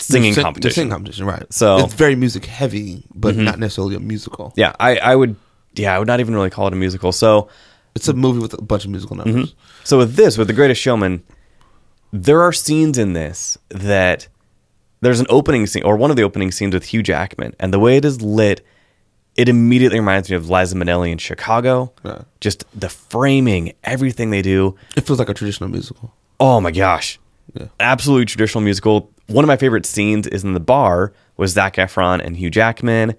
[0.00, 0.74] singing sing- competition.
[0.74, 1.50] singing competition, right?
[1.52, 1.84] So- Mm-hmm.
[1.86, 4.52] it's very music heavy, but not necessarily a musical.
[4.56, 5.36] Yeah, I, I would.
[5.74, 7.12] Yeah, I would not even really call it a musical.
[7.12, 7.48] So,
[7.94, 9.54] It's a movie with a bunch of musical numbers.
[9.84, 11.22] so with this, with The Greatest Showman,
[12.12, 14.28] there are scenes in this that
[15.00, 17.78] there's an opening scene or one of the opening scenes with Hugh Jackman, and the
[17.78, 18.60] way it is lit,
[19.36, 21.92] it immediately reminds me of Liza Minnelli in Chicago.
[22.04, 22.22] Yeah.
[22.40, 24.76] Just the framing, everything they do.
[24.96, 26.14] It feels like a traditional musical.
[26.38, 27.18] Oh my gosh.
[27.54, 27.68] Yeah.
[27.80, 29.10] Absolutely traditional musical.
[29.28, 33.14] One of my favorite scenes is in the bar with Zac Efron and Hugh Jackman.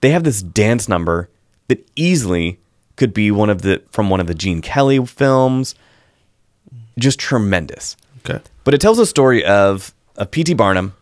[0.00, 1.30] They have this dance number
[1.68, 2.60] that easily
[2.96, 5.74] could be one of the from one of the Gene Kelly films.
[6.98, 7.96] Just tremendous.
[8.24, 8.42] Okay.
[8.64, 10.54] But it tells a story of of P.T.
[10.54, 10.94] Barnum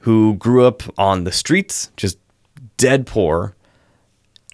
[0.00, 2.18] who grew up on the streets, just
[2.76, 3.54] dead poor.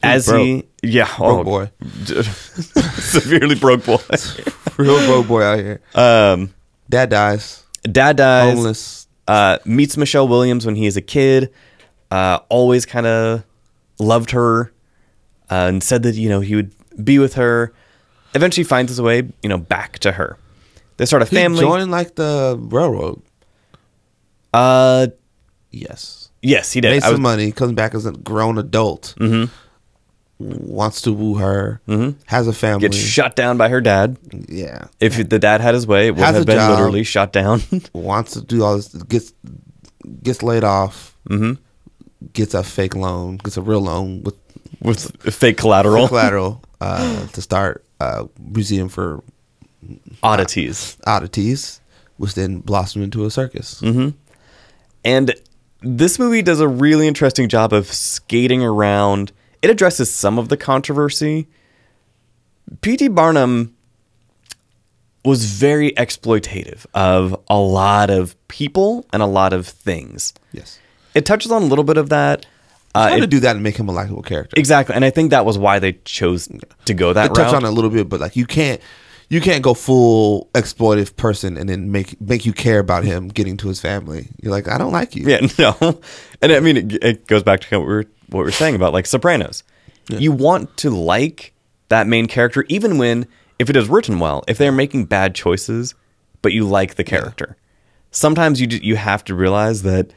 [0.06, 0.42] As broke.
[0.46, 1.70] he Yeah, Broke oh, boy.
[2.04, 3.98] severely broke boy.
[4.76, 5.80] Real broke boy out here.
[5.94, 6.52] Um,
[6.88, 7.64] Dad dies.
[7.82, 8.54] dad dies.
[8.54, 9.06] Homeless.
[9.28, 11.52] Uh, meets Michelle Williams when he is a kid.
[12.10, 13.42] Uh, always kind of
[13.98, 14.72] loved her
[15.50, 16.70] uh, and said that you know he would
[17.02, 17.72] be with her.
[18.34, 20.38] Eventually finds his way, you know, back to her.
[20.98, 21.60] They start a He family.
[21.60, 23.20] joined like the railroad.
[24.54, 25.08] uh,
[25.70, 26.30] Yes.
[26.42, 26.90] yes, he did.
[26.90, 27.52] Made some was- money.
[27.52, 29.14] Comes back as a grown adult.
[29.18, 29.52] Mm-hmm.
[30.38, 31.80] Wants to woo her.
[31.88, 32.18] Mm-hmm.
[32.26, 32.80] Has a family.
[32.88, 34.18] gets shot down by her dad.
[34.48, 34.84] yeah.
[35.00, 36.72] If the dad had his way, it would Has have been job.
[36.72, 37.62] literally shot down.
[37.94, 38.88] Wants to do all this.
[38.88, 39.32] Gets
[40.22, 41.16] gets laid off.
[41.30, 41.54] Mm-hmm.
[42.34, 43.38] Gets a fake loan.
[43.38, 44.34] Gets a real loan with
[44.82, 49.22] with fake collateral collateral uh, to start a museum for
[50.22, 50.96] oddities.
[51.06, 51.80] oddities,
[52.18, 53.80] which then blossomed into a circus.
[53.80, 54.10] Mm-hmm.
[55.04, 55.34] And
[55.82, 59.32] this movie does a really interesting job of skating around.
[59.62, 61.46] It addresses some of the controversy.
[62.80, 63.08] P.T.
[63.08, 63.74] Barnum
[65.24, 70.32] was very exploitative of a lot of people and a lot of things.
[70.52, 70.78] Yes.
[71.14, 72.46] It touches on a little bit of that.
[72.94, 74.54] Uh, Trying it- to do that and make him a likable character.
[74.58, 76.48] exactly, and I think that was why they chose
[76.86, 77.54] to go that It touch route.
[77.56, 78.80] on it a little bit, but like you can't
[79.28, 83.56] you can't go full exploitive person and then make make you care about him getting
[83.58, 84.28] to his family.
[84.40, 85.26] You're like, I don't like you.
[85.28, 86.00] Yeah, no.
[86.40, 88.74] And I mean, it, it goes back to what we were, what we are saying
[88.74, 89.62] about like Sopranos.
[90.08, 91.52] You want to like
[91.88, 93.26] that main character, even when,
[93.58, 95.94] if it is written well, if they're making bad choices,
[96.42, 97.56] but you like the character.
[98.12, 100.12] Sometimes you you have to realize that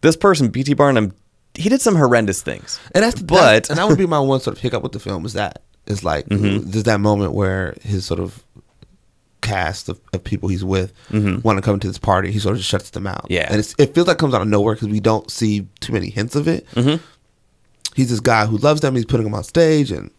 [0.00, 0.74] this person, P.T.
[0.74, 1.12] Barnum,
[1.54, 2.80] he did some horrendous things.
[2.94, 5.24] And that's but and that would be my one sort of hiccup with the film
[5.26, 6.70] is that is like Mm-hmm.
[6.70, 8.42] there's that moment where his sort of
[9.42, 12.32] cast of, of people he's with want to come to this party.
[12.32, 13.24] He sort of shuts them out.
[13.24, 13.32] Mm-hmm.
[13.34, 13.46] Yeah.
[13.50, 15.92] and it's, it feels like it comes out of nowhere because we don't see too
[15.92, 16.66] many hints of it.
[16.70, 17.04] Mm-hmm.
[17.94, 18.94] He's this guy who loves them.
[18.94, 20.10] He's putting them on stage and.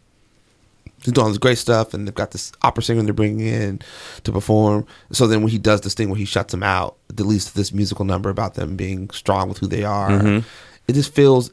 [1.04, 3.80] He's doing all this great stuff, and they've got this opera singer they're bringing in
[4.24, 4.88] to perform.
[5.12, 7.54] So then, when he does this thing where he shuts them out, it leads to
[7.54, 10.42] this musical number about them being strong with who they are.
[10.88, 11.52] It just feels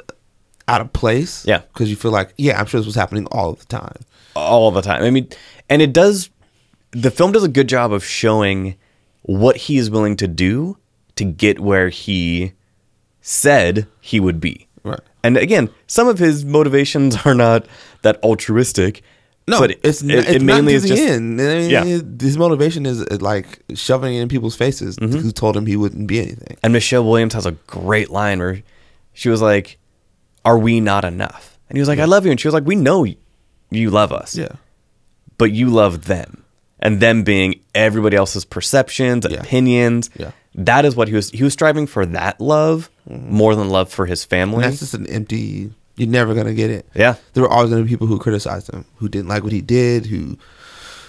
[0.69, 1.41] out of place.
[1.41, 1.49] Mm-hmm.
[1.51, 1.59] Yeah.
[1.59, 3.97] because you feel like, yeah, I'm sure this was happening all the time.
[4.35, 5.03] all the time.
[5.03, 5.29] I mean,
[5.69, 6.31] and it does.
[6.93, 8.77] The film does a good job of showing
[9.23, 10.79] what he is willing to do
[11.17, 12.53] to get where he
[13.21, 14.67] said he would be.
[14.83, 15.01] Right.
[15.25, 17.67] And again, some of his motivations are not
[18.03, 19.03] that altruistic.
[19.49, 21.41] No, but it's it, n- it, mainly is just end.
[21.41, 21.85] I mean, Yeah.
[21.85, 24.97] his motivation is like shoving it in people's faces.
[24.99, 25.19] Mm-hmm.
[25.19, 26.57] Who told him he wouldn't be anything?
[26.63, 28.63] And Michelle Williams has a great line where
[29.15, 29.79] she was like,
[30.45, 32.67] "Are we not enough?" And he was like, "I love you," and she was like,
[32.67, 33.05] "We know
[33.71, 34.53] you love us." Yeah,
[35.39, 36.45] but you love them
[36.79, 39.41] and them being everybody else's perceptions Yeah.
[39.41, 40.31] opinions Yeah.
[40.55, 44.05] That is what he was he was striving for that love more than love for
[44.07, 45.73] his family that's just an empty.
[45.97, 46.87] You're never gonna get it.
[46.95, 47.17] Yeah.
[47.35, 50.07] there were always gonna be people who criticized him, who didn't like what he did,
[50.07, 50.37] who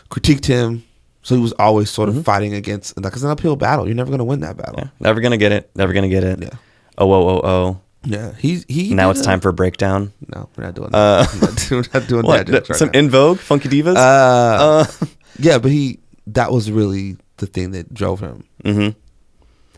[0.10, 0.84] critiqued him.
[1.24, 2.20] So he was always sort Mm-hmm.
[2.20, 3.02] of fighting against.
[3.02, 3.86] Like it's an uphill battle.
[3.86, 4.76] You're never gonna win that battle.
[4.80, 4.90] Yeah.
[5.00, 6.50] never gonna get it never gonna get it Yeah.
[6.98, 8.94] oh oh oh oh Yeah, he's he.
[8.94, 11.30] now it's a- time for a breakdown No, we're not doing that.
[11.34, 13.00] we're not doing, we're not doing what that right some now.
[13.00, 14.86] En Vogue funky divas Uh,
[15.40, 18.44] yeah, but he that was really the thing that drove him.
[18.64, 18.96] Mhm.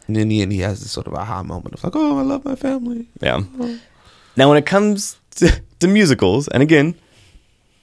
[0.07, 2.21] And in the end, he has this sort of aha moment of like, "Oh, I
[2.21, 3.41] love my family." yeah
[4.37, 6.95] now when it comes to, to musicals and again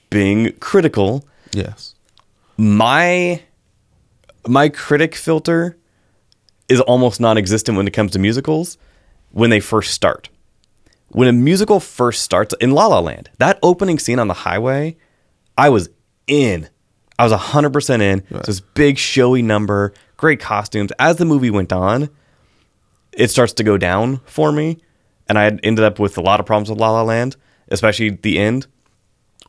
[0.09, 1.95] being critical Yes.
[2.57, 3.41] my
[4.47, 5.77] my critic filter
[6.69, 8.77] is almost non-existent when it comes to musicals
[9.31, 10.29] when they first start.
[11.09, 14.95] When a musical first starts in La La Land, that opening scene on the highway,
[15.57, 15.89] I was
[16.27, 16.67] in.
[17.19, 18.23] I was 100% in.
[18.31, 19.93] It's this big showy number,
[20.23, 20.89] great costumes.
[20.99, 22.09] As the movie went on,
[23.11, 24.77] it starts to go down for me,
[25.27, 27.35] and I had ended up with a lot of problems with La La Land,
[27.67, 28.67] especially the end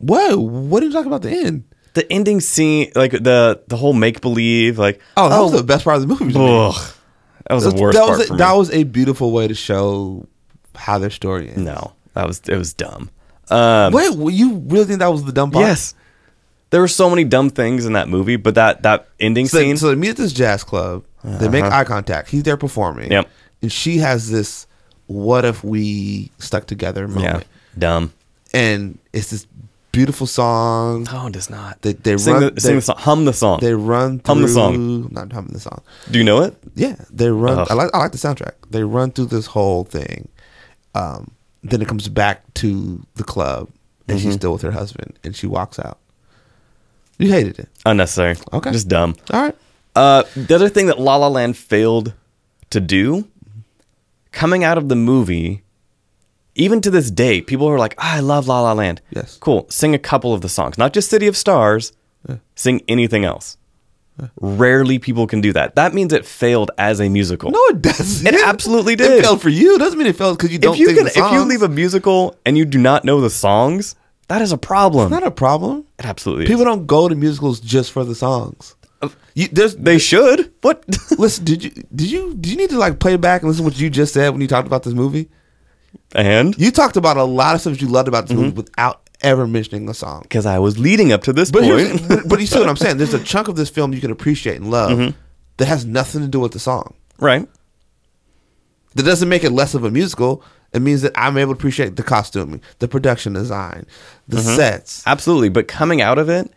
[0.01, 0.37] Whoa!
[0.37, 1.23] What are you talking about?
[1.23, 1.65] The end?
[1.95, 5.85] the ending scene, like the the whole make believe, like Oh, that was the best
[5.85, 6.35] part of the movie.
[6.37, 6.75] ugh,
[7.49, 9.55] that was the worst that part was for a, that was a beautiful way to
[9.55, 10.27] show
[10.75, 11.61] how their story ends.
[11.63, 13.11] no, that was it was dumb.
[13.49, 15.67] Um, Wait, you really think that was the dumb part?
[15.67, 15.95] yes,
[16.71, 19.77] there were so many dumb things in that movie, but that that ending So, scene,
[19.77, 21.05] so they meet at this jazz club.
[21.23, 22.29] They make eye contact.
[22.31, 23.07] He's there performing.
[23.13, 23.23] Uh-huh.
[23.23, 23.31] Yep.
[23.63, 24.67] And she has this
[25.07, 27.47] "What if we stuck together" yeah, moment,
[27.79, 28.13] dumb.
[28.53, 29.47] and it's this
[29.93, 31.05] beautiful song.
[31.11, 31.81] No, it does not.
[31.83, 33.61] They- they sing, run- the, sing the song, hum the song.
[33.61, 35.09] They run through Hum the song.
[35.13, 35.81] Not humming the song.
[36.11, 36.57] Do you know it?
[36.75, 37.59] Yeah, they run.
[37.71, 37.91] I like.
[37.95, 38.55] I like the soundtrack.
[38.71, 40.29] They run through this whole thing.
[40.95, 41.31] Um,
[41.63, 43.71] then it comes back to the club,
[44.09, 44.27] and Mm-hmm.
[44.29, 45.99] she's still with her husband, and she walks out.
[47.19, 47.69] You hated it.
[47.87, 48.37] Unnecessary.
[48.53, 48.73] Okay.
[48.73, 49.15] just dumb.
[49.33, 49.57] All right.
[49.95, 52.13] Uh, the other thing that La La Land failed
[52.71, 53.29] to do,
[54.33, 55.63] coming out of the movie,
[56.57, 59.01] even to this day, people are like, "Ah, I love La La Land.
[59.11, 59.37] Yes.
[59.39, 59.67] Cool.
[59.71, 61.93] Sing a couple of the songs, not just City of Stars.
[62.57, 63.59] Sing anything else.
[64.41, 65.75] Rarely people can do that.
[65.75, 67.51] That means it failed as a musical.
[67.51, 68.27] No, it doesn't.
[68.27, 69.11] It absolutely did.
[69.11, 69.75] It failed for you.
[69.75, 71.69] It Doesn't mean it failed because you don't if you can, if you leave a
[71.69, 73.97] musical and you do not know the songs,
[74.29, 75.05] that is a problem.
[75.13, 75.85] It's not a problem.
[75.99, 76.67] it absolutely People is.
[76.67, 78.75] don't go to musicals just for the songs.
[79.35, 80.53] You, They should.
[80.63, 80.85] What?
[81.19, 81.45] listen.
[81.45, 83.79] Did you did you did you need to like play back and listen to what
[83.79, 85.29] you just said when you talked about this movie?
[86.15, 88.43] and You talked about a lot of stuff you loved about this Mm-hmm.
[88.47, 90.23] movie without ever mentioning a song.
[90.23, 92.09] because I was leading up to this But point.
[92.09, 92.97] but, but you see what I'm saying?
[92.99, 95.17] There's a chunk of this film you can appreciate and love Mm-hmm.
[95.59, 96.95] that has nothing to do with the song.
[97.19, 97.47] right.
[98.95, 100.43] That doesn't make it less of a musical.
[100.75, 103.87] It means that I'm able to appreciate the costuming, the production design,
[104.29, 104.57] the Mm-hmm.
[104.57, 105.03] sets.
[105.07, 105.49] Absolutely.
[105.49, 106.51] But coming out of it,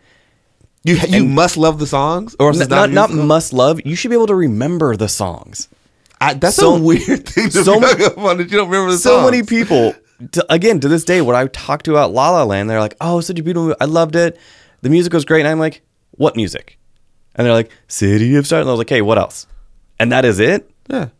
[0.84, 3.26] You you must love the songs, or n- it's not not musical?
[3.26, 3.80] must love.
[3.84, 5.68] You should be able to remember the songs.
[6.20, 8.98] I, that's so- a weird thing to so many- on that you don't remember the
[8.98, 9.30] so songs.
[9.30, 9.94] many people
[10.32, 12.96] to, again to this day when i talk to about la la land they're like
[13.00, 13.76] oh such a beautiful movie.
[13.80, 14.36] i loved it
[14.82, 15.80] the music was great and i'm like
[16.10, 16.76] what music
[17.36, 19.46] and they're like city of stars and i was like hey what else
[20.00, 21.10] and that is it Yeah.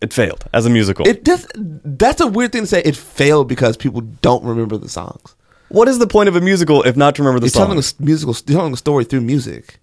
[0.00, 1.46] It failed as a musical It does.
[1.56, 2.82] That's a weird thing to say.
[2.82, 5.34] It failed because people don't remember the songs.
[5.68, 7.82] what is the point of a musical if not to remember the You're telling a
[7.82, 9.78] songs musical, you're telling a story through music.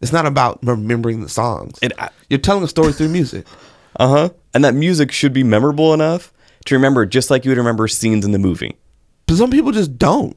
[0.00, 1.78] It's not about remembering the songs.
[1.80, 1.92] It-
[2.28, 3.46] you're telling a story through music.
[3.96, 6.32] uh-huh and that music should be memorable enough
[6.66, 8.76] to remember just like you would remember scenes in the movie
[9.26, 10.36] But some people just don't.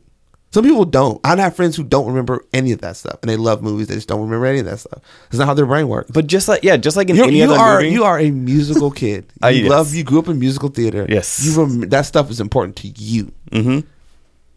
[0.55, 1.19] Some people don't.
[1.25, 3.87] I have friends who don't remember any of that stuff, and they love movies.
[3.87, 5.01] They just don't remember any of that stuff.
[5.27, 6.09] It's not how their brain works.
[6.11, 8.17] but just like yeah just like in You're, any you other are movie you are
[8.17, 9.25] a musical kid.
[9.35, 9.69] You Ah, yes.
[9.69, 9.93] love.
[9.93, 11.05] You grew up in musical theater.
[11.09, 11.43] Yes.
[11.45, 13.33] You rem- that stuff is important to you.
[13.51, 13.79] mm-hmm.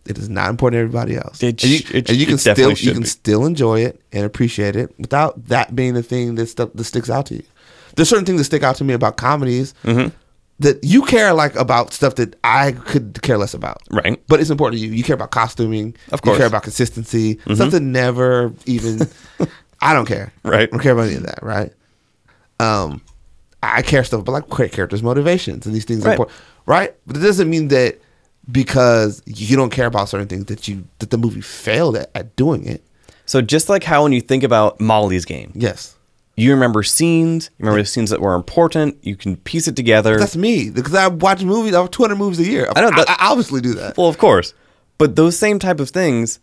[0.07, 1.43] It is not important to everybody else.
[1.43, 3.07] It and you, it- and you can still you can be.
[3.09, 7.11] still enjoy it and appreciate it without that being the thing that stuff that sticks
[7.11, 7.43] out to you.
[7.97, 10.15] There's certain things that stick out to me about comedies Mm-hmm.
[10.61, 13.81] That you care like about stuff that I could care less about.
[13.91, 14.21] Right.
[14.29, 14.93] But it's important to you.
[14.93, 15.95] You care about costuming.
[16.13, 16.35] Of course.
[16.35, 17.39] You care about consistency.
[17.55, 19.01] Stuff that never even.
[19.81, 20.33] I don't care.
[20.43, 20.63] Right.
[20.63, 21.41] I don't care about any of that.
[21.43, 21.73] Right.
[22.61, 23.01] Um,
[23.63, 26.13] I care stuff about like great characters' motivations and these things are Right.
[26.15, 26.39] important.
[26.67, 26.95] Right.
[27.07, 28.01] But it doesn't mean that
[28.51, 32.35] because you don't care about certain things that you that the movie failed at, at
[32.35, 32.83] doing it.
[33.27, 35.95] so just like how when you think about molly's game Yes.
[36.39, 40.19] You remember scenes you remember the scenes that were important you can piece it together
[40.19, 41.75] That's me because I watch movies.
[41.75, 42.69] I watch 200 movies a year.
[42.77, 43.97] I know that- I, I obviously do that.
[43.97, 44.55] well of course
[44.99, 46.39] but those same type of things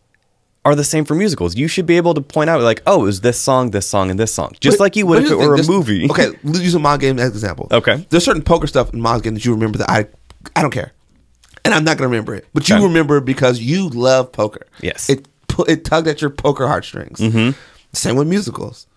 [0.64, 3.06] are the same for musicals you should be able to point out like oh it
[3.06, 5.36] was this song this song and this song just But- like you would if it
[5.38, 7.68] were a movie Okay, l- using my game as an example.
[7.72, 8.06] Okay.
[8.10, 10.08] There's certain poker stuff in my game that you remember that I
[10.56, 10.92] I don't care.
[11.64, 12.46] And I'm not gonna remember it.
[12.54, 12.84] But you Okay.
[12.86, 14.68] remember it because you love poker.
[14.82, 15.10] Yes.
[15.10, 15.28] It
[15.68, 17.20] it tugged at your poker heartstrings.
[17.20, 17.52] Mm-hmm.
[17.94, 18.88] Same with musicals.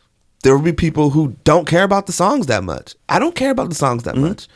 [0.42, 2.94] There will be people who don't care about the songs that much.
[3.08, 4.20] I don't care about the songs Mm-hmm.
[4.22, 4.48] that much.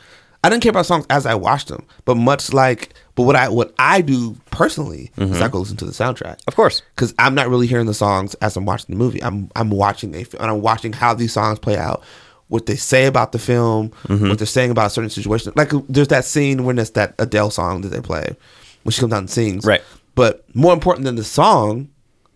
[0.45, 3.47] I didn't care about songs as I watched them, but much like, but what I
[3.47, 6.35] what I do personally is I go listen to the soundtrack.
[6.37, 6.47] Mm-hmm.
[6.49, 9.23] of course because I'm not really hearing the songs as I'm watching the movie.
[9.23, 12.03] I'm I'm watching a and I'm watching how these songs play out,
[12.49, 14.27] what they say about the film, Mm-hmm.
[14.29, 15.53] what they're saying about a certain situation.
[15.55, 18.35] Like there's that scene when there's that Adele song that they play
[18.83, 19.65] when she comes out and sings.
[19.65, 19.81] Right.
[20.15, 21.87] But more important than the song,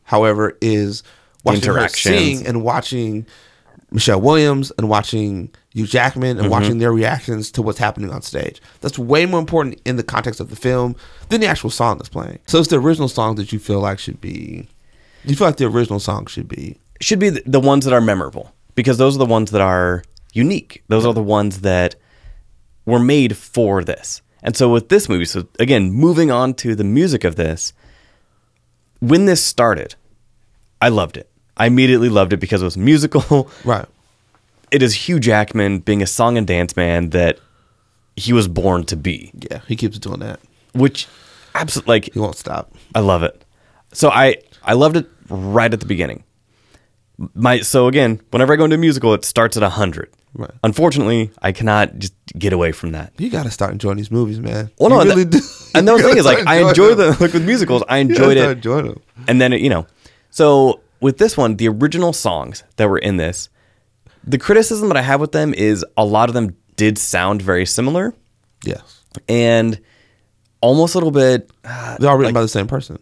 [0.03, 1.03] however, is
[1.43, 2.15] watching her interactions.
[2.39, 3.26] sing and watching
[3.91, 6.49] Michelle Williams and watching Hugh Jackman and Mm-hmm.
[6.49, 8.61] watching their reactions to what's happening on stage.
[8.81, 10.95] That's way more important in the context of the film
[11.30, 12.39] than the actual song that's playing.
[12.47, 14.68] So it's the original song that you feel like should be.
[15.23, 16.77] You feel like the original song should be.
[17.01, 20.03] should be the ones that are memorable because those are the ones that are
[20.34, 20.84] unique.
[20.89, 21.95] Those are the ones that
[22.85, 24.22] were made for this.
[24.43, 27.73] And so with this movie, so again, moving on to the music of this,
[28.99, 29.95] when this started,
[30.82, 31.30] I loved it.
[31.58, 33.49] I immediately loved it because it was musical.
[33.66, 33.86] Right.
[34.70, 37.40] It is Hugh Jackman being a song and dance man that
[38.18, 40.40] he was born to be, Yeah, he keeps doing that.
[40.74, 41.08] which
[41.56, 42.74] absolutely like He won't stop.
[42.94, 43.44] I love it.
[43.94, 46.24] So I I loved it right at the beginning.
[47.34, 50.12] My so again, whenever I go into a musical, it starts at hundred.
[50.34, 50.52] Right.
[50.64, 53.14] Unfortunately, I cannot just get away from that.
[53.18, 54.70] You got to start enjoying these movies, man.
[54.78, 55.45] Well, no, you really the- do.
[55.74, 57.14] And the thing is, like, I enjoy them.
[57.14, 57.84] the like with musicals.
[57.90, 59.02] I enjoyed it, enjoying them.
[59.28, 59.88] and then you know,
[60.38, 63.49] so with this one, the original songs that were in this,
[64.23, 67.65] the criticism that I have with them is a lot of them did sound very
[67.65, 68.14] similar,
[68.64, 69.80] Yes, and
[70.61, 72.99] almost a little bit, they're all written by the same person.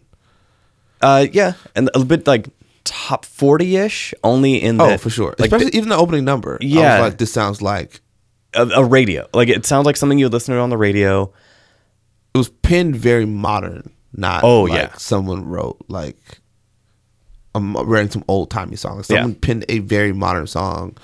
[1.02, 2.48] uh, yeah, and a little bit like
[2.84, 5.34] top forty ish, only in the Oh, that- for sure.
[5.38, 6.54] like Especially even the opening number.
[6.60, 7.00] I Yeah.
[7.00, 8.00] was like, this sounds like
[8.54, 9.26] a, a radio.
[9.34, 11.32] Like it sounds like something you would listen to on the radio.
[12.34, 14.96] it was penned very modern, not Oh, like yeah.
[14.96, 16.16] someone wrote like
[17.56, 19.08] I'm writing some old timey songs.
[19.10, 19.22] Like Yeah.
[19.22, 20.96] someone penned a very modern song,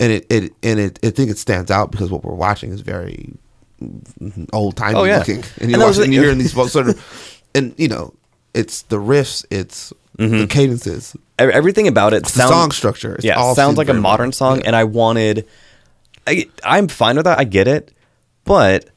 [0.00, 2.80] and it it and it I think it stands out because what we're watching is
[2.80, 3.34] very
[4.52, 5.18] old timey Oh, yeah.
[5.18, 6.14] looking, and And you're, was watching, it.
[6.16, 8.14] you're hearing these folks sort of, and you know,
[8.54, 10.38] it's the riffs, it's Mm-hmm.
[10.38, 13.16] the cadences, Everything about it the sounds song structure.
[13.16, 14.66] It's yeah, sounds like a modern song, Yeah.
[14.68, 15.44] and I wanted.
[16.24, 17.40] I, I'm fine with that.
[17.40, 17.90] I get it,
[18.44, 18.88] but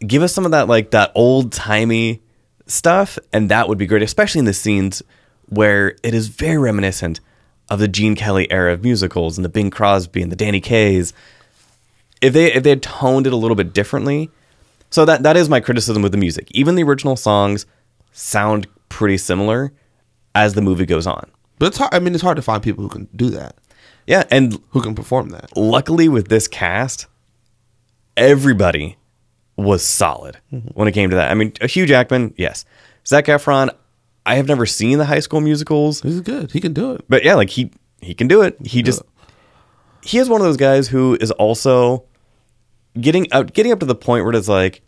[0.00, 2.22] give us some of that like that old timey
[2.66, 5.02] stuff, and that would be great, especially in the scenes
[5.52, 7.20] where it is very reminiscent
[7.68, 11.12] of the Gene Kelly era of musicals and the Bing Crosby and the Danny Kayes.
[12.20, 14.30] If they if they had toned it a little bit differently,
[14.90, 16.48] so that that is my criticism with the music.
[16.52, 17.66] Even the original songs
[18.12, 19.72] sound pretty similar
[20.34, 21.30] as the movie goes on.
[21.58, 21.94] But it's hard.
[21.94, 23.56] I mean, it's hard to find people who can do that,
[24.06, 25.56] Yeah, and who can perform that.
[25.56, 27.06] luckily with this cast,
[28.16, 28.96] everybody
[29.56, 30.68] was solid mm-hmm.
[30.68, 31.30] when it came to that.
[31.30, 32.64] I mean, a Hugh Jackman, yes.
[33.06, 33.70] Zac Efron,
[34.24, 36.52] I have never seen the High School Musicals, He's good.
[36.52, 37.04] He can do it.
[37.08, 37.70] but yeah, like he
[38.00, 38.56] he can do it.
[38.64, 39.02] He just
[40.02, 42.04] he is one of those guys who is also
[43.00, 44.82] getting out getting up to the point where it's like,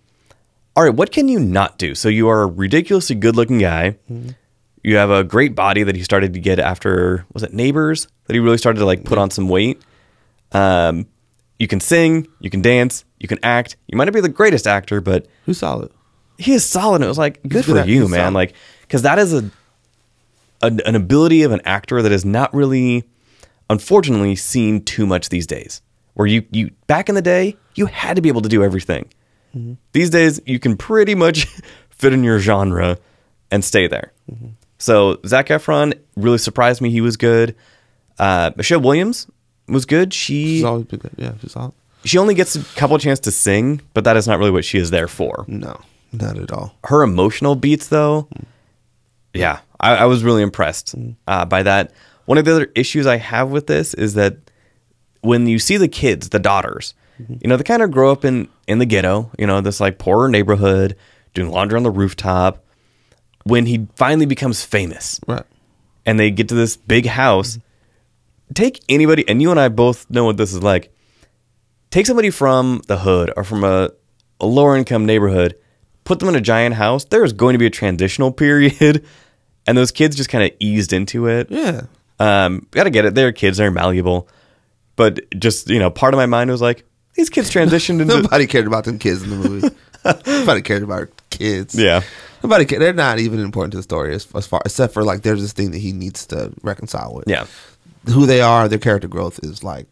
[0.77, 1.95] all right, what can you not do?
[1.95, 3.97] So you are a ridiculously good looking guy.
[4.83, 8.35] You have a great body that he started to get after was it Neighbors that
[8.35, 9.81] he really started to like put on some weight.
[10.53, 11.07] Um,
[11.59, 13.77] you can sing, you can dance, you can act.
[13.87, 15.91] You might not be the greatest actor, but Who's solid?
[16.39, 16.97] He is solid.
[16.97, 18.21] And it was like good good for you, man.
[18.21, 18.35] solid.
[18.35, 19.51] Like because that is a,
[20.63, 23.05] a an ability of an actor that is not really,
[23.71, 25.83] unfortunately, seen too much these days.
[26.15, 29.09] Where you you back in the day, you had to be able to do everything.
[29.57, 29.75] Mm-hmm.
[29.93, 31.47] These days, you can pretty much
[31.91, 32.99] fit in your genre
[33.51, 34.13] and stay there.
[34.31, 34.49] Mm-hmm.
[34.79, 36.91] So Zac Efron really surprised me.
[36.91, 37.55] He was good.
[38.19, 39.27] Uh, Michelle Williams
[39.69, 40.13] was good.
[40.13, 41.13] She She's always been good.
[41.17, 41.73] Yeah, she's solid.
[42.05, 44.65] she only gets a couple of chance to sing, but that is not really what
[44.65, 45.81] she is there for No,
[46.21, 46.75] not at all.
[46.85, 48.29] her emotional beats though
[49.33, 51.17] yeah i, I was really impressed mm.
[51.27, 51.93] uh, by that.
[52.27, 54.37] One of the other issues i have with this is that
[55.21, 57.35] when you see the kids the daughters mm-hmm.
[57.41, 59.99] you know they kind of grow up in in the ghetto you know this like
[59.99, 60.97] poorer neighborhood
[61.35, 62.65] doing laundry on the rooftop.
[63.45, 65.43] When he finally becomes famous Right.
[66.07, 68.55] and they get to this big house mm-hmm.
[68.55, 70.91] take anybody and you and i both know what this is like.
[71.91, 73.91] Take somebody from the hood or from a,
[74.41, 75.57] a lower income neighborhood
[76.05, 79.05] put them in a giant house there's going to be a transitional period
[79.67, 81.83] and those kids just kind of eased into it Yeah.
[82.21, 84.29] um gotta get it they're kids they're malleable
[84.97, 88.47] but just you know part of my mind was like these kids transitioned into Nobody
[88.47, 89.69] cared about them kids in the movie.
[90.27, 91.75] Nobody cared about kids.
[91.75, 92.03] yeah
[92.43, 92.83] Nobody cared.
[92.83, 95.53] They're not even important to the story as, as far except for like there's this
[95.53, 97.25] thing that he needs to reconcile with.
[97.29, 97.47] yeah
[98.07, 99.87] Who they are, their character growth is like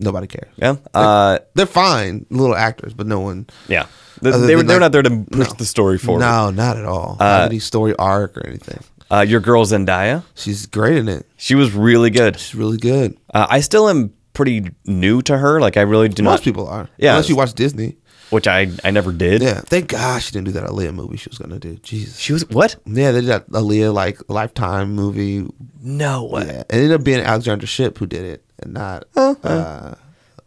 [0.00, 0.52] nobody cares.
[0.56, 3.46] yeah uh They're fine little actors, but no one.
[3.68, 3.86] yeah
[4.22, 5.54] they, Other they they're like- not there to push no.
[5.54, 7.16] the story forward No, not at all.
[7.20, 8.80] Not any story arc or anything.
[9.10, 11.26] uh your girl zendaya She's great in it.
[11.36, 13.18] she was really good She's really good.
[13.34, 15.60] Uh, I still am pretty new to her.
[15.60, 16.88] Like I really do Most not, Most people are.
[16.96, 17.10] Yeah.
[17.12, 17.96] Unless you watch Disney.
[18.30, 19.42] which I I never did.
[19.42, 19.60] Yeah.
[19.60, 21.74] Thank God she didn't do that Aaliyah movie she was gonna do.
[21.82, 22.16] Jesus.
[22.18, 22.76] She was what?
[22.86, 25.46] Yeah, they did that Aaliyah like Lifetime movie.
[25.82, 26.46] No way.
[26.46, 26.60] Yeah.
[26.60, 29.94] It ended up being Alexandra Shipp who did it, and not uh,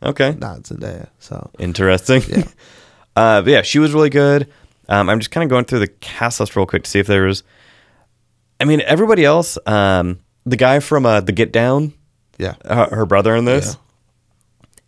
[0.01, 1.07] Okay, not Zendaya.
[1.19, 2.23] So interesting.
[3.15, 4.47] uh, but yeah, she was really good.
[4.87, 7.07] Um, I'm just kind of going through the cast list real quick to see if
[7.07, 7.43] there was.
[8.59, 9.57] I mean, everybody else.
[9.65, 11.93] Um, the guy from uh, the Get Down,
[12.37, 13.77] yeah, her, her brother in this,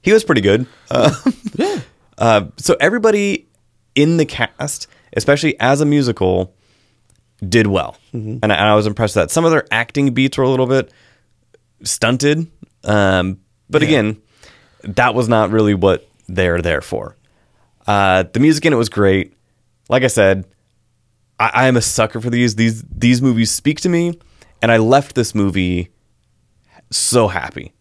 [0.02, 0.68] he was pretty good.
[0.90, 1.14] Uh,
[1.56, 1.80] yeah.
[2.20, 3.48] Uh, so everybody
[3.94, 6.52] in the cast, especially as a musical,
[7.48, 9.32] did well, and, I, and I was impressed with that.
[9.32, 10.92] Some of their acting beats were a little bit
[11.84, 12.50] stunted,
[12.84, 13.40] um,
[13.70, 14.20] but again,
[14.82, 17.16] that was not really what they're there for.
[17.88, 19.34] Uh, the music in it was great.
[19.90, 20.46] Like I said,
[21.40, 22.56] I, I am a sucker for these.
[22.56, 24.20] These these movies speak to me,
[24.62, 25.90] and I left this movie
[26.92, 27.74] so happy.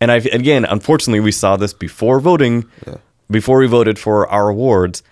[0.00, 2.64] And I again, unfortunately, we saw this before voting,
[3.30, 5.02] before we voted for our awards.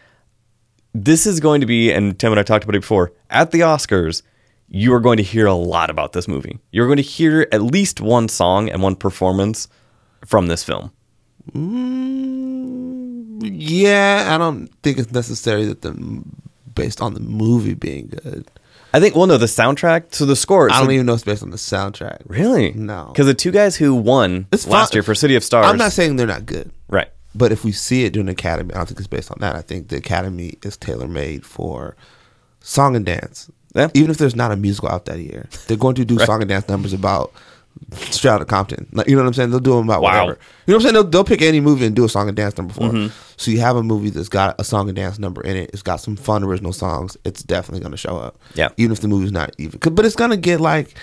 [0.94, 3.60] This is going to be, and Tim and I talked about it before, at the
[3.60, 4.22] Oscars,
[4.68, 6.58] you are going to hear a lot about this movie.
[6.72, 9.68] You're going to hear at least one song and one performance
[10.26, 10.90] from this film.
[13.38, 16.22] Yeah, I don't think it's necessary that the
[16.74, 18.50] based on the movie being good.
[18.92, 19.14] I think.
[19.14, 20.14] Well, no, the soundtrack.
[20.14, 20.70] So the score.
[20.70, 22.22] I don't even know it's based on the soundtrack.
[22.26, 22.72] really.
[22.72, 23.10] No.
[23.12, 25.66] because the two guys who won It's last year for City of Stars.
[25.66, 27.08] I'm not saying they're not good, right.
[27.34, 29.54] but if we see it during the Academy, I don't think it's based on that.
[29.54, 31.96] I think the Academy is tailor made for
[32.60, 33.50] song and dance.
[33.74, 33.90] Yeah.
[33.94, 36.48] Even if there's not a musical out that year, they're going to do song and
[36.48, 37.32] dance numbers about
[37.94, 38.88] straight out of Compton.
[38.92, 39.50] Like you know what I'm saying?
[39.50, 40.10] They'll do them about Wow.
[40.10, 40.18] Mm-hmm.
[40.26, 40.40] whatever.
[40.66, 40.94] You know what I'm saying?
[40.94, 42.94] They'll, they'll pick any movie and do a song and dance number for.
[42.94, 43.12] it.
[43.36, 45.70] So you have a movie that's got a song and dance number in it.
[45.72, 47.16] It's got some fun original songs.
[47.24, 48.38] It's definitely going to show up.
[48.54, 48.68] Yeah.
[48.76, 49.78] Even if the movie's not even.
[49.94, 50.94] but it's going to get like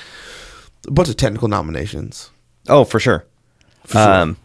[0.87, 2.29] a bunch of technical nominations.
[2.67, 3.25] Oh, for sure.
[3.89, 4.01] sure.
[4.01, 4.37] Um,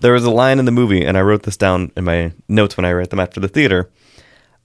[0.00, 2.76] there was a line in the movie, and I wrote this down in my notes
[2.76, 3.90] when I read them after the theater.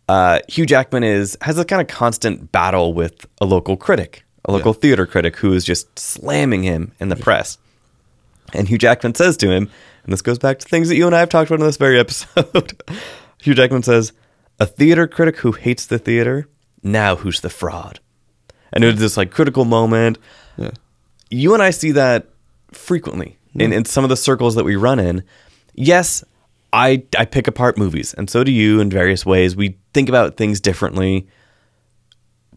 [0.09, 4.51] Uh, Hugh Jackman is has a kind of constant battle with a local critic, a
[4.51, 4.79] local Yeah.
[4.81, 7.57] theater critic who is just slamming him in the press.
[8.53, 9.69] And Hugh Jackman says to him,
[10.03, 11.77] and this goes back to things that you and I have talked about in this
[11.77, 12.81] very episode.
[13.41, 14.11] Hugh Jackman says,
[14.59, 16.47] "A theater critic who hates the theater.
[16.83, 17.99] Now who's the fraud?"
[18.71, 20.17] And it was this like critical moment.
[20.57, 20.71] Yeah.
[21.29, 22.27] You and I see that
[22.71, 25.23] frequently in, in some of the circles that we run in.
[25.73, 26.23] Yes,
[26.73, 29.55] I I pick apart movies, and so do you in various ways.
[29.55, 31.27] We think about things differently.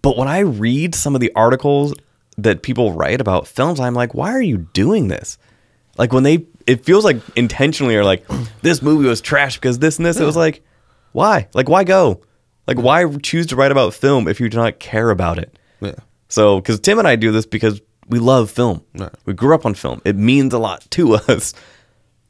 [0.07, 1.93] But when I read some of the articles
[2.39, 5.37] that people write about films, I'm like, why are you doing this?
[5.99, 8.25] Like when they, it feels like intentionally are like,
[8.63, 10.21] this movie was trash because this and this.
[10.21, 10.63] It was like,
[11.11, 11.49] why?
[11.55, 12.23] Like why go?
[12.69, 15.59] Like why choose to write about film if you do not care about it?
[15.81, 15.97] Yeah.
[16.29, 18.85] So, because Tim and I do this because we love film.
[18.95, 19.11] Right.
[19.25, 20.03] We grew up on film.
[20.05, 21.53] It means a lot to us.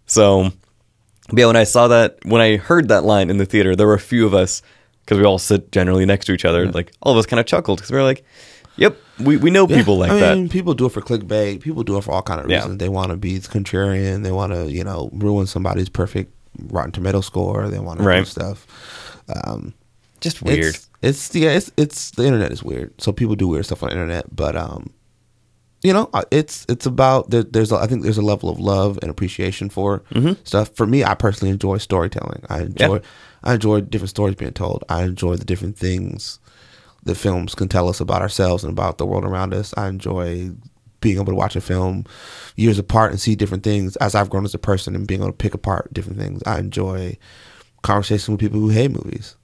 [0.06, 0.50] So,
[1.30, 3.92] yeah, when I saw that, when I heard that line in the theater, there were
[3.92, 4.62] a few of us
[5.06, 6.68] because we all sit generally next to each other.
[6.70, 8.24] Like all of us kind of chuckled because we were like,
[8.76, 11.60] "Yep, we, we know people like I that." people do it for clickbait.
[11.60, 12.56] People do it for all kind of Yeah.
[12.58, 12.78] reasons.
[12.78, 14.24] They want to be contrarian.
[14.24, 17.68] They want to, you know, ruin somebody's perfect Rotten Tomato score.
[17.68, 18.66] They want to do stuff.
[19.44, 19.74] Um,
[20.20, 20.74] Just weird.
[20.74, 21.50] It's, it's yeah.
[21.50, 23.00] It's it's the internet is weird.
[23.00, 24.34] So people do weird stuff on the internet.
[24.34, 24.90] But um,
[25.82, 28.98] you know, it's it's about there, there's a, I think there's a level of love
[29.02, 30.02] and appreciation for
[30.44, 30.70] stuff.
[30.74, 32.42] For me, I personally enjoy storytelling.
[32.48, 33.00] I enjoy Yeah.
[33.44, 34.84] I enjoy different stories being told.
[34.88, 36.38] I enjoy the different things
[37.04, 39.72] that films can tell us about ourselves and about the world around us.
[39.76, 40.50] I enjoy
[41.00, 42.04] being able to watch a film
[42.56, 45.30] years apart and see different things as I've grown as a person and being able
[45.30, 46.42] to pick apart different things.
[46.46, 47.16] I enjoy
[47.82, 49.36] conversation with people who hate movies.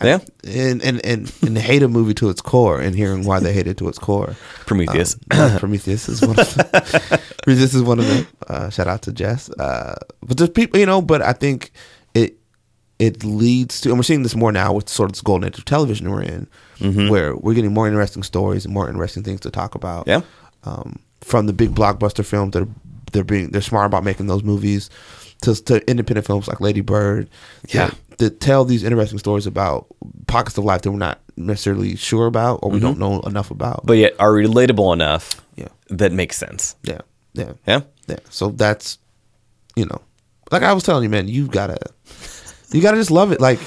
[0.00, 0.18] I- Yeah.
[0.44, 3.66] and, and and and hate a movie to its core and hearing why they hate
[3.66, 4.36] it to its core.
[4.66, 5.16] Prometheus.
[5.30, 6.66] Um, Prometheus is one of them.
[7.42, 8.26] Prometheus is one of them.
[8.46, 9.48] Uh, shout out to Jess.
[9.50, 11.00] Uh, but there's people, you know.
[11.00, 11.70] But I think
[12.98, 15.58] it leads to, and we're seeing this more now with sort of this golden age
[15.58, 16.46] of television we're in,
[16.80, 17.08] Mm-hmm.
[17.08, 20.06] where we're getting more interesting stories and more interesting things to talk about.
[20.06, 20.20] Yeah.
[20.64, 22.68] Um, from the big blockbuster films that are
[23.12, 24.88] they're being they're smart about making those movies
[25.42, 27.28] to, to independent films like Lady Bird.
[27.70, 27.90] Yeah.
[28.18, 29.86] that, tell these interesting stories about
[30.28, 33.78] pockets of life that we're not necessarily sure about or we don't know enough about.
[33.78, 33.86] Mm-hmm.
[33.86, 35.68] but yet are relatable enough Yeah.
[35.90, 36.76] that makes sense.
[36.84, 37.00] yeah,
[37.32, 37.80] yeah, Yeah.
[38.08, 38.16] yeah.
[38.30, 38.98] So that's
[39.74, 40.00] you know,
[40.52, 41.78] like I was telling you, man, you've gotta
[42.70, 43.40] you gotta just love it.
[43.40, 43.60] Like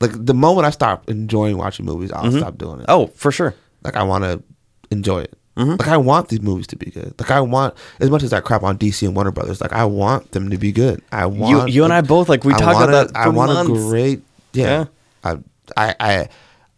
[0.00, 2.86] like the moment I stop enjoying watching movies, I'll stop doing it.
[2.88, 3.54] Oh, for sure.
[3.82, 4.42] Like I want to
[4.90, 5.38] enjoy it.
[5.56, 5.72] Mm-hmm.
[5.72, 7.14] Like I want these movies to be good.
[7.18, 9.60] Like I want as much as I crap on DC and Warner Brothers.
[9.60, 11.02] Like I want them to be good.
[11.10, 13.16] I want you and I both like we I talked about that.
[13.16, 13.70] I want months.
[13.70, 14.22] a great
[14.52, 14.86] yeah.
[15.24, 15.36] Yeah.
[15.76, 16.28] I I I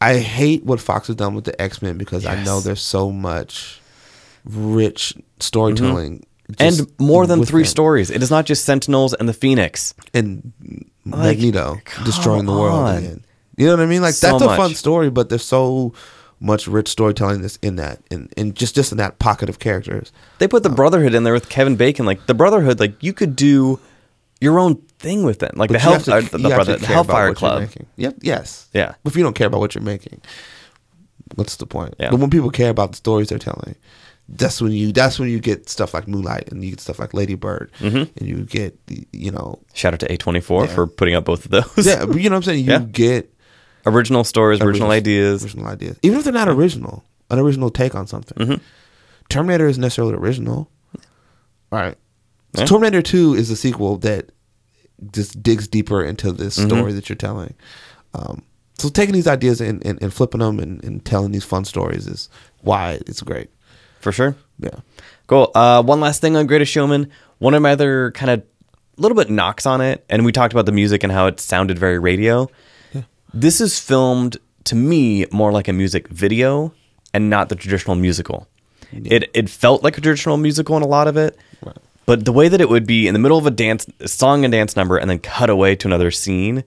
[0.00, 3.12] I hate what Fox has done with the X Men because I know there's so
[3.12, 3.80] much
[4.46, 6.24] rich storytelling
[6.58, 7.68] and more than three them.
[7.68, 8.10] stories.
[8.10, 9.94] It is not just Sentinels and the Phoenix.
[10.14, 10.52] and
[11.04, 13.24] Magneto destroying the world again.
[13.56, 14.02] You know what I mean?
[14.02, 15.92] Like So that's a fun story, but there's so
[16.40, 20.12] much rich storytelling that's in that, in, in just just in that pocket of characters.
[20.38, 22.06] They put the Brotherhood in there with Kevin Bacon.
[22.06, 23.78] Like the Brotherhood, like you could do
[24.40, 25.56] your own thing with it.
[25.56, 27.68] Like the Hell, to- uh, you the, brother, the Hellfire Club.
[27.96, 28.16] Yep.
[28.22, 28.68] Yes.
[28.72, 28.94] Yeah.
[29.04, 30.20] If you don't care about what you're making,
[31.34, 31.94] what's the point?
[31.98, 32.10] Yeah.
[32.10, 33.76] But when people care about the stories they're telling,
[34.32, 37.12] that's when you that's when you get stuff like Moonlight and you get stuff like
[37.14, 38.18] Lady Bird Mm-hmm.
[38.18, 38.78] and you get
[39.12, 40.74] you know Shout out to A24 Yeah.
[40.74, 41.86] for putting out both of those.
[41.86, 42.78] yeah but you know what I'm saying you Yeah.
[42.80, 43.34] get
[43.86, 45.42] original stories, original, ideas.
[45.44, 48.62] original ideas even if they're not original an original take on something Mm-hmm.
[49.28, 50.70] Terminator is necessarily original
[51.72, 51.96] all right
[52.54, 54.30] So Terminator 2 is a sequel that
[55.12, 56.68] just digs deeper into this Mm-hmm.
[56.68, 57.54] story that you're telling
[58.14, 58.42] um,
[58.78, 62.06] so taking these ideas and, and, and flipping them and, and telling these fun stories
[62.06, 62.28] is
[62.62, 63.50] why it's great
[64.00, 64.34] For sure.
[64.58, 64.80] yeah
[65.26, 65.52] Cool.
[65.54, 67.08] Uh, one last thing on Greatest Showman.
[67.38, 68.42] One of my other kind of
[68.96, 71.78] little bit knocks on it, and we talked about the music and how it sounded
[71.78, 72.50] very radio.
[73.32, 76.74] This is filmed to me more like a music video
[77.14, 78.48] and not the traditional musical.
[78.92, 81.38] It it felt like a traditional musical in a lot of it,
[82.06, 84.44] but the way that it would be in the middle of a dance a song
[84.44, 86.64] and dance number and then cut away to another scene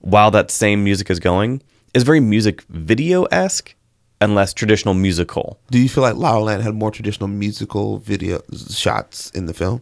[0.00, 1.62] while that same music is going
[1.94, 3.74] is very music video esque
[4.22, 5.58] and less traditional musical.
[5.70, 8.40] do you feel like La La Land had more traditional musical video
[8.76, 9.80] shots in the film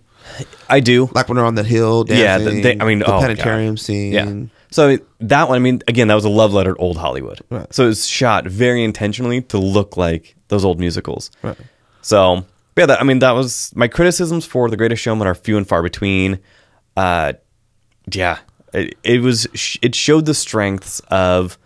[0.68, 1.08] I do.
[1.14, 3.74] like when they're on that hill Yeah, dancing, the- they- I mean, the oh, planetarium
[3.76, 3.80] God.
[3.80, 4.46] scene Yeah.
[4.72, 7.40] So that one, I mean, again, that was a love letter to old Hollywood.
[7.50, 7.66] Right.
[7.74, 11.30] So it was shot very intentionally to look like those old musicals.
[11.42, 11.56] Right.
[12.02, 12.44] So
[12.76, 15.66] yeah, that, I mean, that was my criticisms for The Greatest Showman are few and
[15.66, 16.38] far between.
[16.96, 17.32] Uh,
[18.12, 18.38] yeah,
[18.72, 19.46] it, it was
[19.82, 21.58] it showed the strengths of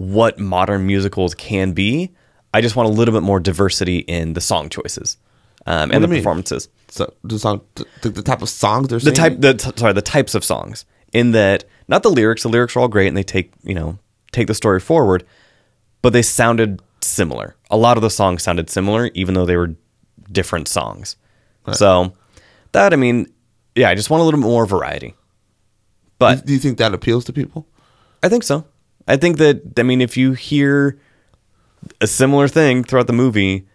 [0.00, 2.10] what modern musicals can be.
[2.54, 5.18] I just want a little bit more diversity in the song choices.
[5.66, 6.70] um, and the performances.
[6.88, 7.60] So the song,
[8.00, 9.40] the, the type of songs they're The singing.
[9.42, 10.86] type, the sorry, the types of songs.
[11.12, 12.42] In that, not the lyrics.
[12.44, 13.98] The lyrics are all great, and they take you know
[14.32, 15.24] take the story forward,
[16.02, 17.56] but they sounded similar.
[17.70, 19.74] A lot of the songs sounded similar, even though they were
[20.32, 21.16] different songs.
[21.72, 22.14] So
[22.72, 23.26] that I mean,
[23.76, 25.14] yeah, I just want a little bit more variety.
[26.18, 27.66] But do you think that appeals to people?
[28.22, 28.64] I think so.
[29.08, 30.98] I think that I mean, if you hear
[32.00, 33.66] a similar thing throughout the movie,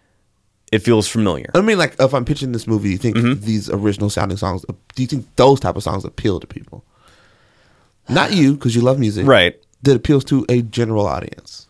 [0.72, 1.50] it feels familiar.
[1.54, 3.44] I mean, like if I'm pitching this movie, you think Mm-hmm.
[3.44, 4.64] these original sounding songs?
[4.94, 6.84] Do you think those type of songs appeal to people?
[8.08, 9.60] Not you, because you love music, Right.
[9.82, 11.66] That appeals to a general audience.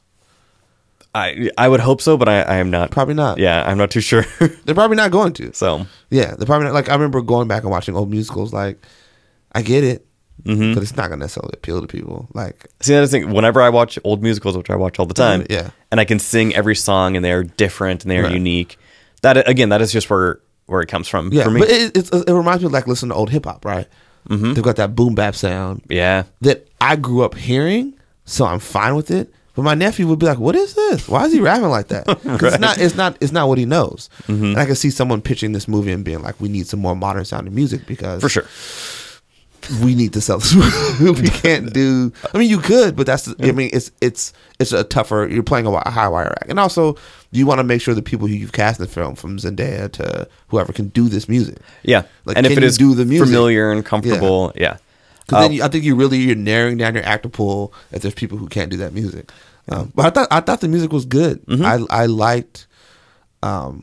[1.14, 2.90] I I would hope so, but I, I am not.
[2.90, 3.38] Probably not.
[3.38, 4.24] Yeah, I'm not too sure.
[4.64, 5.52] They're probably not going to.
[5.54, 6.74] so Yeah, they're probably not.
[6.74, 8.52] Like I remember going back and watching old musicals.
[8.52, 8.78] Like,
[9.52, 10.06] I get it,
[10.46, 10.74] Mm-hmm.
[10.74, 12.28] but it's not gonna necessarily appeal to people.
[12.34, 13.30] Like, see that is the thing.
[13.32, 15.70] Whenever I watch old musicals, which I watch all the time, Yeah.
[15.90, 18.32] and I can sing every song, and they are different and they are Right.
[18.32, 18.78] unique.
[19.22, 21.60] That again, that is just where where it comes from yeah, for me.
[21.60, 23.86] but it, it's, it reminds me of like listening to old hip hop, right?
[24.28, 24.54] Mm-hmm.
[24.54, 27.94] They've got that boom bap sound yeah, that I grew up hearing,
[28.24, 29.32] so I'm fine with it.
[29.54, 31.08] But my nephew would be like, "What is this?
[31.08, 32.78] Why is he rapping like that?" 'Cause It's not.
[32.78, 33.16] It's not.
[33.20, 34.10] It's not what he knows.
[34.26, 34.44] Mm-hmm.
[34.44, 36.94] And I can see someone pitching this movie and being like, "We need some more
[36.94, 38.44] modern sounding music because for sure.
[39.82, 40.54] We need to sell this.
[41.00, 41.22] movie.
[41.22, 42.12] we can't do.
[42.32, 43.24] I mean, you could, but that's.
[43.24, 45.28] The, I mean, it's it's it's a tougher.
[45.30, 46.96] You're playing a, high wire act, and also
[47.30, 49.90] you want to make sure the people who you've cast in the film, from Zendaya
[49.92, 51.58] to whoever, can do this music.
[51.82, 53.26] Yeah, Like, and if it is do the music?
[53.26, 54.78] familiar and comfortable, yeah.
[55.20, 58.02] Because Uh, then you, I think you really you're narrowing down your actor pool if
[58.02, 59.30] there's people who can't do that music.
[59.68, 61.44] Um, but I thought I thought the music was good.
[61.46, 61.64] Mm-hmm.
[61.64, 62.66] I I liked.
[63.42, 63.82] Um,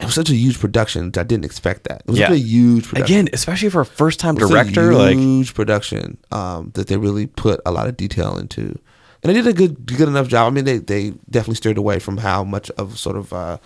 [0.00, 1.10] it was such a huge production.
[1.12, 2.02] that I didn't expect that.
[2.06, 2.28] It was Yeah.
[2.28, 3.04] such a huge production.
[3.16, 6.96] Again, especially for a first time was a director, like huge production um, that they
[6.96, 8.78] really put a lot of detail into,
[9.22, 10.46] and they did a good good enough job.
[10.46, 13.56] I mean, they they definitely steered away from how much of sort of uh,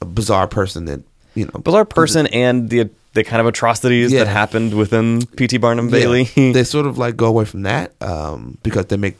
[0.00, 1.00] a bizarre person that
[1.34, 4.24] you know bizarre person and the the kind of atrocities Yeah.
[4.24, 5.58] that happened within P.T.
[5.58, 5.92] Barnum Yeah.
[5.92, 6.24] Bailey.
[6.52, 9.16] they sort of like go away from that um, because they make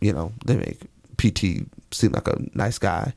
[0.00, 0.80] you know they make
[1.16, 3.12] PT seem like a nice guy.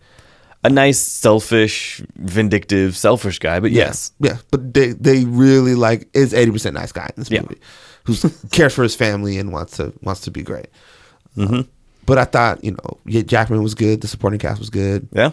[0.63, 6.33] A nice, selfish, vindictive, selfish guy, but yes, yeah, but they they really like is
[6.33, 7.41] eighty percent nice guy in this Yeah.
[7.41, 7.59] movie,
[8.05, 8.15] who
[8.51, 10.67] cares for his family and wants to wants to be great.
[11.37, 11.53] Mm-hmm.
[11.53, 11.69] Um,
[12.05, 14.01] but I thought you know yeah, Jackman was good.
[14.01, 15.07] The supporting cast was good.
[15.11, 15.31] yeah,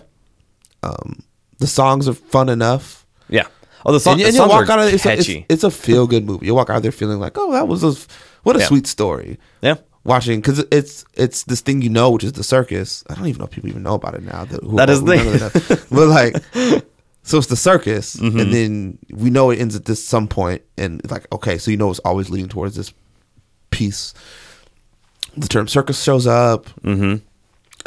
[1.59, 3.07] The songs are fun enough.
[3.29, 3.47] yeah.
[3.87, 5.27] Oh, the, song, and, the and songs walk are out of it, it's a, it's,
[5.27, 5.47] catchy.
[5.49, 6.45] it's a feel good movie.
[6.45, 7.95] You walk out there feeling like, oh, that was a
[8.43, 8.67] what a Yeah.
[8.67, 9.39] sweet story.
[9.63, 13.05] yeah, watching because it's it's this thing you know, which is the circus.
[13.09, 14.45] I don't even know if people even know about it now.
[14.45, 15.87] That, who That is the- that.
[15.91, 16.85] but like,
[17.23, 18.39] so it's the circus, Mm-hmm.
[18.41, 21.71] and then we know it ends at this some point, and it's like okay, so
[21.71, 22.93] you know it's always leading towards this
[23.71, 24.15] piece.
[25.37, 26.67] The term circus shows up.
[26.83, 27.17] Mm-hmm.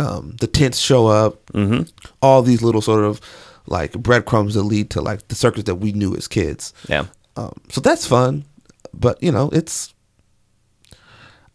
[0.01, 1.45] Um, the tents show up.
[1.47, 1.83] Mm-hmm.
[2.21, 3.19] All these little sort of
[3.67, 6.73] like breadcrumbs that lead to like the circus that we knew as kids.
[6.89, 7.05] yeah.
[7.35, 8.45] Um, so that's fun,
[8.93, 9.92] but you know, it's.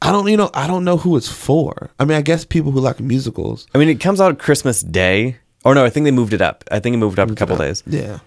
[0.00, 1.90] I don't, you know, I don't know who it's for.
[1.98, 3.66] I mean, I guess people who like musicals.
[3.74, 5.36] I mean, it comes out Christmas Day.
[5.64, 6.64] Or no, I think they moved it up.
[6.70, 7.82] I think it moved up a couple days.
[7.86, 8.20] Yeah,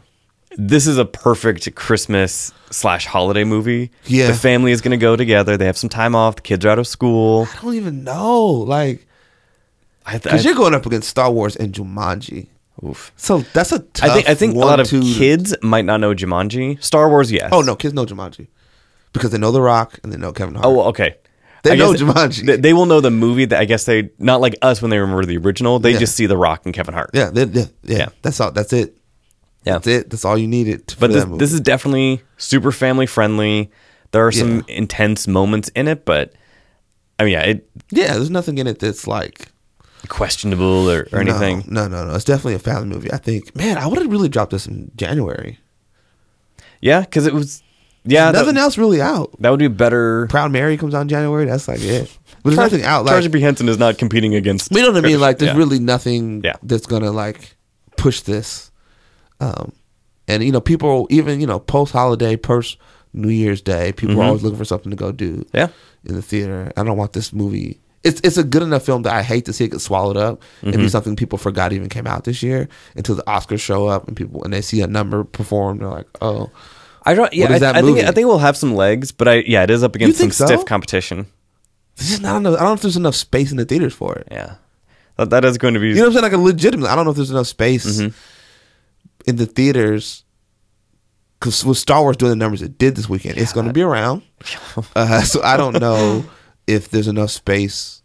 [0.57, 3.89] This is a perfect Christmas slash holiday movie.
[4.05, 4.27] Yeah.
[4.27, 5.55] the family is going to go together.
[5.55, 6.35] They have some time off.
[6.35, 7.47] The kids are out of school.
[7.57, 9.07] I don't even know, like,
[10.05, 12.47] I, th- because you're going up against Star Wars and Jumanji.
[12.83, 13.13] oof.
[13.15, 14.09] So that's a tough.
[14.09, 16.83] I think I think a lot of two- kids might not know Jumanji.
[16.83, 17.49] Star Wars, yes.
[17.53, 18.47] Oh no, kids know Jumanji
[19.13, 20.65] because they know The Rock and they know Kevin Hart.
[20.65, 21.15] Oh, okay.
[21.63, 22.45] They I know guess Jumanji.
[22.45, 24.97] They, they will know the movie that I guess they not like us when they
[24.99, 25.79] remember the original.
[25.79, 25.99] They Yeah.
[25.99, 27.11] just see The Rock and Kevin Hart.
[27.13, 28.09] yeah, they, yeah, yeah, Yeah.
[28.23, 28.51] That's all.
[28.51, 28.97] That's it.
[29.63, 29.73] Yeah.
[29.73, 30.09] That's it.
[30.09, 30.89] That's all you needed.
[30.91, 31.39] For But this, that movie.
[31.39, 33.69] this is definitely super family friendly.
[34.11, 36.33] There are some intense moments in it, but
[37.19, 38.13] I mean, yeah, it yeah.
[38.13, 39.47] There's nothing in it that's like
[40.09, 41.63] questionable or, or anything.
[41.67, 42.15] No, no, no, no.
[42.15, 43.11] It's definitely a family movie.
[43.13, 43.55] I think.
[43.55, 45.59] Man, I would have really dropped this in January.
[46.81, 47.61] Yeah, because it was.
[48.03, 49.31] Yeah, nothing that, else really out.
[49.39, 50.25] that would be better.
[50.27, 51.45] Proud Mary comes out in January.
[51.45, 52.17] That's like it.
[52.43, 53.05] But there's nothing out.
[53.05, 54.71] Like Taraji P Henson is not competing against.
[54.71, 55.19] we know what I mean.
[55.19, 55.57] Like there's Yeah.
[55.57, 56.55] really nothing Yeah.
[56.63, 57.55] that's gonna like
[57.97, 58.71] push this.
[59.39, 59.71] Um,
[60.27, 62.77] and you know, people even you know post holiday, post
[63.13, 65.37] New Year's Day, people are always looking for something to go do.
[65.37, 65.57] Mm-hmm.
[65.57, 65.67] Yeah.
[66.05, 66.71] in the theater.
[66.75, 67.79] I don't want this movie.
[68.03, 70.41] It's it's a good enough film that I hate to see it get swallowed up
[70.63, 70.81] and Mm-hmm.
[70.81, 74.17] be something people forgot even came out this year until the Oscars show up and
[74.17, 75.81] people and they see a number performed.
[75.81, 76.49] They're like, oh,
[77.03, 77.33] I don't.
[77.33, 77.97] Yeah, is I, I think?
[77.99, 80.45] I think we'll have some legs, but I yeah, it is up against some so?
[80.45, 81.25] stiff competition.
[81.95, 82.55] there's just not enough.
[82.55, 84.27] I don't know if there's enough space in the theaters for it.
[84.31, 84.55] Yeah,
[85.17, 85.89] that, that is going to be.
[85.89, 86.23] You know what I'm saying?
[86.23, 86.87] Like a legitimate.
[86.89, 89.29] I don't know if there's enough space Mm-hmm.
[89.29, 90.23] in the theaters.
[91.39, 93.81] Because with Star Wars doing the numbers it did this weekend, it's going to be
[93.81, 94.21] around.
[94.95, 96.23] Uh, so I don't know
[96.67, 98.00] if there's enough space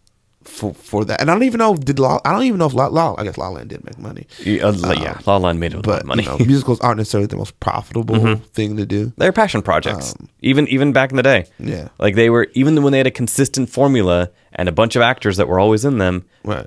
[0.57, 1.21] for for that.
[1.21, 3.25] And I don't even know did La, I don't even know if La, La I
[3.25, 4.27] guess La La Land did make money.
[4.45, 6.23] Yeah, uh, yeah, La La Land made a lot But of money.
[6.23, 8.43] you know, musicals aren't necessarily the most profitable Mm-hmm.
[8.55, 9.13] thing to do.
[9.17, 10.15] They're passion projects.
[10.41, 11.47] even even back in the day.
[11.59, 11.89] Yeah.
[11.99, 15.37] Like they were even when they had a consistent formula and a bunch of actors
[15.37, 16.25] that were always in them.
[16.45, 16.67] Right.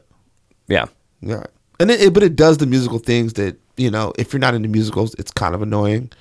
[0.67, 0.85] Yeah.
[1.21, 1.43] Yeah.
[1.79, 4.13] And it, it- but it does the musical things that you know.
[4.17, 6.11] If you're not into musicals, it's kind of annoying.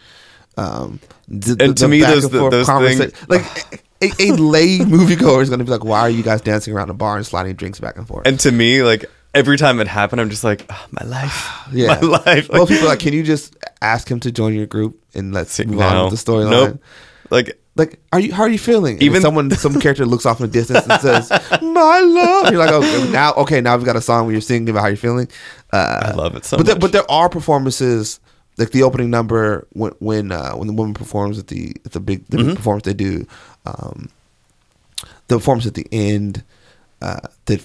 [0.57, 3.45] Um, the, And to me, those- those things- like
[4.02, 6.90] a, a lay moviegoer is going to be like, "Why are you guys dancing around
[6.90, 9.04] a bar and sliding drinks back and forth?" And to me, like
[9.34, 11.50] every time it happened, I'm just like, "Ah, my life.
[11.72, 12.50] yeah, My life.
[12.52, 15.58] Most people are like, "Can you just ask him to join your group and let's
[15.64, 16.82] move on with the storyline?" Nope.
[17.30, 18.32] Like Like, are you?
[18.32, 18.94] How are you feeling?
[18.94, 21.30] And Even- someone, some character looks off in the distance and says,
[21.62, 24.68] "My love." You're like, "Oh, now, okay, now we've got a song where you're singing
[24.70, 25.28] about how you're feeling."
[25.72, 28.18] Uh, I love it so but there, but there are performances
[28.56, 32.00] like the opening number when when uh, when the woman performs at the at the
[32.00, 32.46] big the Mm-hmm.
[32.48, 33.26] big performance they do,
[33.69, 34.09] um,
[35.28, 36.43] the performance at the end
[37.03, 37.61] uh, that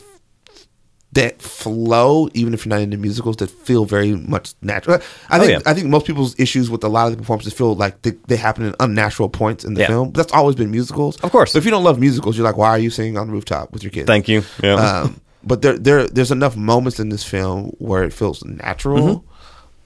[1.13, 4.97] that flow even if you're not into musicals that feel very much natural.
[5.29, 5.69] I Oh, think yeah.
[5.71, 8.35] I think most people's issues with a lot of the performances feel like they, they
[8.35, 9.87] happen in unnatural points in the Yeah.
[9.93, 10.11] film.
[10.13, 11.53] That's always been musicals, Of course.
[11.53, 13.71] But if you don't love musicals, you're like, why are you singing on the rooftop
[13.71, 14.07] with your kids?
[14.07, 14.43] thank you.
[14.63, 14.73] Yeah.
[14.73, 19.23] Um, but there, there, there's enough moments in this film where it feels natural,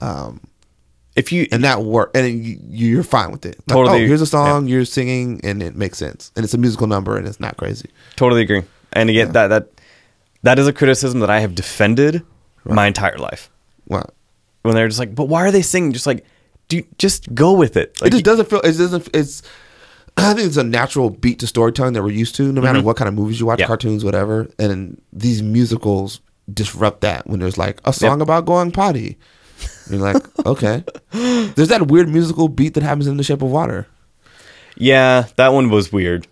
[0.00, 0.36] Mm-hmm.
[1.18, 3.56] If you and that work, and you, you're fine with it.
[3.66, 4.04] Like, Totally.
[4.04, 7.16] oh, here's a song you're singing, and it makes sense, and it's a musical number,
[7.18, 7.90] and it's not crazy.
[8.16, 8.62] totally agree.
[8.92, 9.68] And again, that that
[10.42, 12.22] that is a criticism that I have defended
[12.64, 13.50] my entire life.
[13.86, 14.08] Well,
[14.62, 15.92] When they're just like, but why are they singing?
[15.92, 16.24] Just like,
[16.68, 18.00] do just go with it.
[18.00, 18.60] Like, it just doesn't feel.
[18.60, 19.08] It doesn't.
[19.14, 19.42] It's.
[20.16, 22.96] I think it's a natural beat to storytelling that we're used to, no matter what
[22.96, 23.62] kind of movies you watch, Mm-hmm.
[23.62, 23.66] Yeah.
[23.68, 24.48] cartoons, whatever.
[24.58, 26.20] And these musicals
[26.52, 29.16] disrupt that when there's like a song about going potty.
[29.90, 30.84] You're like, okay.
[31.12, 33.86] There's that weird musical beat that happens in The Shape of Water.
[34.76, 36.26] yeah, that one was weird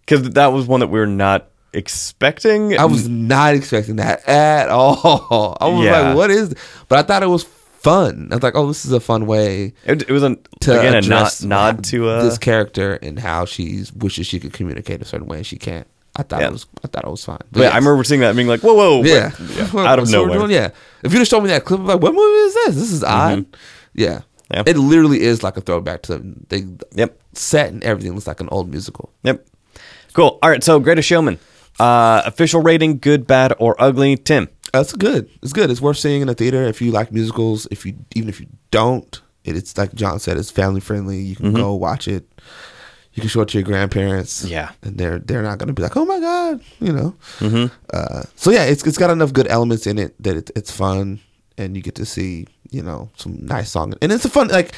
[0.00, 2.78] because that was one that we were not expecting.
[2.78, 5.56] I was not expecting that at all.
[5.60, 6.00] I was Yeah.
[6.08, 6.54] like, what is?
[6.88, 8.28] But I thought it was fun.
[8.30, 10.94] I was like, oh, this is a fun way It, it was a, to again
[10.94, 15.04] a nod, nod to uh, this character and how she wishes she could communicate a
[15.04, 15.86] certain way and she can't.
[16.16, 16.46] I thought Yeah.
[16.48, 16.66] it was.
[16.84, 17.40] I thought it was fine.
[17.50, 19.02] But yeah, I remember seeing that and being like, whoa, whoa.
[19.02, 20.38] Yeah, Yeah, out of So nowhere.
[20.38, 20.70] doing- yeah,
[21.04, 22.74] if you'd have shown me that clip, I'm like, what movie is this?
[22.74, 23.46] This is odd.
[23.94, 24.20] Yeah.
[24.20, 24.52] Mm-hmm.
[24.56, 24.62] Yeah.
[24.66, 26.18] it literally is like a throwback to
[26.48, 27.18] the Yep.
[27.32, 29.12] set and everything looks like an old musical.
[29.22, 29.46] Yep.
[30.12, 30.38] Cool.
[30.42, 30.62] All right.
[30.62, 31.38] So, Greatest Showman.
[31.80, 34.16] Uh, official rating: good, bad, or ugly.
[34.16, 34.48] Tim.
[34.72, 35.28] That's good.
[35.42, 35.70] It's good.
[35.70, 37.66] It's worth seeing in a theater if you like musicals.
[37.70, 41.18] If you even if you don't, it, it's like John said, it's family friendly.
[41.18, 42.28] You can go watch it.
[43.14, 44.42] You can show it to your grandparents.
[44.42, 44.52] Mm-hmm.
[44.52, 44.70] Yeah.
[44.82, 47.14] and they're they're not going to be like, oh my god, you know.
[47.92, 51.20] Uh, so yeah, it's it's got enough good elements in it that it, it's fun,
[51.56, 54.72] and you get to see you know some nice song, and it's a fun like.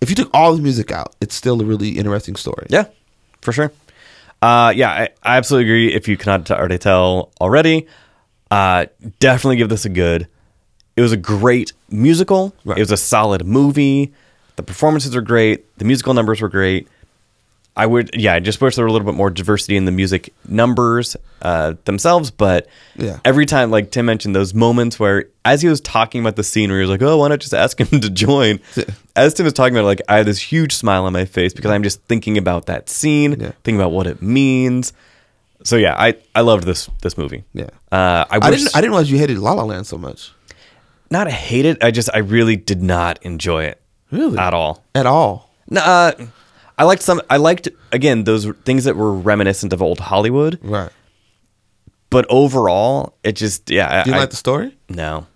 [0.00, 2.66] If you took all the music out, it's still a really interesting story.
[2.68, 2.86] Yeah,
[3.40, 3.70] for sure.
[4.40, 5.94] Uh, yeah, I, I absolutely agree.
[5.94, 7.86] If you cannot already tell already,
[8.50, 8.86] uh,
[9.20, 10.26] definitely give this a good.
[10.96, 12.52] It was a great musical.
[12.64, 12.78] Right.
[12.78, 14.12] It was a solid movie.
[14.56, 15.78] The performances are great.
[15.78, 16.88] The musical numbers were great.
[17.74, 19.92] I would, yeah, I just wish there were a little bit more diversity in the
[19.92, 22.30] music numbers uh, themselves.
[22.30, 22.66] But
[22.96, 23.18] Yeah.
[23.24, 26.68] every time, like Tim mentioned, those moments where, as he was talking about the scene,
[26.68, 28.60] where he was like, "Oh, why not just ask him to join?"
[29.16, 31.54] As Tim was talking about, it, like I had this huge smile on my face
[31.54, 33.52] because I'm just thinking about that scene, Yeah.
[33.64, 34.92] thinking about what it means.
[35.64, 37.44] So yeah, I I loved this this movie.
[37.54, 37.70] Yeah.
[37.90, 40.32] uh, I, I wish, didn't I didn't realize you hated La La Land so much.
[41.10, 41.82] not hate it.
[41.82, 43.80] I just I really did not enjoy it
[44.10, 44.36] Really?
[44.38, 44.84] at all.
[44.94, 45.48] At all.
[45.70, 46.12] No, uh,
[46.78, 47.20] I liked some.
[47.30, 50.58] I liked again those things that were reminiscent of old Hollywood.
[50.62, 50.90] Right.
[52.10, 54.04] But overall, it just yeah.
[54.04, 55.26] Do you I, like the story no?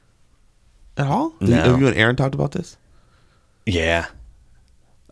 [0.96, 1.34] at all?
[1.40, 1.46] No.
[1.48, 2.76] You, have you and Aaron talked about this?
[3.64, 4.06] Yeah.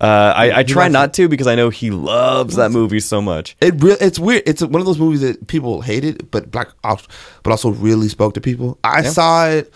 [0.01, 3.57] Uh, I, I try not to because I know he loves that movie so much.
[3.61, 4.43] It re- it's weird.
[4.45, 8.41] It's one of those movies that people hated, but black, but also really spoke to
[8.41, 8.77] people.
[8.83, 9.11] I Yeah.
[9.11, 9.73] saw it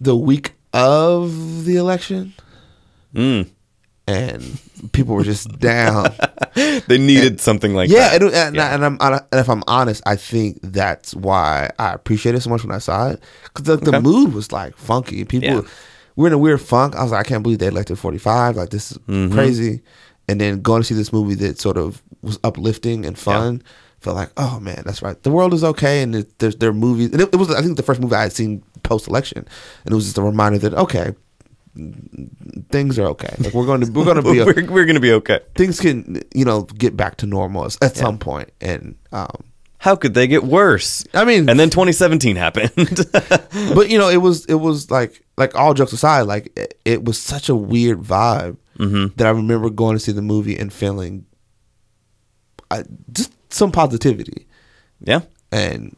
[0.00, 2.32] the week of the election,
[3.14, 3.48] Mm.
[4.06, 4.58] and
[4.92, 6.14] people were just down.
[6.88, 8.22] They needed something like yeah, that.
[8.22, 12.40] and, and, and I'm and if I'm honest, I think that's why I appreciate it
[12.40, 15.24] so much when I saw it because the, the mood was like funky.
[15.24, 15.60] People Yeah.
[16.16, 16.96] we're in a weird funk.
[16.96, 18.56] I was like, I can't believe they elected 45.
[18.56, 19.32] Like this is Mm-hmm.
[19.32, 19.80] crazy.
[20.28, 23.62] And then going to see this movie that sort of was uplifting and fun.
[24.00, 25.22] Felt like, oh man, that's right.
[25.22, 27.12] The world is okay, and it, there's there are movies.
[27.12, 29.46] And it, it was, I think, the first movie I had seen post election,
[29.84, 31.14] and it was just a reminder that okay,
[32.70, 33.34] things are okay.
[33.38, 35.40] Like we're going to we're going to be we're, we're gonna be okay.
[35.54, 38.50] things can you know get back to normal at at some point.
[38.60, 39.44] And um,
[39.78, 41.04] How could they get worse?
[41.14, 42.72] I mean, And then 2017 happened.
[43.74, 47.04] but you know, it was it was like like all jokes aside, like it, it
[47.04, 49.14] was such a weird vibe Mm-hmm.
[49.16, 51.26] that I remember going to see the movie and feeling
[52.70, 52.82] uh,
[53.12, 54.46] just some positivity,
[55.00, 55.20] yeah.
[55.52, 55.94] and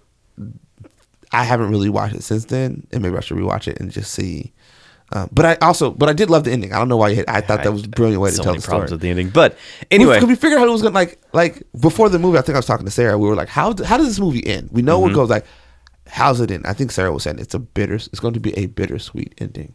[1.31, 4.11] I haven't really watched it since then, and maybe I should rewatch it and just
[4.13, 4.53] see.
[5.15, 6.73] Um, but I also, but I did love the ending.
[6.73, 7.27] I don't know why you hate.
[7.29, 8.71] I thought that was a brilliant way to so tell many the story.
[8.73, 9.29] problems with the ending.
[9.29, 9.59] But
[9.91, 12.39] anyway, Because we figured out it was gonna like like before the movie.
[12.39, 13.19] I think I was talking to Sarah.
[13.19, 14.71] We were like, how how does this movie end?
[14.73, 15.03] We know Mm-hmm.
[15.09, 15.45] what goes like.
[16.09, 16.67] How's it end?
[16.67, 17.95] I think Sarah was saying it's a bitter.
[17.95, 19.75] It's going to be a bittersweet ending.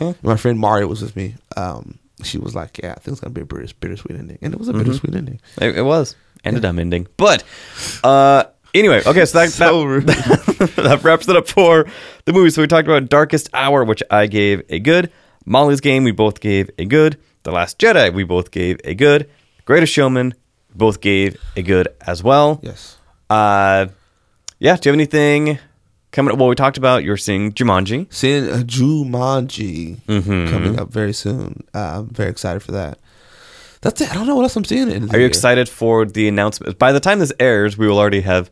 [0.00, 0.12] Yeah.
[0.22, 1.34] My friend Mario was with me.
[1.56, 4.38] Um, she was like, "Yeah, I think it's going to be a bitter, bittersweet ending,"
[4.42, 4.82] and it was a Mm-hmm.
[4.84, 5.40] bittersweet ending.
[5.60, 7.06] It, it was and a dumb ending.
[7.16, 7.42] But
[8.04, 8.44] uh,
[8.74, 11.86] anyway, okay, so that So that, that wraps it up for
[12.24, 12.50] the movie.
[12.50, 15.10] So we talked about Darkest Hour, which I gave a good.
[15.44, 17.18] Molly's Game, we both gave a good.
[17.44, 19.30] The Last Jedi, we both gave a good.
[19.64, 20.34] Greatest Showman,
[20.74, 22.60] both gave a good as well.
[22.62, 22.96] Yes.
[23.30, 23.86] Uh,
[24.58, 24.76] yeah.
[24.76, 25.58] Do you have anything
[26.10, 26.32] coming?
[26.32, 26.38] Up?
[26.38, 28.12] Well, we talked about you're seeing Jumanji.
[28.12, 30.50] Seeing a Jumanji Mm-hmm.
[30.50, 31.64] coming up very soon.
[31.74, 32.98] Uh, I'm very excited for that.
[33.80, 34.10] That's it.
[34.10, 34.90] I don't know what else I'm seeing.
[34.90, 35.28] in the Are you year.
[35.28, 36.78] excited for the announcement?
[36.78, 38.50] By the time this airs, we will already have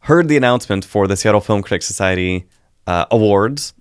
[0.00, 2.46] heard the announcement for the Seattle Film Critics Society
[2.86, 3.74] uh, awards.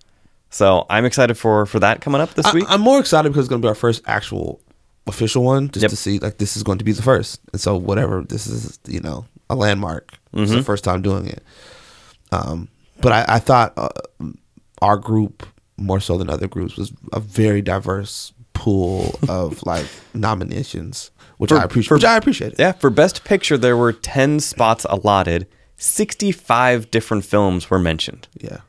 [0.50, 2.66] So I'm excited for for that coming up this I, week.
[2.68, 4.62] I'm more excited because it's going to be our first actual
[5.08, 5.90] official one, just Yep.
[5.90, 8.80] to see like this is going to be the first, and so whatever this is,
[8.88, 10.12] you know, a landmark.
[10.34, 10.56] It's Mm-hmm.
[10.60, 11.44] the first time doing it.
[12.32, 12.68] Um,
[13.02, 13.90] but I, I thought uh,
[14.82, 15.46] our group
[15.78, 21.58] more so than other groups was a very diverse pool of like nominations, which For-
[21.58, 21.88] I appreciate.
[21.90, 22.56] for- which I appreciate.
[22.60, 25.48] yeah, for Best Picture, there were 10 spots allotted.
[25.78, 28.28] 65 different films were mentioned.
[28.40, 28.60] Yeah,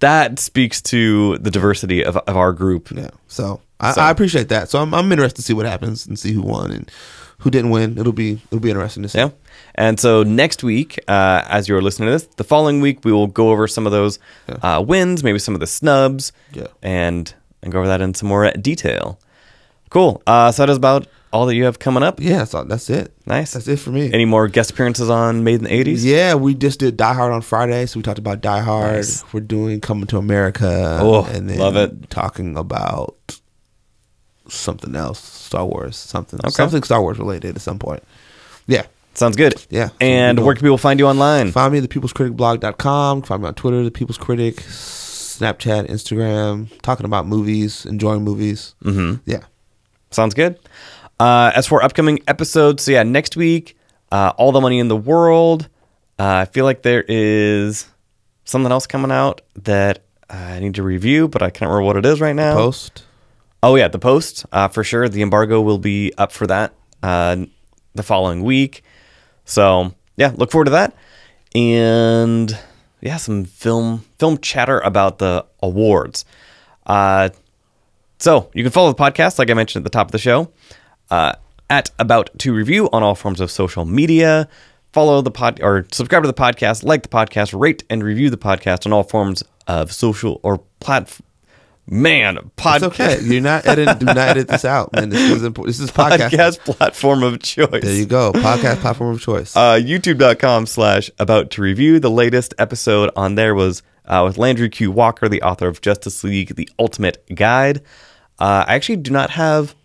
[0.00, 2.90] That speaks to the diversity of, of our group.
[2.90, 3.10] yeah.
[3.28, 4.68] So I, So- I appreciate that.
[4.68, 6.90] So I'm, I'm interested to see what happens and see who won and
[7.38, 7.98] who didn't win.
[7.98, 9.18] It'll be it'll be interesting to see.
[9.18, 9.30] Yeah.
[9.74, 13.26] And so next week, uh, as you're listening to this, the following week we will
[13.26, 14.18] go over some of those
[14.62, 16.68] uh, wins, maybe some of the snubs, Yeah.
[16.82, 17.32] and
[17.66, 19.18] and go over that in some more detail.
[19.90, 20.22] Cool.
[20.26, 22.18] Uh, so that is about all that you have coming up.
[22.20, 23.12] Yeah, so that's it.
[23.26, 23.52] Nice.
[23.52, 24.10] That's it for me.
[24.12, 26.04] Any more guest appearances on Made in the 80s?
[26.04, 28.94] Yeah, we just did Die Hard on Friday, so we talked about Die Hard.
[28.94, 29.24] Nice.
[29.32, 30.98] We're doing Coming to America.
[31.00, 32.08] Oh, and then love it.
[32.10, 33.14] Talking about
[34.48, 36.50] something else, Star Wars, something, Okay.
[36.50, 38.02] something Star Wars related at some point.
[38.66, 38.84] Yeah,
[39.14, 39.54] Sounds good.
[39.70, 39.88] Yeah.
[39.98, 41.50] And where can people find you online?
[41.50, 43.22] find me at thepeoplescriticblog.com.
[43.22, 44.60] Find me on Twitter, The People's Critic,
[45.38, 46.68] Snapchat, Instagram.
[46.82, 48.74] Talking about movies, enjoying movies.
[48.84, 49.16] Mm-hmm.
[49.30, 49.44] Yeah,
[50.10, 50.58] Sounds good.
[51.18, 53.76] Uh, as for upcoming episodes, so yeah, next week,
[54.12, 55.68] uh, All the Money in the World.
[56.18, 57.86] Uh, I feel like there is
[58.44, 62.06] something else coming out that I need to review, but I can't remember what it
[62.06, 62.54] is right now.
[62.54, 63.04] post.
[63.62, 65.08] Oh yeah, the post uh, for sure.
[65.08, 67.36] The embargo will be up for that uh,
[67.94, 68.82] the following week.
[69.44, 70.94] So yeah, look forward to that.
[71.54, 72.56] And
[73.00, 76.24] yeah, some film film chatter about the awards.
[76.86, 77.30] Uh,
[78.18, 80.50] so you can follow the podcast, like I mentioned at the top of the show,
[81.10, 81.34] uh,
[81.68, 84.48] at About to Review on all forms of social media.
[84.92, 88.38] Follow the pod or subscribe to the podcast, like the podcast, rate and review the
[88.38, 91.24] podcast on all forms of social or platform.
[91.88, 93.20] Man, pod- It's okay.
[93.22, 94.00] You're not edit.
[94.00, 95.08] Do not edit this out, man.
[95.08, 95.76] This is important.
[95.76, 96.30] This is podcast.
[96.30, 97.82] podcast platform of choice.
[97.82, 98.32] There you go.
[98.32, 99.56] Podcast platform of choice.
[99.56, 102.00] uh, youtube.com slash about to review.
[102.00, 104.90] The latest episode on there was uh, with Landry Q.
[104.90, 107.78] Walker, the author of Justice League, The Ultimate Guide.
[108.40, 109.76] Uh, I actually do not have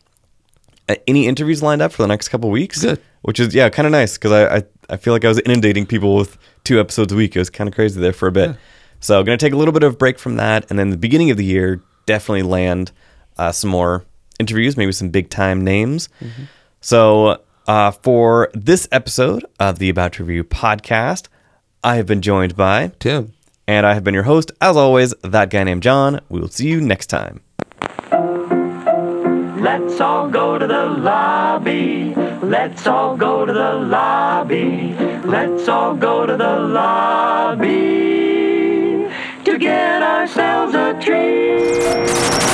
[0.90, 2.82] uh, any interviews lined up for the next couple weeks.
[2.82, 3.00] Good.
[3.22, 5.86] Which is, yeah, kind of nice because I, I, I feel like I was inundating
[5.86, 7.36] people with two episodes a week.
[7.36, 8.56] It was kind of crazy there for a bit.
[9.00, 10.66] So I'm going to take a little bit of a break from that.
[10.72, 12.92] And then the beginning of the year, definitely land
[13.38, 14.04] uh, some more
[14.40, 16.10] interviews, maybe some big time names.
[16.82, 21.28] So uh, for this episode of the About to Review podcast,
[21.84, 23.34] I have been joined by Tim.
[23.68, 26.20] and I have been your host, as always, that guy named John.
[26.30, 27.42] We will see you next time.
[29.62, 32.16] Let's all go to the lobby.
[32.42, 34.96] Let's all go to the lobby.
[35.24, 38.31] Let's all go to the lobby to
[39.62, 42.51] get ourselves a treat.